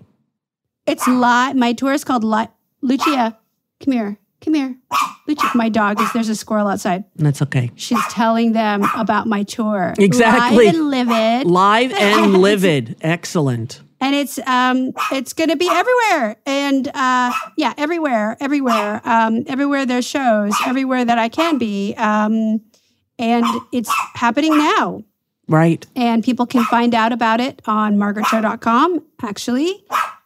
It's 0.88 1.08
live. 1.08 1.56
My 1.56 1.74
tour 1.74 1.94
is 1.94 2.04
called 2.04 2.24
Li- 2.24 2.48
Lucia. 2.82 3.38
Come 3.84 3.92
here. 3.94 4.18
Come 4.44 4.56
here. 4.56 4.76
Lucia. 5.28 5.52
My 5.54 5.70
dog 5.70 6.02
is, 6.02 6.12
there's 6.14 6.30
a 6.30 6.36
squirrel 6.36 6.68
outside. 6.68 7.04
That's 7.16 7.44
okay. 7.44 7.70
She's 7.76 8.04
telling 8.10 8.54
them 8.54 8.84
about 8.98 9.28
my 9.28 9.44
tour. 9.44 9.94
Exactly. 10.00 10.66
Live 10.66 10.76
and 10.76 10.90
livid. 10.90 11.46
Live 11.48 11.94
and 12.00 12.38
livid. 12.42 12.96
Excellent. 13.02 13.82
and 14.00 14.16
it's 14.16 14.40
um 14.48 14.92
it's 15.12 15.34
going 15.34 15.50
to 15.52 15.56
be 15.56 15.70
everywhere 15.70 16.36
and 16.48 16.88
uh 16.88 17.32
yeah 17.56 17.74
everywhere 17.78 18.36
everywhere 18.40 19.00
um 19.06 19.44
everywhere 19.46 19.86
there's 19.86 20.08
shows 20.08 20.54
everywhere 20.66 21.06
that 21.06 21.20
i 21.20 21.30
can 21.30 21.60
be 21.60 21.94
um 21.98 22.60
and 23.22 23.46
it's 23.72 23.92
happening 24.16 24.58
now 24.58 25.04
Right. 25.48 25.86
and 25.96 26.24
people 26.24 26.46
can 26.46 26.64
find 26.66 26.96
out 26.96 27.12
about 27.12 27.40
it 27.42 27.62
on 27.66 27.98
margaretcho.com 27.98 29.04
actually 29.22 29.84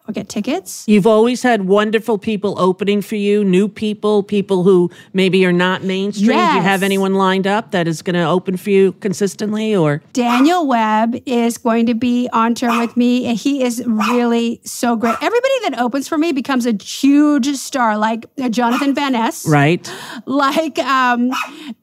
or 0.08 0.12
get 0.14 0.30
tickets 0.30 0.84
You've 0.88 1.08
always 1.08 1.42
had 1.42 1.66
wonderful 1.66 2.20
people 2.20 2.60
opening 2.60 3.02
for 3.02 3.16
you, 3.16 3.44
new 3.44 3.68
people, 3.68 4.22
people 4.22 4.62
who 4.62 4.92
maybe 5.14 5.44
are 5.48 5.52
not 5.52 5.84
mainstream. 5.84 6.28
Do 6.28 6.56
you 6.58 6.62
have 6.62 6.84
anyone 6.84 7.16
lined 7.16 7.48
up 7.48 7.72
that 7.72 7.88
is 7.88 8.04
going 8.04 8.14
to 8.14 8.22
open 8.24 8.56
for 8.56 8.70
you 8.70 8.92
consistently 8.94 9.76
or 9.76 10.04
Daniel 10.14 10.68
Webb 10.68 11.16
is 11.26 11.58
going 11.58 11.88
to 11.88 11.96
be 11.96 12.30
on 12.32 12.54
tour 12.54 12.78
with 12.80 12.96
me, 12.96 13.26
and 13.26 13.36
he 13.36 13.64
is 13.64 13.84
really 13.88 14.62
so 14.64 14.96
great. 14.96 15.16
Everybody 15.24 15.54
that 15.64 15.80
opens 15.80 16.08
for 16.08 16.20
me 16.20 16.34
becomes 16.34 16.68
a 16.68 16.74
huge 16.74 17.48
star, 17.56 17.98
like 17.98 18.28
Jonathan 18.52 18.94
Van 18.94 19.14
Ness, 19.14 19.48
right? 19.48 19.92
like 20.28 20.78
um, 20.80 21.32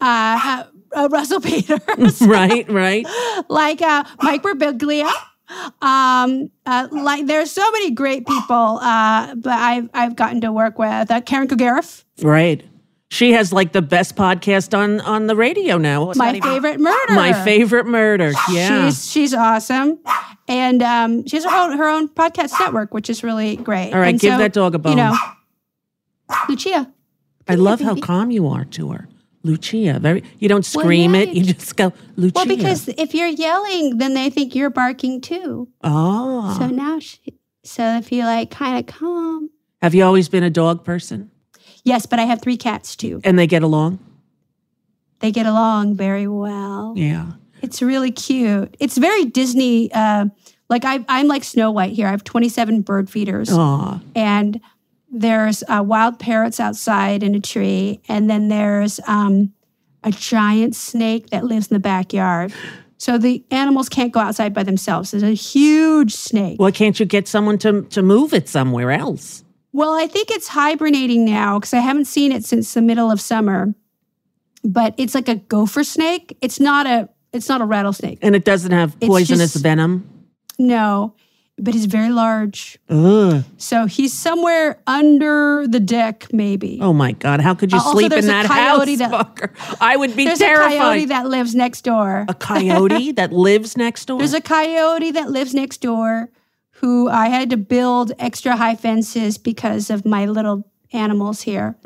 uh, 0.00 0.62
uh, 0.94 1.08
Russell 1.10 1.40
Peters, 1.48 2.20
right, 2.26 2.68
right. 2.70 3.06
like 3.48 3.82
uh, 3.82 4.04
Mike 4.22 4.42
Birbiglia. 4.42 5.10
Um, 5.82 6.50
uh, 6.64 6.88
like 6.92 7.26
there's 7.26 7.50
so 7.50 7.70
many 7.72 7.90
great 7.90 8.26
people, 8.26 8.78
uh, 8.80 9.34
but 9.34 9.52
I've 9.52 9.90
I've 9.92 10.16
gotten 10.16 10.40
to 10.42 10.52
work 10.52 10.78
with 10.78 11.10
uh, 11.10 11.20
Karen 11.20 11.48
Kilgariff, 11.48 12.04
Right. 12.22 12.64
She 13.10 13.32
has 13.32 13.52
like 13.52 13.72
the 13.72 13.82
best 13.82 14.16
podcast 14.16 14.72
on 14.76 15.02
on 15.02 15.26
the 15.26 15.36
radio 15.36 15.76
now. 15.76 16.08
It's 16.08 16.18
my 16.18 16.30
even- 16.30 16.40
favorite 16.42 16.80
murder. 16.80 17.12
My 17.12 17.34
favorite 17.44 17.84
murder. 17.86 18.32
Yeah. 18.50 18.88
She's 18.88 19.10
she's 19.10 19.34
awesome, 19.34 19.98
and 20.48 20.82
um, 20.82 21.26
she 21.26 21.36
has 21.36 21.44
her 21.44 21.50
own 21.54 21.76
her 21.76 21.86
own 21.88 22.08
podcast 22.08 22.58
network, 22.58 22.94
which 22.94 23.10
is 23.10 23.22
really 23.22 23.56
great. 23.56 23.92
All 23.92 24.00
right, 24.00 24.08
And 24.08 24.18
give 24.20 24.38
that 24.38 24.54
dog 24.54 24.74
a 24.74 24.78
bone. 24.78 24.92
You 24.92 24.96
know, 24.96 25.16
Lucia. 26.48 26.90
I 27.48 27.56
love 27.56 27.80
how 27.80 27.96
calm 27.96 28.30
you 28.30 28.48
are 28.48 28.64
to 28.64 28.92
her. 28.92 29.08
Lucia. 29.44 29.98
Very 30.00 30.22
you 30.38 30.48
don't 30.48 30.66
Well, 30.74 30.84
scream 30.84 31.14
it, 31.14 31.28
yeah. 31.28 31.34
you 31.34 31.52
just 31.54 31.76
go, 31.76 31.92
Lucia. 32.16 32.32
Well, 32.34 32.46
because 32.46 32.88
if 32.88 33.14
you're 33.14 33.26
yelling, 33.28 33.98
then 33.98 34.14
they 34.14 34.30
think 34.30 34.54
you're 34.54 34.70
barking 34.70 35.20
too. 35.20 35.68
Oh. 35.82 36.56
So 36.58 36.66
now, 36.68 36.98
she, 37.00 37.20
so 37.64 37.96
if 37.96 38.12
you 38.12 38.24
like 38.24 38.50
kind 38.50 38.78
of 38.78 38.86
calm. 38.94 39.50
Have 39.80 39.94
you 39.94 40.04
always 40.04 40.28
been 40.28 40.44
a 40.44 40.50
dog 40.50 40.84
person? 40.84 41.30
Yes, 41.84 42.06
but 42.06 42.18
I 42.20 42.22
have 42.24 42.40
three 42.40 42.56
cats 42.56 42.94
too. 42.94 43.20
And 43.24 43.38
they 43.38 43.46
get 43.48 43.62
along? 43.62 43.98
They 45.18 45.32
get 45.32 45.46
along 45.46 45.96
very 45.96 46.28
well. 46.28 46.94
Yeah. 46.96 47.32
It's 47.62 47.80
really 47.82 48.10
cute. 48.10 48.76
It's 48.80 48.98
very 48.98 49.24
Disney. 49.24 49.90
Uh, 49.92 50.26
like 50.68 50.84
I, 50.84 51.04
I'm 51.08 51.28
like 51.28 51.44
Snow 51.44 51.70
White 51.70 51.92
here. 51.92 52.06
I 52.06 52.10
have 52.10 52.24
27 52.24 52.82
bird 52.82 53.08
feeders. 53.10 53.50
Aw. 53.52 54.00
and 54.16 54.60
there's 55.12 55.62
uh, 55.68 55.82
wild 55.86 56.18
parrots 56.18 56.58
outside 56.58 57.22
in 57.22 57.34
a 57.34 57.40
tree, 57.40 58.00
and 58.08 58.28
then 58.28 58.48
there's 58.48 58.98
um, 59.06 59.52
a 60.02 60.10
giant 60.10 60.74
snake 60.74 61.30
that 61.30 61.44
lives 61.44 61.68
in 61.68 61.74
the 61.74 61.80
backyard. 61.80 62.52
So 62.96 63.18
the 63.18 63.44
animals 63.50 63.88
can't 63.88 64.12
go 64.12 64.20
outside 64.20 64.54
by 64.54 64.62
themselves. 64.62 65.10
There's 65.10 65.22
a 65.22 65.34
huge 65.34 66.14
snake. 66.14 66.58
Why 66.58 66.70
can't 66.70 66.98
you 66.98 67.04
get 67.04 67.28
someone 67.28 67.58
to 67.58 67.82
to 67.82 68.02
move 68.02 68.32
it 68.32 68.48
somewhere 68.48 68.90
else? 68.90 69.44
Well, 69.72 69.92
I 69.94 70.06
think 70.06 70.30
it's 70.30 70.48
hibernating 70.48 71.24
now 71.24 71.58
because 71.58 71.74
I 71.74 71.80
haven't 71.80 72.06
seen 72.06 72.32
it 72.32 72.44
since 72.44 72.74
the 72.74 72.82
middle 72.82 73.10
of 73.10 73.20
summer. 73.20 73.74
But 74.64 74.94
it's 74.96 75.14
like 75.14 75.28
a 75.28 75.34
gopher 75.36 75.84
snake. 75.84 76.36
It's 76.40 76.60
not 76.60 76.86
a. 76.86 77.08
It's 77.32 77.48
not 77.48 77.60
a 77.60 77.64
rattlesnake. 77.64 78.18
And 78.22 78.36
it 78.36 78.44
doesn't 78.44 78.72
have 78.72 78.98
poisonous 79.00 79.54
just- 79.54 79.62
venom? 79.62 80.08
No, 80.58 81.14
but 81.58 81.74
he's 81.74 81.84
very 81.86 82.08
large. 82.10 82.78
Ugh. 82.88 83.44
So 83.58 83.86
he's 83.86 84.12
somewhere 84.12 84.80
under 84.86 85.66
the 85.68 85.80
deck, 85.80 86.26
maybe. 86.32 86.78
Oh 86.80 86.92
my 86.92 87.12
God. 87.12 87.40
How 87.40 87.54
could 87.54 87.72
you 87.72 87.78
Uh, 87.78 87.92
sleep 87.92 88.10
there's 88.10 88.24
in 88.24 88.30
that 88.30 88.46
coyote 88.46 88.96
house? 88.96 89.10
that- 89.10 89.10
fucker? 89.36 89.76
I 89.80 89.96
would 89.96 90.16
be 90.16 90.24
There's 90.24 90.38
terrified. 90.38 90.74
a 90.74 90.78
coyote 90.78 91.04
that 91.06 91.26
lives 91.28 91.54
next 91.54 91.82
door. 91.84 92.24
A 92.28 92.34
coyote 92.34 93.12
that 93.20 93.32
lives 93.32 93.76
next 93.76 94.06
door? 94.06 94.18
There's 94.18 94.34
a 94.34 94.40
coyote 94.40 95.10
that 95.12 95.30
lives 95.30 95.54
next 95.54 95.80
door 95.82 96.30
who 96.80 97.08
I 97.08 97.28
had 97.28 97.50
to 97.50 97.56
build 97.56 98.12
extra 98.18 98.56
high 98.56 98.74
fences 98.74 99.38
because 99.38 99.88
of 99.90 100.04
my 100.04 100.26
little 100.26 100.66
animals 100.92 101.42
here. 101.42 101.76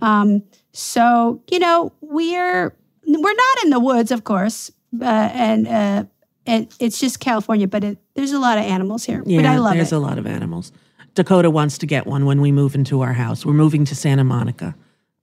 Um, 0.00 0.42
so 0.72 1.42
you 1.50 1.58
know, 1.58 1.92
we're 2.00 2.74
we're 3.06 3.34
not 3.34 3.64
in 3.64 3.70
the 3.70 3.80
woods, 3.80 4.10
of 4.12 4.24
course, 4.24 4.70
uh, 5.00 5.04
and 5.04 5.66
uh, 5.66 6.04
it, 6.46 6.74
it's 6.80 6.98
just 7.00 7.20
California, 7.20 7.66
but 7.68 7.84
it, 7.84 7.98
there's 8.14 8.32
a 8.32 8.38
lot 8.38 8.58
of 8.58 8.64
animals 8.64 9.04
here. 9.04 9.22
Yeah, 9.26 9.38
but 9.42 9.46
I 9.46 9.56
love 9.58 9.74
there's 9.74 9.88
it. 9.88 9.90
There's 9.90 9.92
a 9.92 9.98
lot 9.98 10.18
of 10.18 10.26
animals. 10.26 10.72
Dakota 11.14 11.50
wants 11.50 11.78
to 11.78 11.86
get 11.86 12.06
one 12.06 12.26
when 12.26 12.40
we 12.40 12.52
move 12.52 12.74
into 12.74 13.00
our 13.00 13.14
house. 13.14 13.44
We're 13.46 13.52
moving 13.54 13.84
to 13.86 13.94
Santa 13.94 14.24
Monica. 14.24 14.74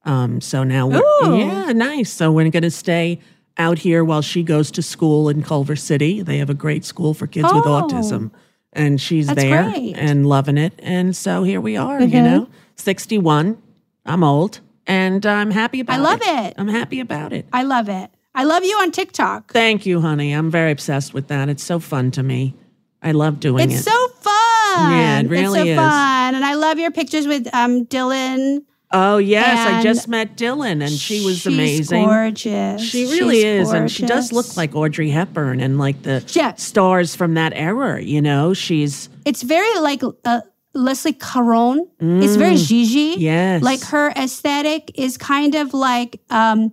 Um, 0.05 0.41
so 0.41 0.63
now 0.63 0.87
we're, 0.87 0.97
Ooh. 1.23 1.37
yeah, 1.37 1.71
nice. 1.71 2.11
So 2.11 2.31
we're 2.31 2.49
going 2.49 2.63
to 2.63 2.71
stay 2.71 3.19
out 3.57 3.77
here 3.79 4.03
while 4.03 4.21
she 4.23 4.41
goes 4.43 4.71
to 4.71 4.81
school 4.81 5.29
in 5.29 5.43
Culver 5.43 5.75
City. 5.75 6.21
They 6.23 6.39
have 6.39 6.49
a 6.49 6.55
great 6.55 6.83
school 6.83 7.13
for 7.13 7.27
kids 7.27 7.53
with 7.53 7.65
Oh. 7.65 7.81
autism. 7.87 8.31
And 8.73 8.99
she's 8.99 9.27
there 9.27 9.69
great. 9.69 9.93
and 9.95 10.25
loving 10.25 10.57
it. 10.57 10.73
And 10.79 11.15
so 11.15 11.43
here 11.43 11.61
we 11.61 11.77
are, 11.77 12.01
you 12.01 12.07
Mhm. 12.07 12.23
know, 12.23 12.47
61. 12.75 13.57
I'm 14.05 14.23
old 14.23 14.59
and 14.87 15.23
I'm 15.25 15.51
happy 15.51 15.79
about 15.79 15.93
it. 15.93 15.99
I 15.99 16.01
love 16.01 16.21
it. 16.23 16.47
it. 16.47 16.53
I'm 16.57 16.67
happy 16.67 16.99
about 16.99 17.31
it. 17.33 17.45
I 17.53 17.61
love 17.63 17.87
it. 17.87 18.09
I 18.35 18.43
love 18.45 18.63
you 18.63 18.75
on 18.77 18.91
TikTok. 18.91 19.51
Thank 19.53 19.85
you, 19.85 20.01
honey. 20.01 20.31
I'm 20.33 20.49
very 20.49 20.71
obsessed 20.71 21.13
with 21.13 21.27
that. 21.27 21.49
It's 21.49 21.63
so 21.63 21.79
fun 21.79 22.11
to 22.11 22.23
me. 22.23 22.55
I 23.01 23.11
love 23.11 23.39
doing 23.39 23.63
It's 23.65 23.73
it. 23.73 23.75
It's 23.77 23.85
so 23.85 24.07
fun. 24.21 24.91
Yeah, 24.91 25.19
it 25.19 25.27
really 25.29 25.59
it's 25.59 25.67
so 25.67 25.71
is. 25.71 25.77
fun, 25.77 26.35
and 26.35 26.43
I 26.45 26.55
love 26.55 26.79
your 26.79 26.89
pictures 26.91 27.27
with 27.27 27.47
um 27.53 27.85
Dylan. 27.85 28.63
Oh 28.95 29.17
yes, 29.17 29.67
I 29.67 29.81
just 29.83 30.07
met 30.07 30.37
Dylan 30.37 30.81
and 30.83 30.91
she 30.91 31.25
was 31.25 31.37
She's 31.39 31.45
amazing. 31.53 32.05
gorgeous. 32.05 32.81
She 32.81 33.05
really 33.05 33.35
She's 33.41 33.67
is, 33.67 33.71
and 33.71 33.91
she 33.91 34.05
does 34.05 34.31
look 34.31 34.55
like 34.55 34.75
Audrey 34.75 35.09
Hepburn 35.09 35.59
and 35.59 35.77
like 35.79 36.03
the 36.03 36.23
Yeah. 36.33 36.53
stars 36.55 37.15
from 37.15 37.33
that 37.33 37.53
era. 37.55 38.01
You 38.01 38.21
know, 38.21 38.53
she's 38.53 39.09
It's 39.25 39.41
very 39.41 39.79
like 39.79 40.01
uh, 40.25 40.41
Leslie 40.75 41.13
Caron. 41.13 41.87
It's 41.99 42.35
very 42.35 42.55
Gigi. 42.55 43.15
Mm. 43.15 43.19
yes, 43.19 43.63
Like 43.63 43.81
her 43.85 44.09
aesthetic 44.15 44.91
is 44.95 45.17
kind 45.17 45.55
of 45.55 45.73
like 45.73 46.21
um, 46.29 46.71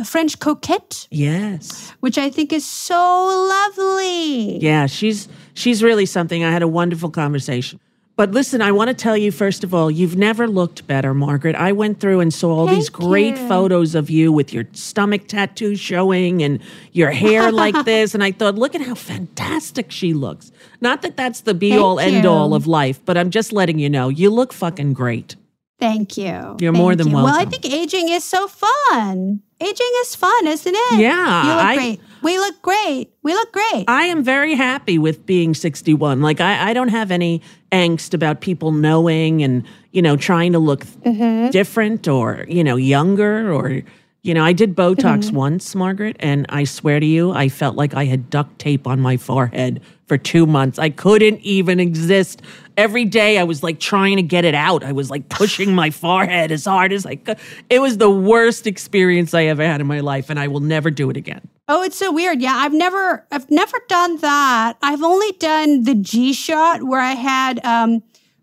a 0.00 0.04
French 0.04 0.38
coquette, 0.38 1.06
yes, 1.10 1.92
which 2.00 2.18
I 2.18 2.30
think 2.30 2.52
is 2.52 2.66
so 2.66 2.94
lovely. 2.96 4.58
yeah. 4.58 4.86
She's 4.86 5.28
she's 5.54 5.82
really 5.82 6.06
something. 6.06 6.42
I 6.42 6.50
had 6.50 6.62
a 6.62 6.68
wonderful 6.68 7.10
conversation. 7.10 7.78
But 8.16 8.32
listen, 8.32 8.60
I 8.60 8.70
want 8.70 8.88
to 8.88 8.94
tell 8.94 9.16
you 9.16 9.32
first 9.32 9.64
of 9.64 9.72
all, 9.72 9.90
you've 9.90 10.16
never 10.16 10.46
looked 10.46 10.86
better, 10.86 11.14
Margaret. 11.14 11.56
I 11.56 11.72
went 11.72 12.00
through 12.00 12.20
and 12.20 12.34
saw 12.34 12.50
all 12.54 12.66
these 12.66 12.90
great 12.90 13.38
you. 13.38 13.48
photos 13.48 13.94
of 13.94 14.10
you 14.10 14.30
with 14.30 14.52
your 14.52 14.64
stomach 14.72 15.26
tattoo 15.26 15.74
showing 15.74 16.42
and 16.42 16.60
your 16.92 17.12
hair 17.12 17.50
like 17.64 17.86
this, 17.86 18.12
and 18.14 18.22
I 18.22 18.32
thought, 18.32 18.56
look 18.56 18.74
at 18.74 18.82
how 18.82 18.94
fantastic 18.94 19.90
she 19.90 20.12
looks. 20.12 20.52
Not 20.82 21.00
that 21.00 21.16
that's 21.16 21.42
the 21.42 21.54
be 21.54 21.74
all 21.78 21.96
Thank 21.96 22.16
end 22.16 22.26
all 22.26 22.52
of 22.52 22.66
life, 22.66 23.00
but 23.06 23.16
I'm 23.16 23.30
just 23.30 23.54
letting 23.54 23.78
you 23.78 23.88
know, 23.88 24.10
you 24.10 24.28
look 24.28 24.52
fucking 24.52 24.92
great. 24.92 25.36
Thank 25.80 26.16
you. 26.16 26.56
You're 26.60 26.72
more 26.72 26.94
than 26.94 27.08
you. 27.08 27.14
Well, 27.14 27.26
I 27.26 27.46
think 27.46 27.64
aging 27.64 28.10
is 28.10 28.22
so 28.22 28.46
fun. 28.46 29.40
Aging 29.60 29.92
is 30.02 30.14
fun, 30.14 30.46
isn't 30.46 30.74
it? 30.74 31.00
Yeah, 31.00 31.42
You 31.42 31.48
look 31.48 31.64
I- 31.64 31.74
great. 31.76 32.00
We 32.22 32.38
look 32.38 32.60
great. 32.60 33.10
We 33.22 33.32
look 33.32 33.50
great. 33.50 33.86
I 33.88 34.04
am 34.04 34.22
very 34.22 34.54
happy 34.54 34.98
with 34.98 35.24
being 35.24 35.54
61. 35.54 36.20
Like 36.20 36.38
I, 36.38 36.70
I 36.70 36.72
don't 36.74 36.88
have 36.88 37.10
any 37.10 37.40
angst 37.72 38.12
about 38.12 38.42
people 38.42 38.72
knowing 38.72 39.42
and, 39.42 39.64
you 39.92 40.02
know, 40.02 40.16
trying 40.16 40.52
to 40.52 40.58
look 40.58 40.84
mm-hmm. 40.84 41.48
different 41.48 42.08
or, 42.08 42.44
you 42.46 42.62
know, 42.62 42.76
younger 42.76 43.50
or 43.50 43.82
you 44.22 44.34
know, 44.34 44.44
I 44.44 44.52
did 44.52 44.76
Botox 44.76 45.32
once, 45.32 45.74
Margaret, 45.74 46.16
and 46.20 46.44
I 46.50 46.64
swear 46.64 47.00
to 47.00 47.06
you, 47.06 47.32
I 47.32 47.48
felt 47.48 47.76
like 47.76 47.94
I 47.94 48.04
had 48.04 48.28
duct 48.28 48.58
tape 48.58 48.86
on 48.86 49.00
my 49.00 49.16
forehead 49.16 49.80
for 50.06 50.18
two 50.18 50.44
months. 50.44 50.78
I 50.78 50.90
couldn't 50.90 51.40
even 51.40 51.80
exist. 51.80 52.42
Every 52.76 53.06
day 53.06 53.38
I 53.38 53.44
was 53.44 53.62
like 53.62 53.80
trying 53.80 54.16
to 54.16 54.22
get 54.22 54.44
it 54.44 54.54
out. 54.54 54.84
I 54.84 54.92
was 54.92 55.08
like 55.08 55.28
pushing 55.30 55.74
my 55.74 55.90
forehead 55.90 56.52
as 56.52 56.66
hard 56.66 56.92
as 56.92 57.06
I 57.06 57.16
could. 57.16 57.38
It 57.70 57.80
was 57.80 57.96
the 57.96 58.10
worst 58.10 58.66
experience 58.66 59.32
I 59.32 59.44
ever 59.44 59.64
had 59.64 59.80
in 59.80 59.86
my 59.86 60.00
life, 60.00 60.28
and 60.28 60.38
I 60.38 60.48
will 60.48 60.60
never 60.60 60.90
do 60.90 61.08
it 61.08 61.16
again. 61.16 61.48
Oh, 61.68 61.82
it's 61.82 61.96
so 61.96 62.12
weird. 62.12 62.42
Yeah, 62.42 62.56
I've 62.56 62.74
never 62.74 63.26
I've 63.30 63.50
never 63.50 63.78
done 63.88 64.18
that. 64.18 64.76
I've 64.82 65.02
only 65.02 65.32
done 65.38 65.84
the 65.84 65.94
G 65.94 66.32
shot 66.34 66.82
where 66.82 67.00
I 67.00 67.12
had 67.12 67.64
um 67.64 68.02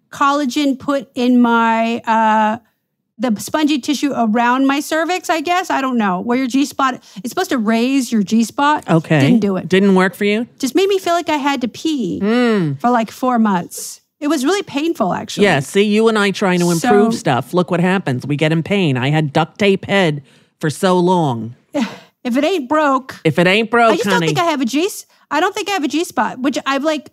collagen 0.09 0.79
put 0.79 1.11
in 1.13 1.41
my 1.41 2.01
uh 2.07 2.59
the 3.17 3.35
spongy 3.39 3.79
tissue 3.79 4.13
around 4.15 4.67
my 4.67 4.79
cervix, 4.79 5.29
I 5.29 5.41
guess. 5.41 5.69
I 5.69 5.81
don't 5.81 5.97
know. 5.97 6.21
Where 6.21 6.37
your 6.37 6.47
G 6.47 6.65
spot 6.65 7.03
it's 7.17 7.29
supposed 7.29 7.49
to 7.49 7.57
raise 7.57 8.11
your 8.11 8.23
G 8.23 8.43
spot. 8.43 8.87
Okay. 8.89 9.19
Didn't 9.19 9.39
do 9.39 9.57
it. 9.57 9.67
Didn't 9.67 9.95
work 9.95 10.15
for 10.15 10.25
you? 10.25 10.47
Just 10.59 10.75
made 10.75 10.87
me 10.87 10.99
feel 10.99 11.13
like 11.13 11.29
I 11.29 11.37
had 11.37 11.61
to 11.61 11.67
pee 11.67 12.19
hmm. 12.19 12.73
for 12.73 12.89
like 12.89 13.11
4 13.11 13.39
months. 13.39 14.01
It 14.19 14.27
was 14.27 14.43
really 14.43 14.63
painful 14.63 15.13
actually. 15.13 15.45
Yeah, 15.45 15.59
see, 15.59 15.83
you 15.83 16.07
and 16.07 16.17
I 16.17 16.31
trying 16.31 16.59
to 16.59 16.71
improve 16.71 17.13
So- 17.13 17.19
stuff. 17.19 17.53
Look 17.53 17.71
what 17.71 17.79
happens. 17.79 18.25
We 18.25 18.35
get 18.35 18.51
in 18.51 18.63
pain. 18.63 18.97
I 18.97 19.09
had 19.09 19.33
duct 19.33 19.59
tape 19.59 19.85
head 19.85 20.23
for 20.59 20.69
so 20.69 20.99
long. 20.99 21.55
If 22.23 22.35
it 22.35 22.43
ain't 22.43 22.67
broke, 22.67 23.21
If 23.23 23.39
it 23.39 23.47
ain't 23.47 23.71
broke, 23.71 23.93
I 23.93 23.95
just 23.95 24.09
don't 24.09 24.19
think 24.19 24.37
I 24.37 24.43
have 24.45 24.59
a 24.59 24.65
G. 24.65 24.89
I 25.31 25.39
don't 25.39 25.55
think 25.55 25.69
I 25.69 25.71
have 25.71 25.85
a 25.85 25.87
G 25.87 26.03
spot, 26.03 26.39
which 26.39 26.57
I've 26.65 26.83
like. 26.83 27.09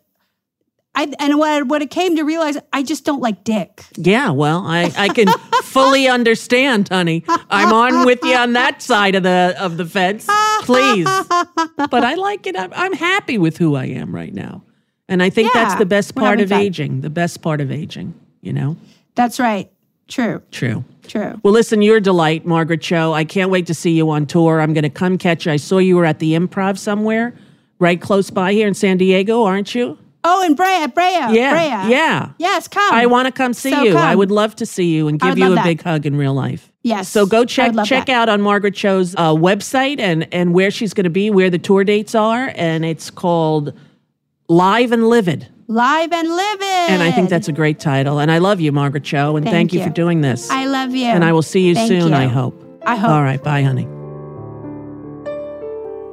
I 0.95 1.13
and 1.19 1.39
what 1.39 1.51
I, 1.51 1.63
what 1.63 1.83
it 1.83 1.91
came 1.91 2.17
to 2.17 2.23
realize, 2.23 2.57
I 2.73 2.83
just 2.83 3.05
don't 3.05 3.21
like 3.21 3.45
dick. 3.45 3.85
yeah, 3.97 4.31
well, 4.31 4.65
I, 4.67 4.93
I 4.97 5.09
can 5.09 5.29
fully 5.63 6.09
understand, 6.09 6.89
honey. 6.89 7.25
I'm 7.51 7.73
on 7.73 8.07
with 8.07 8.21
you 8.23 8.35
on 8.35 8.53
that 8.53 8.81
side 8.83 9.15
of 9.15 9.23
the 9.23 9.57
of 9.59 9.77
the 9.77 9.85
fence. 9.85 10.29
Please. 10.63 11.07
But 11.07 12.05
I 12.05 12.15
like 12.15 12.47
it. 12.47 12.57
I'm, 12.57 12.73
I'm 12.75 12.93
happy 12.93 13.39
with 13.39 13.59
who 13.59 13.75
I 13.75 13.87
am 13.87 14.15
right 14.15 14.33
now. 14.33 14.63
And 15.09 15.23
I 15.23 15.31
think 15.31 15.53
that's 15.53 15.75
the 15.75 15.87
best 15.87 16.15
part 16.15 16.41
of 16.41 16.49
fun. 16.49 16.61
aging. 16.61 17.01
The 17.03 17.11
best 17.11 17.43
part 17.43 17.61
of 17.61 17.71
aging, 17.71 18.15
you 18.41 18.53
know? 18.53 18.77
That's 19.15 19.39
right. 19.39 19.71
True. 20.09 20.43
True. 20.51 20.85
True. 21.07 21.39
Well, 21.43 21.53
listen, 21.53 21.83
you're 21.83 21.99
a 21.99 22.01
delight, 22.01 22.47
Margaret 22.47 22.81
Cho. 22.81 23.13
I 23.13 23.25
can't 23.25 23.51
wait 23.51 23.67
to 23.67 23.75
see 23.75 23.93
you 23.93 24.09
on 24.11 24.27
tour. 24.27 24.61
I'm 24.61 24.73
going 24.73 24.83
to 24.85 24.91
come 24.91 25.19
catch 25.19 25.45
you. 25.45 25.53
I 25.53 25.57
saw 25.57 25.79
you 25.79 25.97
were 25.97 26.07
at 26.07 26.19
the 26.19 26.33
improv 26.33 26.79
somewhere, 26.79 27.35
right 27.79 28.01
close 28.01 28.31
by 28.31 28.53
here 28.53 28.67
in 28.67 28.75
San 28.75 28.97
Diego, 28.97 29.45
aren't 29.45 29.75
you? 29.75 29.99
Oh, 30.27 30.43
and 30.43 30.57
Brea, 30.57 30.87
Brea, 30.87 31.35
Yeah. 31.37 31.51
Brea. 31.53 31.91
Yeah. 31.93 32.31
Yes, 32.39 32.67
come. 32.67 32.93
I 32.95 33.05
want 33.07 33.27
to 33.27 33.33
come 33.33 33.53
see 33.53 33.71
So 33.71 33.83
you. 33.83 33.97
I 33.97 34.15
would 34.15 34.31
love 34.31 34.57
to 34.57 34.65
see 34.67 34.87
you 34.95 35.07
and 35.07 35.21
give 35.21 35.37
you 35.39 35.53
a 35.53 35.55
that. 35.57 35.65
big 35.65 35.83
hug 35.83 36.07
in 36.07 36.17
real 36.17 36.33
life. 36.33 36.73
Yes. 36.83 37.09
So 37.11 37.27
go 37.27 37.45
check 37.45 37.73
check 37.85 38.07
that. 38.07 38.13
out 38.15 38.29
on 38.31 38.41
Margaret 38.41 38.75
Cho's 38.75 39.15
uh, 39.17 39.33
website 39.33 40.01
and 40.01 40.27
and 40.33 40.55
where 40.55 40.71
she's 40.71 40.95
going 40.95 41.05
to 41.05 41.11
be, 41.11 41.29
where 41.31 41.51
the 41.51 41.59
tour 41.59 41.85
dates 41.85 42.15
are, 42.15 42.53
and 42.57 42.85
it's 42.87 43.11
called 43.11 43.73
Live 44.49 44.93
and 44.93 45.09
Livid. 45.09 45.47
Live 45.67 46.13
and 46.13 46.29
Livid. 46.29 46.63
And 46.91 47.03
I 47.03 47.11
think 47.11 47.29
that's 47.31 47.49
a 47.49 47.53
great 47.53 47.79
title. 47.79 48.19
And 48.19 48.31
I 48.31 48.39
love 48.39 48.61
you, 48.61 48.71
Margaret 48.73 49.05
Cho, 49.05 49.37
and 49.37 49.45
thank, 49.45 49.55
Thank 49.55 49.73
you. 49.73 49.81
you. 49.81 49.87
for 49.87 49.93
doing 49.93 50.21
this. 50.21 50.51
I 50.51 50.67
love 50.67 50.95
you. 50.95 51.07
and 51.07 51.25
I 51.25 51.33
will 51.33 51.41
see 51.43 51.67
you 51.67 51.75
Thank 51.75 51.89
soon. 51.89 52.09
you. 52.09 52.15
I 52.15 52.27
hope. 52.27 52.63
I 52.87 52.97
hope. 52.97 53.11
All 53.11 53.23
right, 53.23 53.43
bye, 53.43 53.63
honey. 53.63 53.87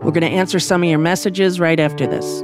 We're 0.01 0.11
going 0.11 0.21
to 0.21 0.27
answer 0.29 0.57
some 0.59 0.83
of 0.83 0.89
your 0.89 0.99
messages 0.99 1.59
right 1.59 1.79
after 1.79 2.07
this. 2.07 2.43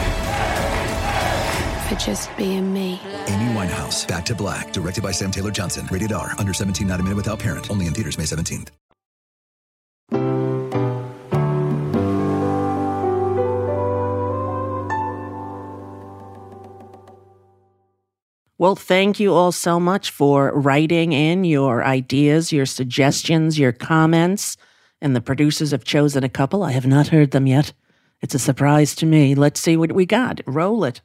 for 1.91 1.99
just 1.99 2.35
being 2.37 2.73
me. 2.73 2.99
Amy 3.27 3.53
Winehouse, 3.53 4.07
Back 4.07 4.25
to 4.25 4.35
Black, 4.35 4.71
directed 4.71 5.03
by 5.03 5.11
Sam 5.11 5.31
Taylor 5.31 5.51
Johnson. 5.51 5.87
Rated 5.91 6.13
R, 6.13 6.33
under 6.37 6.53
17, 6.53 6.87
not 6.87 6.99
a 6.99 7.03
minute 7.03 7.17
without 7.17 7.39
parent. 7.39 7.69
Only 7.69 7.87
in 7.87 7.93
theaters 7.93 8.17
May 8.17 8.23
17th. 8.23 8.69
Well, 18.57 18.75
thank 18.75 19.19
you 19.19 19.33
all 19.33 19.51
so 19.51 19.79
much 19.79 20.11
for 20.11 20.51
writing 20.53 21.13
in 21.13 21.43
your 21.43 21.83
ideas, 21.83 22.53
your 22.53 22.67
suggestions, 22.67 23.57
your 23.57 23.71
comments. 23.71 24.55
And 25.01 25.15
the 25.15 25.21
producers 25.21 25.71
have 25.71 25.83
chosen 25.83 26.23
a 26.23 26.29
couple. 26.29 26.61
I 26.61 26.71
have 26.73 26.85
not 26.85 27.07
heard 27.07 27.31
them 27.31 27.47
yet. 27.47 27.73
It's 28.21 28.35
a 28.35 28.39
surprise 28.39 28.93
to 28.97 29.07
me. 29.07 29.33
Let's 29.33 29.59
see 29.59 29.75
what 29.75 29.93
we 29.93 30.05
got. 30.05 30.41
Roll 30.45 30.83
it. 30.83 31.01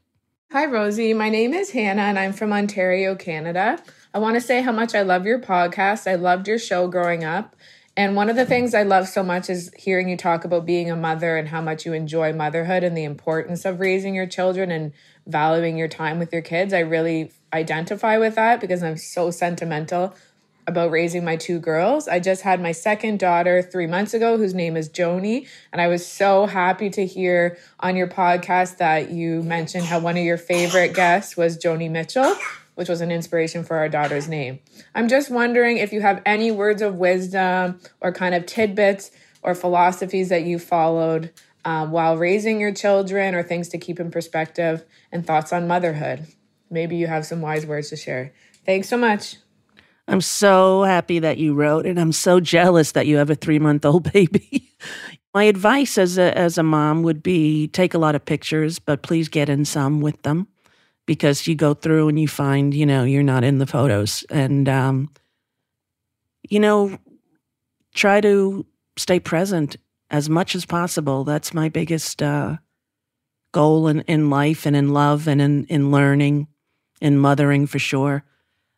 Hi, 0.57 0.65
Rosie. 0.65 1.13
My 1.13 1.29
name 1.29 1.53
is 1.53 1.73
Hannah 1.73 2.01
and 2.01 2.19
I'm 2.19 2.33
from 2.33 2.51
Ontario, 2.51 3.15
Canada. 3.15 3.79
I 4.15 4.19
want 4.21 4.37
to 4.37 4.41
say 4.41 4.63
how 4.63 4.73
much 4.73 4.95
I 4.95 5.03
love 5.03 5.27
your 5.27 5.39
podcast. 5.39 6.11
I 6.11 6.15
loved 6.15 6.49
your 6.49 6.59
show 6.59 6.89
growing 6.89 7.25
up. 7.25 7.55
And 7.95 8.17
one 8.17 8.31
of 8.31 8.37
the 8.37 8.47
things 8.47 8.73
I 8.73 8.83
love 8.83 9.07
so 9.07 9.23
much 9.23 9.51
is 9.51 9.71
hearing 9.77 10.09
you 10.09 10.17
talk 10.17 10.47
about 10.47 10.65
being 10.65 10.91
a 10.91 10.97
mother 10.97 11.37
and 11.37 11.49
how 11.49 11.61
much 11.61 11.85
you 11.85 11.93
enjoy 11.93 12.33
motherhood 12.33 12.85
and 12.85 12.97
the 12.97 13.05
importance 13.05 13.67
of 13.67 13.81
raising 13.81 14.15
your 14.15 14.25
children 14.25 14.71
and 14.71 14.93
valuing 15.27 15.77
your 15.77 15.89
time 15.89 16.19
with 16.19 16.33
your 16.33 16.41
kids. 16.41 16.73
I 16.73 16.79
really 16.79 17.33
identify 17.53 18.17
with 18.17 18.35
that 18.37 18.59
because 18.59 18.83
I'm 18.83 18.97
so 18.97 19.31
sentimental 19.31 20.15
about 20.67 20.91
raising 20.91 21.25
my 21.25 21.37
two 21.37 21.59
girls. 21.59 22.09
I 22.09 22.19
just 22.19 22.43
had 22.43 22.61
my 22.61 22.73
second 22.73 23.19
daughter 23.19 23.63
three 23.63 23.87
months 23.87 24.15
ago, 24.15 24.37
whose 24.37 24.55
name 24.55 24.77
is 24.77 24.89
Joni. 24.89 25.47
And 25.73 25.81
I 25.81 25.87
was 25.87 26.07
so 26.07 26.47
happy 26.47 26.91
to 26.91 27.07
hear 27.07 27.59
on 27.79 27.97
your 27.97 28.09
podcast 28.09 28.79
that 28.79 29.11
you 29.11 29.43
mentioned 29.43 29.85
how 29.85 30.01
one 30.01 30.17
of 30.17 30.25
your 30.25 30.39
favorite 30.39 30.95
guests 30.95 31.37
was 31.37 31.57
Joni 31.57 31.91
Mitchell, 31.91 32.35
which 32.75 32.89
was 32.89 33.01
an 33.01 33.13
inspiration 33.13 33.63
for 33.63 33.77
our 33.77 33.89
daughter's 33.89 34.29
name. 34.29 34.59
I'm 34.95 35.09
just 35.09 35.31
wondering 35.31 35.79
if 35.79 35.93
you 35.93 36.01
have 36.01 36.21
any 36.27 36.51
words 36.51 36.83
of 36.83 36.97
wisdom 36.97 37.81
or 38.01 38.13
kind 38.13 38.35
of 38.35 38.47
tidbits 38.47 39.13
or 39.43 39.55
philosophies 39.55 40.31
that 40.31 40.43
you 40.43 40.59
followed 40.59 41.33
um, 41.65 41.91
while 41.93 42.17
raising 42.17 42.61
your 42.61 42.73
children 42.73 43.35
or 43.35 43.43
things 43.43 43.69
to 43.69 43.79
keep 43.79 44.01
in 44.01 44.11
perspective 44.11 44.85
and 45.13 45.27
thoughts 45.27 45.53
on 45.53 45.69
motherhood. 45.69 46.27
Maybe 46.71 46.97
you 46.97 47.07
have 47.07 47.25
some 47.25 47.41
wise 47.41 47.65
words 47.65 47.91
to 47.91 47.97
share. 47.97 48.33
Thanks 48.65 48.89
so 48.89 48.97
much. 48.97 49.37
I'm 50.09 50.21
so 50.21 50.85
happy 50.85 51.19
that 51.19 51.39
you 51.39 51.55
wrote, 51.55 51.85
and 51.87 51.99
I'm 51.99 52.13
so 52.13 52.39
jealous 52.39 52.93
that 52.93 53.07
you 53.07 53.17
have 53.17 53.31
a 53.31 53.35
three 53.35 53.59
month 53.59 53.85
old 53.85 54.13
baby. 54.13 54.73
My 55.35 55.45
advice 55.45 55.99
as 55.99 56.17
a, 56.17 56.37
as 56.37 56.57
a 56.59 56.63
mom 56.63 57.03
would 57.03 57.23
be 57.23 57.69
take 57.69 57.93
a 57.93 57.99
lot 57.99 58.15
of 58.15 58.25
pictures, 58.25 58.79
but 58.79 59.03
please 59.03 59.29
get 59.29 59.49
in 59.49 59.65
some 59.65 60.01
with 60.01 60.23
them 60.23 60.49
because 61.07 61.47
you 61.47 61.55
go 61.55 61.75
through 61.75 62.09
and 62.09 62.19
you 62.19 62.29
find, 62.29 62.73
you 62.73 62.87
know, 62.87 63.05
you're 63.05 63.23
not 63.23 63.45
in 63.45 63.59
the 63.59 63.67
photos. 63.67 64.25
And, 64.31 64.69
um, 64.69 65.11
you 66.49 66.59
know, 66.59 66.99
try 67.95 68.21
to 68.21 68.65
stay 68.97 69.21
present 69.21 69.77
as 70.11 70.31
much 70.31 70.55
as 70.55 70.65
possible. 70.65 71.25
That's 71.25 71.53
my 71.53 71.69
biggest 71.69 72.23
uh, 72.23 72.57
goal 73.53 73.89
in, 73.89 74.01
in 74.03 74.31
life 74.31 74.67
and 74.67 74.77
in 74.77 74.93
love 74.93 75.29
and 75.29 75.41
in, 75.43 75.65
in 75.67 75.91
learning, 75.91 76.49
in 77.01 77.19
mothering 77.19 77.67
for 77.67 77.79
sure. 77.79 78.25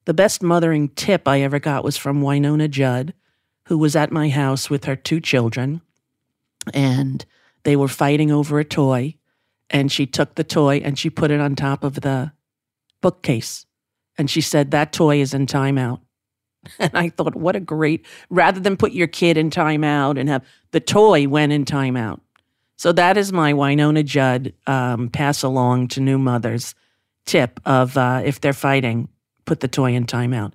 The 0.08 0.14
best 0.14 0.42
mothering 0.42 0.88
tip 0.88 1.28
I 1.28 1.42
ever 1.42 1.58
got 1.58 1.84
was 1.84 1.98
from 1.98 2.22
Wynonna 2.22 2.70
Judd, 2.70 3.12
who 3.66 3.76
was 3.76 3.94
at 3.94 4.10
my 4.10 4.30
house 4.30 4.70
with 4.70 4.84
her 4.84 4.96
two 4.96 5.20
children, 5.20 5.82
and 6.72 7.26
they 7.64 7.76
were 7.76 7.88
fighting 7.88 8.32
over 8.32 8.58
a 8.58 8.64
toy. 8.64 9.16
And 9.68 9.92
she 9.92 10.06
took 10.06 10.34
the 10.34 10.44
toy 10.44 10.78
and 10.78 10.98
she 10.98 11.10
put 11.10 11.30
it 11.30 11.40
on 11.40 11.54
top 11.54 11.84
of 11.84 12.00
the 12.00 12.32
bookcase. 13.02 13.66
And 14.16 14.30
she 14.30 14.40
said, 14.40 14.70
That 14.70 14.94
toy 14.94 15.20
is 15.20 15.34
in 15.34 15.44
timeout. 15.44 16.00
And 16.78 16.96
I 16.96 17.10
thought, 17.10 17.36
what 17.36 17.54
a 17.54 17.60
great, 17.60 18.06
rather 18.30 18.60
than 18.60 18.78
put 18.78 18.92
your 18.92 19.08
kid 19.08 19.36
in 19.36 19.50
timeout 19.50 20.18
and 20.18 20.30
have 20.30 20.42
the 20.70 20.80
toy 20.80 21.28
went 21.28 21.52
in 21.52 21.66
timeout. 21.66 22.20
So 22.76 22.92
that 22.92 23.18
is 23.18 23.30
my 23.30 23.52
Wynonna 23.52 24.06
Judd 24.06 24.54
um, 24.66 25.10
pass 25.10 25.42
along 25.42 25.88
to 25.88 26.00
new 26.00 26.16
mothers 26.16 26.74
tip 27.26 27.60
of 27.66 27.98
uh, 27.98 28.22
if 28.24 28.40
they're 28.40 28.54
fighting, 28.54 29.10
put 29.48 29.60
the 29.60 29.68
toy 29.68 29.94
in 29.94 30.04
timeout. 30.04 30.52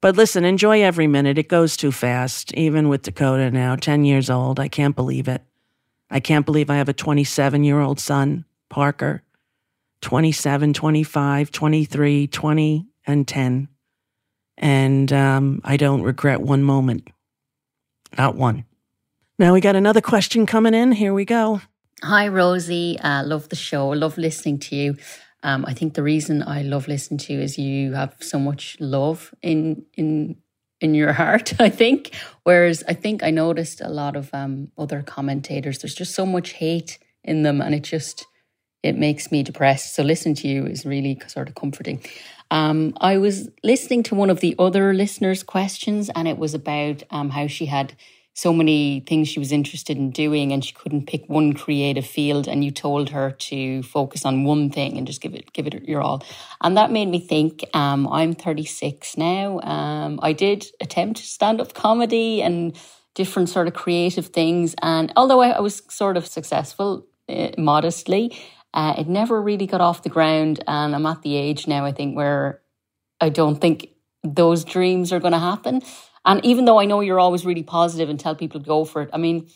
But 0.00 0.16
listen, 0.16 0.44
enjoy 0.44 0.82
every 0.82 1.06
minute. 1.06 1.36
It 1.36 1.48
goes 1.48 1.76
too 1.76 1.92
fast, 1.92 2.54
even 2.54 2.88
with 2.88 3.02
Dakota 3.02 3.50
now, 3.50 3.76
10 3.76 4.06
years 4.06 4.30
old. 4.30 4.58
I 4.58 4.66
can't 4.66 4.96
believe 4.96 5.28
it. 5.28 5.42
I 6.10 6.20
can't 6.20 6.46
believe 6.46 6.70
I 6.70 6.76
have 6.76 6.88
a 6.88 6.94
27 6.94 7.62
year 7.64 7.80
old 7.80 8.00
son, 8.00 8.46
Parker, 8.70 9.22
27, 10.00 10.72
25, 10.72 11.50
23, 11.50 12.26
20, 12.26 12.86
and 13.06 13.28
10. 13.28 13.68
And 14.56 15.12
um, 15.12 15.60
I 15.62 15.76
don't 15.76 16.02
regret 16.02 16.40
one 16.40 16.62
moment. 16.62 17.08
Not 18.16 18.36
one. 18.36 18.64
Now 19.38 19.52
we 19.52 19.60
got 19.60 19.76
another 19.76 20.00
question 20.00 20.46
coming 20.46 20.72
in. 20.72 20.92
Here 20.92 21.12
we 21.12 21.26
go. 21.26 21.60
Hi, 22.02 22.28
Rosie. 22.28 22.98
Uh, 22.98 23.22
love 23.24 23.50
the 23.50 23.56
show. 23.56 23.88
Love 23.88 24.16
listening 24.16 24.58
to 24.60 24.76
you. 24.76 24.96
Um, 25.42 25.64
I 25.66 25.74
think 25.74 25.94
the 25.94 26.02
reason 26.02 26.42
I 26.42 26.62
love 26.62 26.88
listening 26.88 27.18
to 27.18 27.32
you 27.32 27.40
is 27.40 27.58
you 27.58 27.94
have 27.94 28.14
so 28.20 28.38
much 28.38 28.76
love 28.80 29.34
in 29.42 29.84
in 29.96 30.36
in 30.80 30.94
your 30.94 31.12
heart. 31.12 31.54
I 31.60 31.68
think, 31.68 32.14
whereas 32.44 32.82
I 32.88 32.94
think 32.94 33.22
I 33.22 33.30
noticed 33.30 33.80
a 33.80 33.88
lot 33.88 34.16
of 34.16 34.30
um, 34.32 34.70
other 34.76 35.02
commentators. 35.02 35.78
There's 35.78 35.94
just 35.94 36.14
so 36.14 36.26
much 36.26 36.52
hate 36.52 36.98
in 37.24 37.42
them, 37.42 37.60
and 37.60 37.74
it 37.74 37.82
just 37.82 38.26
it 38.82 38.96
makes 38.96 39.30
me 39.30 39.42
depressed. 39.42 39.94
So 39.94 40.02
listening 40.02 40.36
to 40.36 40.48
you 40.48 40.66
is 40.66 40.86
really 40.86 41.20
sort 41.26 41.48
of 41.48 41.54
comforting. 41.54 42.02
Um, 42.50 42.94
I 43.00 43.18
was 43.18 43.48
listening 43.62 44.02
to 44.04 44.14
one 44.14 44.30
of 44.30 44.40
the 44.40 44.56
other 44.58 44.92
listeners' 44.92 45.42
questions, 45.42 46.10
and 46.14 46.26
it 46.26 46.38
was 46.38 46.54
about 46.54 47.02
um, 47.10 47.30
how 47.30 47.46
she 47.46 47.66
had 47.66 47.94
so 48.40 48.54
many 48.54 49.00
things 49.00 49.28
she 49.28 49.38
was 49.38 49.52
interested 49.52 49.98
in 49.98 50.10
doing 50.10 50.50
and 50.50 50.64
she 50.64 50.72
couldn't 50.72 51.06
pick 51.06 51.28
one 51.28 51.52
creative 51.52 52.06
field 52.06 52.48
and 52.48 52.64
you 52.64 52.70
told 52.70 53.10
her 53.10 53.32
to 53.32 53.82
focus 53.82 54.24
on 54.24 54.44
one 54.44 54.70
thing 54.70 54.96
and 54.96 55.06
just 55.06 55.20
give 55.20 55.34
it 55.34 55.52
give 55.52 55.66
it 55.66 55.74
your 55.86 56.00
all. 56.00 56.24
And 56.62 56.74
that 56.78 56.90
made 56.90 57.08
me 57.08 57.20
think 57.20 57.62
um, 57.74 58.08
i'm 58.08 58.34
36 58.34 59.18
now. 59.18 59.60
Um, 59.60 60.18
i 60.22 60.32
did 60.32 60.64
attempt 60.80 61.18
stand-up 61.18 61.74
comedy 61.74 62.40
and 62.40 62.74
different 63.14 63.50
sort 63.50 63.68
of 63.68 63.74
creative 63.74 64.28
things. 64.28 64.74
And 64.80 65.12
although 65.16 65.42
i, 65.42 65.50
I 65.50 65.60
was 65.60 65.82
sort 65.90 66.16
of 66.16 66.26
successful 66.26 67.06
uh, 67.28 67.50
modestly 67.58 68.24
uh, 68.72 68.94
it 68.96 69.08
never 69.08 69.42
really 69.42 69.66
got 69.66 69.82
off 69.82 70.02
the 70.02 70.08
ground. 70.08 70.64
And 70.66 70.94
i'm 70.94 71.04
at 71.04 71.20
the 71.20 71.36
age 71.36 71.66
now 71.66 71.84
i 71.84 71.92
think 71.92 72.16
where 72.16 72.62
i 73.20 73.28
don't 73.28 73.60
think 73.60 73.90
those 74.22 74.64
dreams 74.64 75.12
are 75.12 75.20
going 75.20 75.32
to 75.32 75.38
happen 75.38 75.82
and 76.24 76.44
even 76.44 76.64
though 76.64 76.78
I 76.78 76.84
know 76.84 77.00
you're 77.00 77.20
always 77.20 77.46
really 77.46 77.62
positive 77.62 78.08
and 78.08 78.18
tell 78.20 78.34
people 78.34 78.60
to 78.60 78.66
go 78.66 78.84
for 78.84 79.02
it, 79.02 79.10
I 79.12 79.18
mean, 79.18 79.48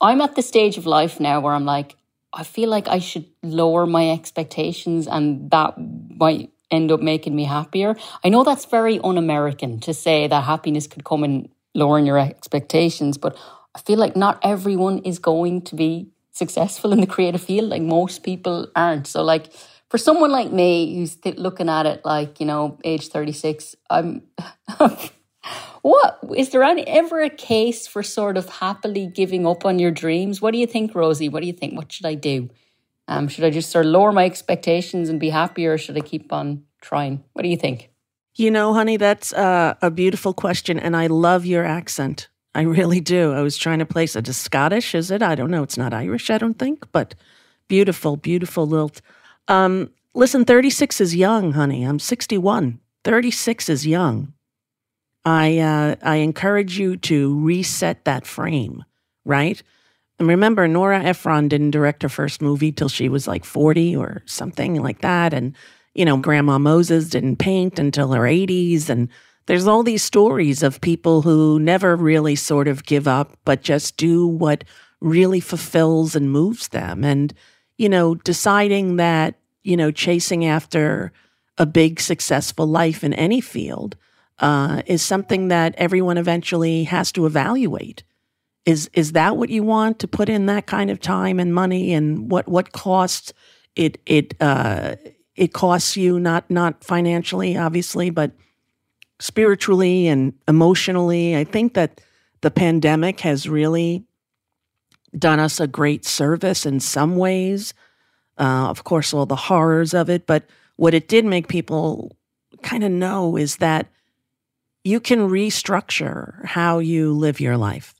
I'm 0.00 0.20
at 0.20 0.36
the 0.36 0.42
stage 0.42 0.78
of 0.78 0.86
life 0.86 1.18
now 1.18 1.40
where 1.40 1.54
I'm 1.54 1.64
like, 1.64 1.96
I 2.32 2.44
feel 2.44 2.68
like 2.68 2.88
I 2.88 2.98
should 2.98 3.26
lower 3.42 3.86
my 3.86 4.10
expectations 4.10 5.08
and 5.08 5.50
that 5.50 5.74
might 5.78 6.50
end 6.70 6.92
up 6.92 7.00
making 7.00 7.34
me 7.34 7.44
happier. 7.44 7.96
I 8.22 8.28
know 8.28 8.44
that's 8.44 8.66
very 8.66 9.00
un 9.00 9.18
American 9.18 9.80
to 9.80 9.94
say 9.94 10.26
that 10.28 10.44
happiness 10.44 10.86
could 10.86 11.04
come 11.04 11.24
in 11.24 11.48
lowering 11.74 12.06
your 12.06 12.18
expectations, 12.18 13.18
but 13.18 13.36
I 13.74 13.80
feel 13.80 13.98
like 13.98 14.14
not 14.14 14.38
everyone 14.42 14.98
is 14.98 15.18
going 15.18 15.62
to 15.62 15.74
be 15.74 16.10
successful 16.30 16.92
in 16.92 17.00
the 17.00 17.06
creative 17.06 17.42
field. 17.42 17.70
Like 17.70 17.82
most 17.82 18.22
people 18.22 18.68
aren't. 18.76 19.06
So, 19.06 19.22
like, 19.22 19.50
for 19.90 19.98
someone 19.98 20.30
like 20.30 20.52
me 20.52 20.96
who's 20.96 21.16
th- 21.16 21.36
looking 21.36 21.68
at 21.68 21.86
it 21.86 22.04
like, 22.04 22.40
you 22.40 22.46
know, 22.46 22.78
age 22.84 23.08
36, 23.08 23.76
I'm. 23.90 24.22
What 25.82 26.18
is 26.36 26.50
there 26.50 26.64
any 26.64 26.86
ever 26.86 27.22
a 27.22 27.30
case 27.30 27.86
for 27.86 28.02
sort 28.02 28.36
of 28.36 28.48
happily 28.48 29.06
giving 29.06 29.46
up 29.46 29.64
on 29.64 29.78
your 29.78 29.90
dreams? 29.90 30.42
What 30.42 30.50
do 30.50 30.58
you 30.58 30.66
think, 30.66 30.94
Rosie? 30.94 31.28
What 31.28 31.40
do 31.40 31.46
you 31.46 31.52
think? 31.52 31.76
What 31.76 31.90
should 31.90 32.04
I 32.04 32.14
do? 32.14 32.50
Um, 33.06 33.28
should 33.28 33.44
I 33.44 33.50
just 33.50 33.70
sort 33.70 33.86
of 33.86 33.92
lower 33.92 34.12
my 34.12 34.26
expectations 34.26 35.08
and 35.08 35.18
be 35.18 35.30
happy, 35.30 35.66
or 35.66 35.78
should 35.78 35.96
I 35.96 36.00
keep 36.00 36.32
on 36.32 36.64
trying? 36.82 37.24
What 37.32 37.42
do 37.42 37.48
you 37.48 37.56
think? 37.56 37.90
You 38.34 38.50
know, 38.50 38.74
honey, 38.74 38.96
that's 38.96 39.32
uh, 39.32 39.74
a 39.80 39.90
beautiful 39.90 40.34
question, 40.34 40.78
and 40.78 40.94
I 40.94 41.06
love 41.06 41.46
your 41.46 41.64
accent. 41.64 42.28
I 42.54 42.62
really 42.62 43.00
do. 43.00 43.32
I 43.32 43.40
was 43.40 43.56
trying 43.56 43.78
to 43.78 43.86
place 43.86 44.14
it. 44.14 44.28
Is 44.28 44.36
Scottish? 44.36 44.94
Is 44.94 45.10
it? 45.10 45.22
I 45.22 45.34
don't 45.34 45.50
know. 45.50 45.62
It's 45.62 45.78
not 45.78 45.94
Irish, 45.94 46.28
I 46.28 46.38
don't 46.38 46.58
think, 46.58 46.90
but 46.92 47.14
beautiful, 47.66 48.16
beautiful 48.16 48.66
lilt. 48.66 49.00
Um, 49.48 49.90
listen, 50.14 50.44
36 50.44 51.00
is 51.00 51.16
young, 51.16 51.52
honey. 51.52 51.84
I'm 51.84 51.98
61. 51.98 52.80
36 53.04 53.68
is 53.68 53.86
young. 53.86 54.32
I 55.24 55.58
uh, 55.58 55.96
I 56.02 56.16
encourage 56.16 56.78
you 56.78 56.96
to 56.98 57.38
reset 57.40 58.04
that 58.04 58.26
frame, 58.26 58.84
right? 59.24 59.62
And 60.18 60.28
remember, 60.28 60.66
Nora 60.66 61.02
Ephron 61.02 61.48
didn't 61.48 61.70
direct 61.70 62.02
her 62.02 62.08
first 62.08 62.42
movie 62.42 62.72
till 62.72 62.88
she 62.88 63.08
was 63.08 63.28
like 63.28 63.44
40 63.44 63.94
or 63.96 64.22
something 64.26 64.82
like 64.82 65.00
that. 65.00 65.32
And, 65.32 65.54
you 65.94 66.04
know, 66.04 66.16
Grandma 66.16 66.58
Moses 66.58 67.08
didn't 67.08 67.36
paint 67.36 67.78
until 67.78 68.12
her 68.12 68.22
80s. 68.22 68.88
And 68.88 69.08
there's 69.46 69.66
all 69.66 69.82
these 69.82 70.02
stories 70.02 70.62
of 70.62 70.80
people 70.80 71.22
who 71.22 71.60
never 71.60 71.94
really 71.94 72.34
sort 72.34 72.66
of 72.66 72.84
give 72.84 73.06
up, 73.06 73.36
but 73.44 73.62
just 73.62 73.96
do 73.96 74.26
what 74.26 74.64
really 75.00 75.40
fulfills 75.40 76.16
and 76.16 76.32
moves 76.32 76.68
them. 76.68 77.04
And, 77.04 77.32
you 77.76 77.88
know, 77.88 78.16
deciding 78.16 78.96
that, 78.96 79.37
you 79.68 79.76
know, 79.76 79.90
chasing 79.90 80.46
after 80.46 81.12
a 81.58 81.66
big 81.66 82.00
successful 82.00 82.66
life 82.66 83.04
in 83.04 83.12
any 83.12 83.40
field 83.40 83.96
uh, 84.38 84.80
is 84.86 85.02
something 85.02 85.48
that 85.48 85.74
everyone 85.76 86.16
eventually 86.16 86.84
has 86.84 87.12
to 87.12 87.26
evaluate. 87.26 88.02
Is 88.64 88.88
is 88.94 89.12
that 89.12 89.36
what 89.36 89.50
you 89.50 89.62
want 89.62 89.98
to 89.98 90.08
put 90.08 90.30
in 90.30 90.46
that 90.46 90.66
kind 90.66 90.90
of 90.90 91.00
time 91.00 91.38
and 91.38 91.54
money 91.54 91.92
and 91.92 92.30
what 92.30 92.48
what 92.48 92.72
costs 92.72 93.34
it 93.76 94.00
it 94.06 94.34
uh, 94.40 94.96
it 95.36 95.52
costs 95.52 95.96
you 95.96 96.18
not 96.18 96.50
not 96.50 96.82
financially 96.82 97.56
obviously 97.56 98.08
but 98.08 98.32
spiritually 99.20 100.06
and 100.06 100.32
emotionally. 100.46 101.36
I 101.36 101.44
think 101.44 101.74
that 101.74 102.00
the 102.40 102.50
pandemic 102.50 103.20
has 103.20 103.48
really 103.48 104.04
done 105.16 105.40
us 105.40 105.60
a 105.60 105.66
great 105.66 106.06
service 106.06 106.64
in 106.64 106.80
some 106.80 107.16
ways. 107.16 107.74
Uh, 108.38 108.68
of 108.68 108.84
course, 108.84 109.12
all 109.12 109.26
the 109.26 109.36
horrors 109.36 109.94
of 109.94 110.08
it, 110.08 110.26
but 110.26 110.44
what 110.76 110.94
it 110.94 111.08
did 111.08 111.24
make 111.24 111.48
people 111.48 112.16
kind 112.62 112.84
of 112.84 112.90
know 112.90 113.36
is 113.36 113.56
that 113.56 113.88
you 114.84 115.00
can 115.00 115.28
restructure 115.28 116.44
how 116.44 116.78
you 116.78 117.12
live 117.12 117.40
your 117.40 117.56
life 117.56 117.94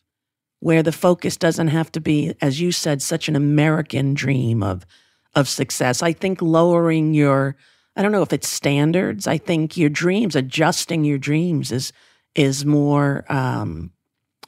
where 0.60 0.82
the 0.82 0.92
focus 0.92 1.36
doesn't 1.36 1.68
have 1.68 1.90
to 1.92 2.00
be, 2.00 2.34
as 2.40 2.60
you 2.60 2.72
said, 2.72 3.00
such 3.00 3.28
an 3.28 3.36
American 3.36 4.14
dream 4.14 4.62
of 4.62 4.86
of 5.34 5.48
success. 5.48 6.02
I 6.02 6.12
think 6.12 6.40
lowering 6.40 7.14
your 7.14 7.56
I 7.96 8.02
don't 8.02 8.12
know 8.12 8.22
if 8.22 8.32
it's 8.32 8.48
standards. 8.48 9.26
I 9.26 9.38
think 9.38 9.76
your 9.76 9.90
dreams, 9.90 10.36
adjusting 10.36 11.04
your 11.04 11.18
dreams 11.18 11.72
is 11.72 11.92
is 12.34 12.64
more 12.64 13.24
um, 13.28 13.92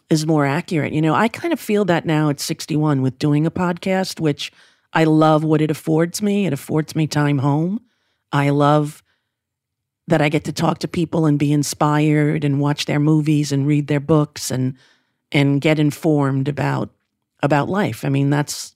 is 0.08 0.26
more 0.26 0.46
accurate. 0.46 0.92
You 0.92 1.02
know, 1.02 1.14
I 1.14 1.28
kind 1.28 1.52
of 1.52 1.60
feel 1.60 1.84
that 1.86 2.06
now 2.06 2.30
at 2.30 2.40
61 2.40 3.02
with 3.02 3.18
doing 3.18 3.46
a 3.46 3.50
podcast, 3.50 4.20
which 4.20 4.52
I 4.92 5.04
love 5.04 5.44
what 5.44 5.60
it 5.60 5.70
affords 5.70 6.20
me. 6.20 6.46
It 6.46 6.52
affords 6.52 6.96
me 6.96 7.06
time 7.06 7.38
home. 7.38 7.80
I 8.32 8.50
love 8.50 9.02
that 10.08 10.20
I 10.20 10.28
get 10.28 10.44
to 10.44 10.52
talk 10.52 10.78
to 10.80 10.88
people 10.88 11.26
and 11.26 11.38
be 11.38 11.52
inspired 11.52 12.44
and 12.44 12.60
watch 12.60 12.86
their 12.86 12.98
movies 12.98 13.52
and 13.52 13.66
read 13.66 13.86
their 13.86 14.00
books 14.00 14.50
and 14.50 14.76
and 15.32 15.60
get 15.60 15.78
informed 15.78 16.48
about 16.48 16.90
about 17.42 17.68
life. 17.68 18.04
I 18.04 18.08
mean, 18.08 18.30
that's 18.30 18.74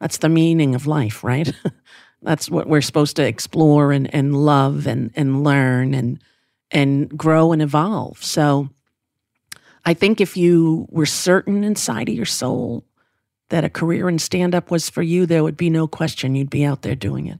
that's 0.00 0.18
the 0.18 0.28
meaning 0.28 0.74
of 0.74 0.86
life, 0.86 1.22
right? 1.22 1.52
that's 2.22 2.50
what 2.50 2.68
we're 2.68 2.80
supposed 2.80 3.16
to 3.16 3.26
explore 3.26 3.92
and, 3.92 4.12
and 4.14 4.34
love 4.34 4.86
and, 4.86 5.10
and 5.14 5.44
learn 5.44 5.94
and 5.94 6.18
and 6.70 7.16
grow 7.16 7.52
and 7.52 7.60
evolve. 7.60 8.22
So 8.22 8.70
I 9.84 9.94
think 9.94 10.20
if 10.20 10.36
you 10.36 10.86
were 10.90 11.06
certain 11.06 11.64
inside 11.64 12.08
of 12.08 12.14
your 12.14 12.24
soul 12.24 12.84
that 13.52 13.64
a 13.64 13.70
career 13.70 14.08
in 14.08 14.18
stand 14.18 14.54
up 14.54 14.70
was 14.70 14.88
for 14.88 15.02
you, 15.02 15.26
there 15.26 15.42
would 15.42 15.58
be 15.58 15.68
no 15.68 15.86
question 15.86 16.34
you'd 16.34 16.48
be 16.48 16.64
out 16.64 16.80
there 16.80 16.94
doing 16.94 17.26
it. 17.26 17.38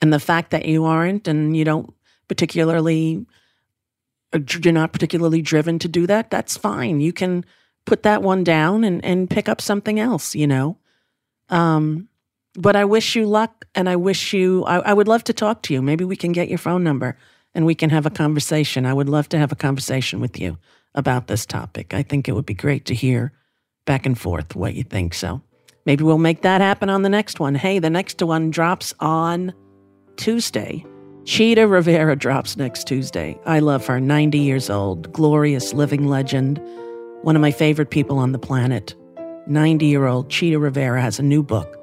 And 0.00 0.10
the 0.10 0.18
fact 0.18 0.52
that 0.52 0.64
you 0.64 0.86
aren't 0.86 1.28
and 1.28 1.54
you 1.54 1.66
don't 1.66 1.92
particularly, 2.28 3.26
you're 4.32 4.72
not 4.72 4.94
particularly 4.94 5.42
driven 5.42 5.78
to 5.80 5.86
do 5.86 6.06
that, 6.06 6.30
that's 6.30 6.56
fine. 6.56 7.00
You 7.00 7.12
can 7.12 7.44
put 7.84 8.04
that 8.04 8.22
one 8.22 8.42
down 8.42 8.84
and, 8.84 9.04
and 9.04 9.28
pick 9.28 9.46
up 9.50 9.60
something 9.60 10.00
else, 10.00 10.34
you 10.34 10.46
know? 10.46 10.78
Um, 11.50 12.08
but 12.54 12.74
I 12.74 12.86
wish 12.86 13.14
you 13.14 13.26
luck 13.26 13.66
and 13.74 13.86
I 13.86 13.96
wish 13.96 14.32
you, 14.32 14.64
I, 14.64 14.78
I 14.78 14.92
would 14.94 15.08
love 15.08 15.24
to 15.24 15.34
talk 15.34 15.60
to 15.64 15.74
you. 15.74 15.82
Maybe 15.82 16.06
we 16.06 16.16
can 16.16 16.32
get 16.32 16.48
your 16.48 16.56
phone 16.56 16.82
number 16.82 17.18
and 17.54 17.66
we 17.66 17.74
can 17.74 17.90
have 17.90 18.06
a 18.06 18.10
conversation. 18.10 18.86
I 18.86 18.94
would 18.94 19.10
love 19.10 19.28
to 19.28 19.38
have 19.38 19.52
a 19.52 19.56
conversation 19.56 20.20
with 20.20 20.40
you 20.40 20.56
about 20.94 21.26
this 21.26 21.44
topic. 21.44 21.92
I 21.92 22.02
think 22.02 22.28
it 22.28 22.32
would 22.32 22.46
be 22.46 22.54
great 22.54 22.86
to 22.86 22.94
hear 22.94 23.34
back 23.84 24.06
and 24.06 24.18
forth 24.18 24.54
what 24.54 24.74
you 24.74 24.82
think. 24.82 25.14
So 25.14 25.42
maybe 25.86 26.04
we'll 26.04 26.18
make 26.18 26.42
that 26.42 26.60
happen 26.60 26.90
on 26.90 27.02
the 27.02 27.08
next 27.08 27.40
one. 27.40 27.54
Hey, 27.54 27.78
the 27.78 27.90
next 27.90 28.22
one 28.22 28.50
drops 28.50 28.94
on 29.00 29.52
Tuesday. 30.16 30.84
Chita 31.24 31.66
Rivera 31.66 32.16
drops 32.16 32.56
next 32.56 32.86
Tuesday. 32.86 33.38
I 33.46 33.60
love 33.60 33.86
her, 33.86 33.98
90 33.98 34.38
years 34.38 34.68
old, 34.68 35.12
glorious 35.12 35.72
living 35.72 36.06
legend 36.06 36.60
one 37.24 37.36
of 37.36 37.40
my 37.42 37.50
favorite 37.50 37.88
people 37.88 38.18
on 38.18 38.32
the 38.32 38.38
planet. 38.38 38.94
90 39.46 39.86
year 39.86 40.06
old 40.06 40.28
Chita 40.28 40.58
Rivera 40.58 41.00
has 41.00 41.18
a 41.18 41.22
new 41.22 41.42
book, 41.42 41.78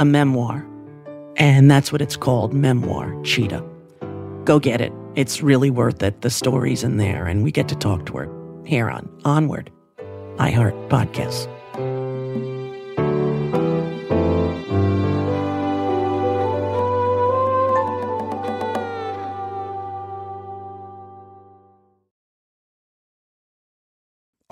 a 0.00 0.06
memoir, 0.06 0.66
and 1.36 1.70
that's 1.70 1.92
what 1.92 2.00
it's 2.00 2.16
called 2.16 2.54
Memoir 2.54 3.22
Chita. 3.22 3.62
Go 4.44 4.58
get 4.58 4.80
it. 4.80 4.92
It's 5.14 5.42
really 5.42 5.68
worth 5.68 6.02
it. 6.02 6.22
The 6.22 6.30
story's 6.30 6.82
in 6.82 6.96
there, 6.96 7.26
and 7.26 7.44
we 7.44 7.52
get 7.52 7.68
to 7.68 7.74
talk 7.74 8.06
to 8.06 8.16
her 8.16 8.62
here 8.64 8.88
on 8.88 9.06
Onward, 9.26 9.70
iHeart 10.38 10.88
Podcasts. 10.88 11.55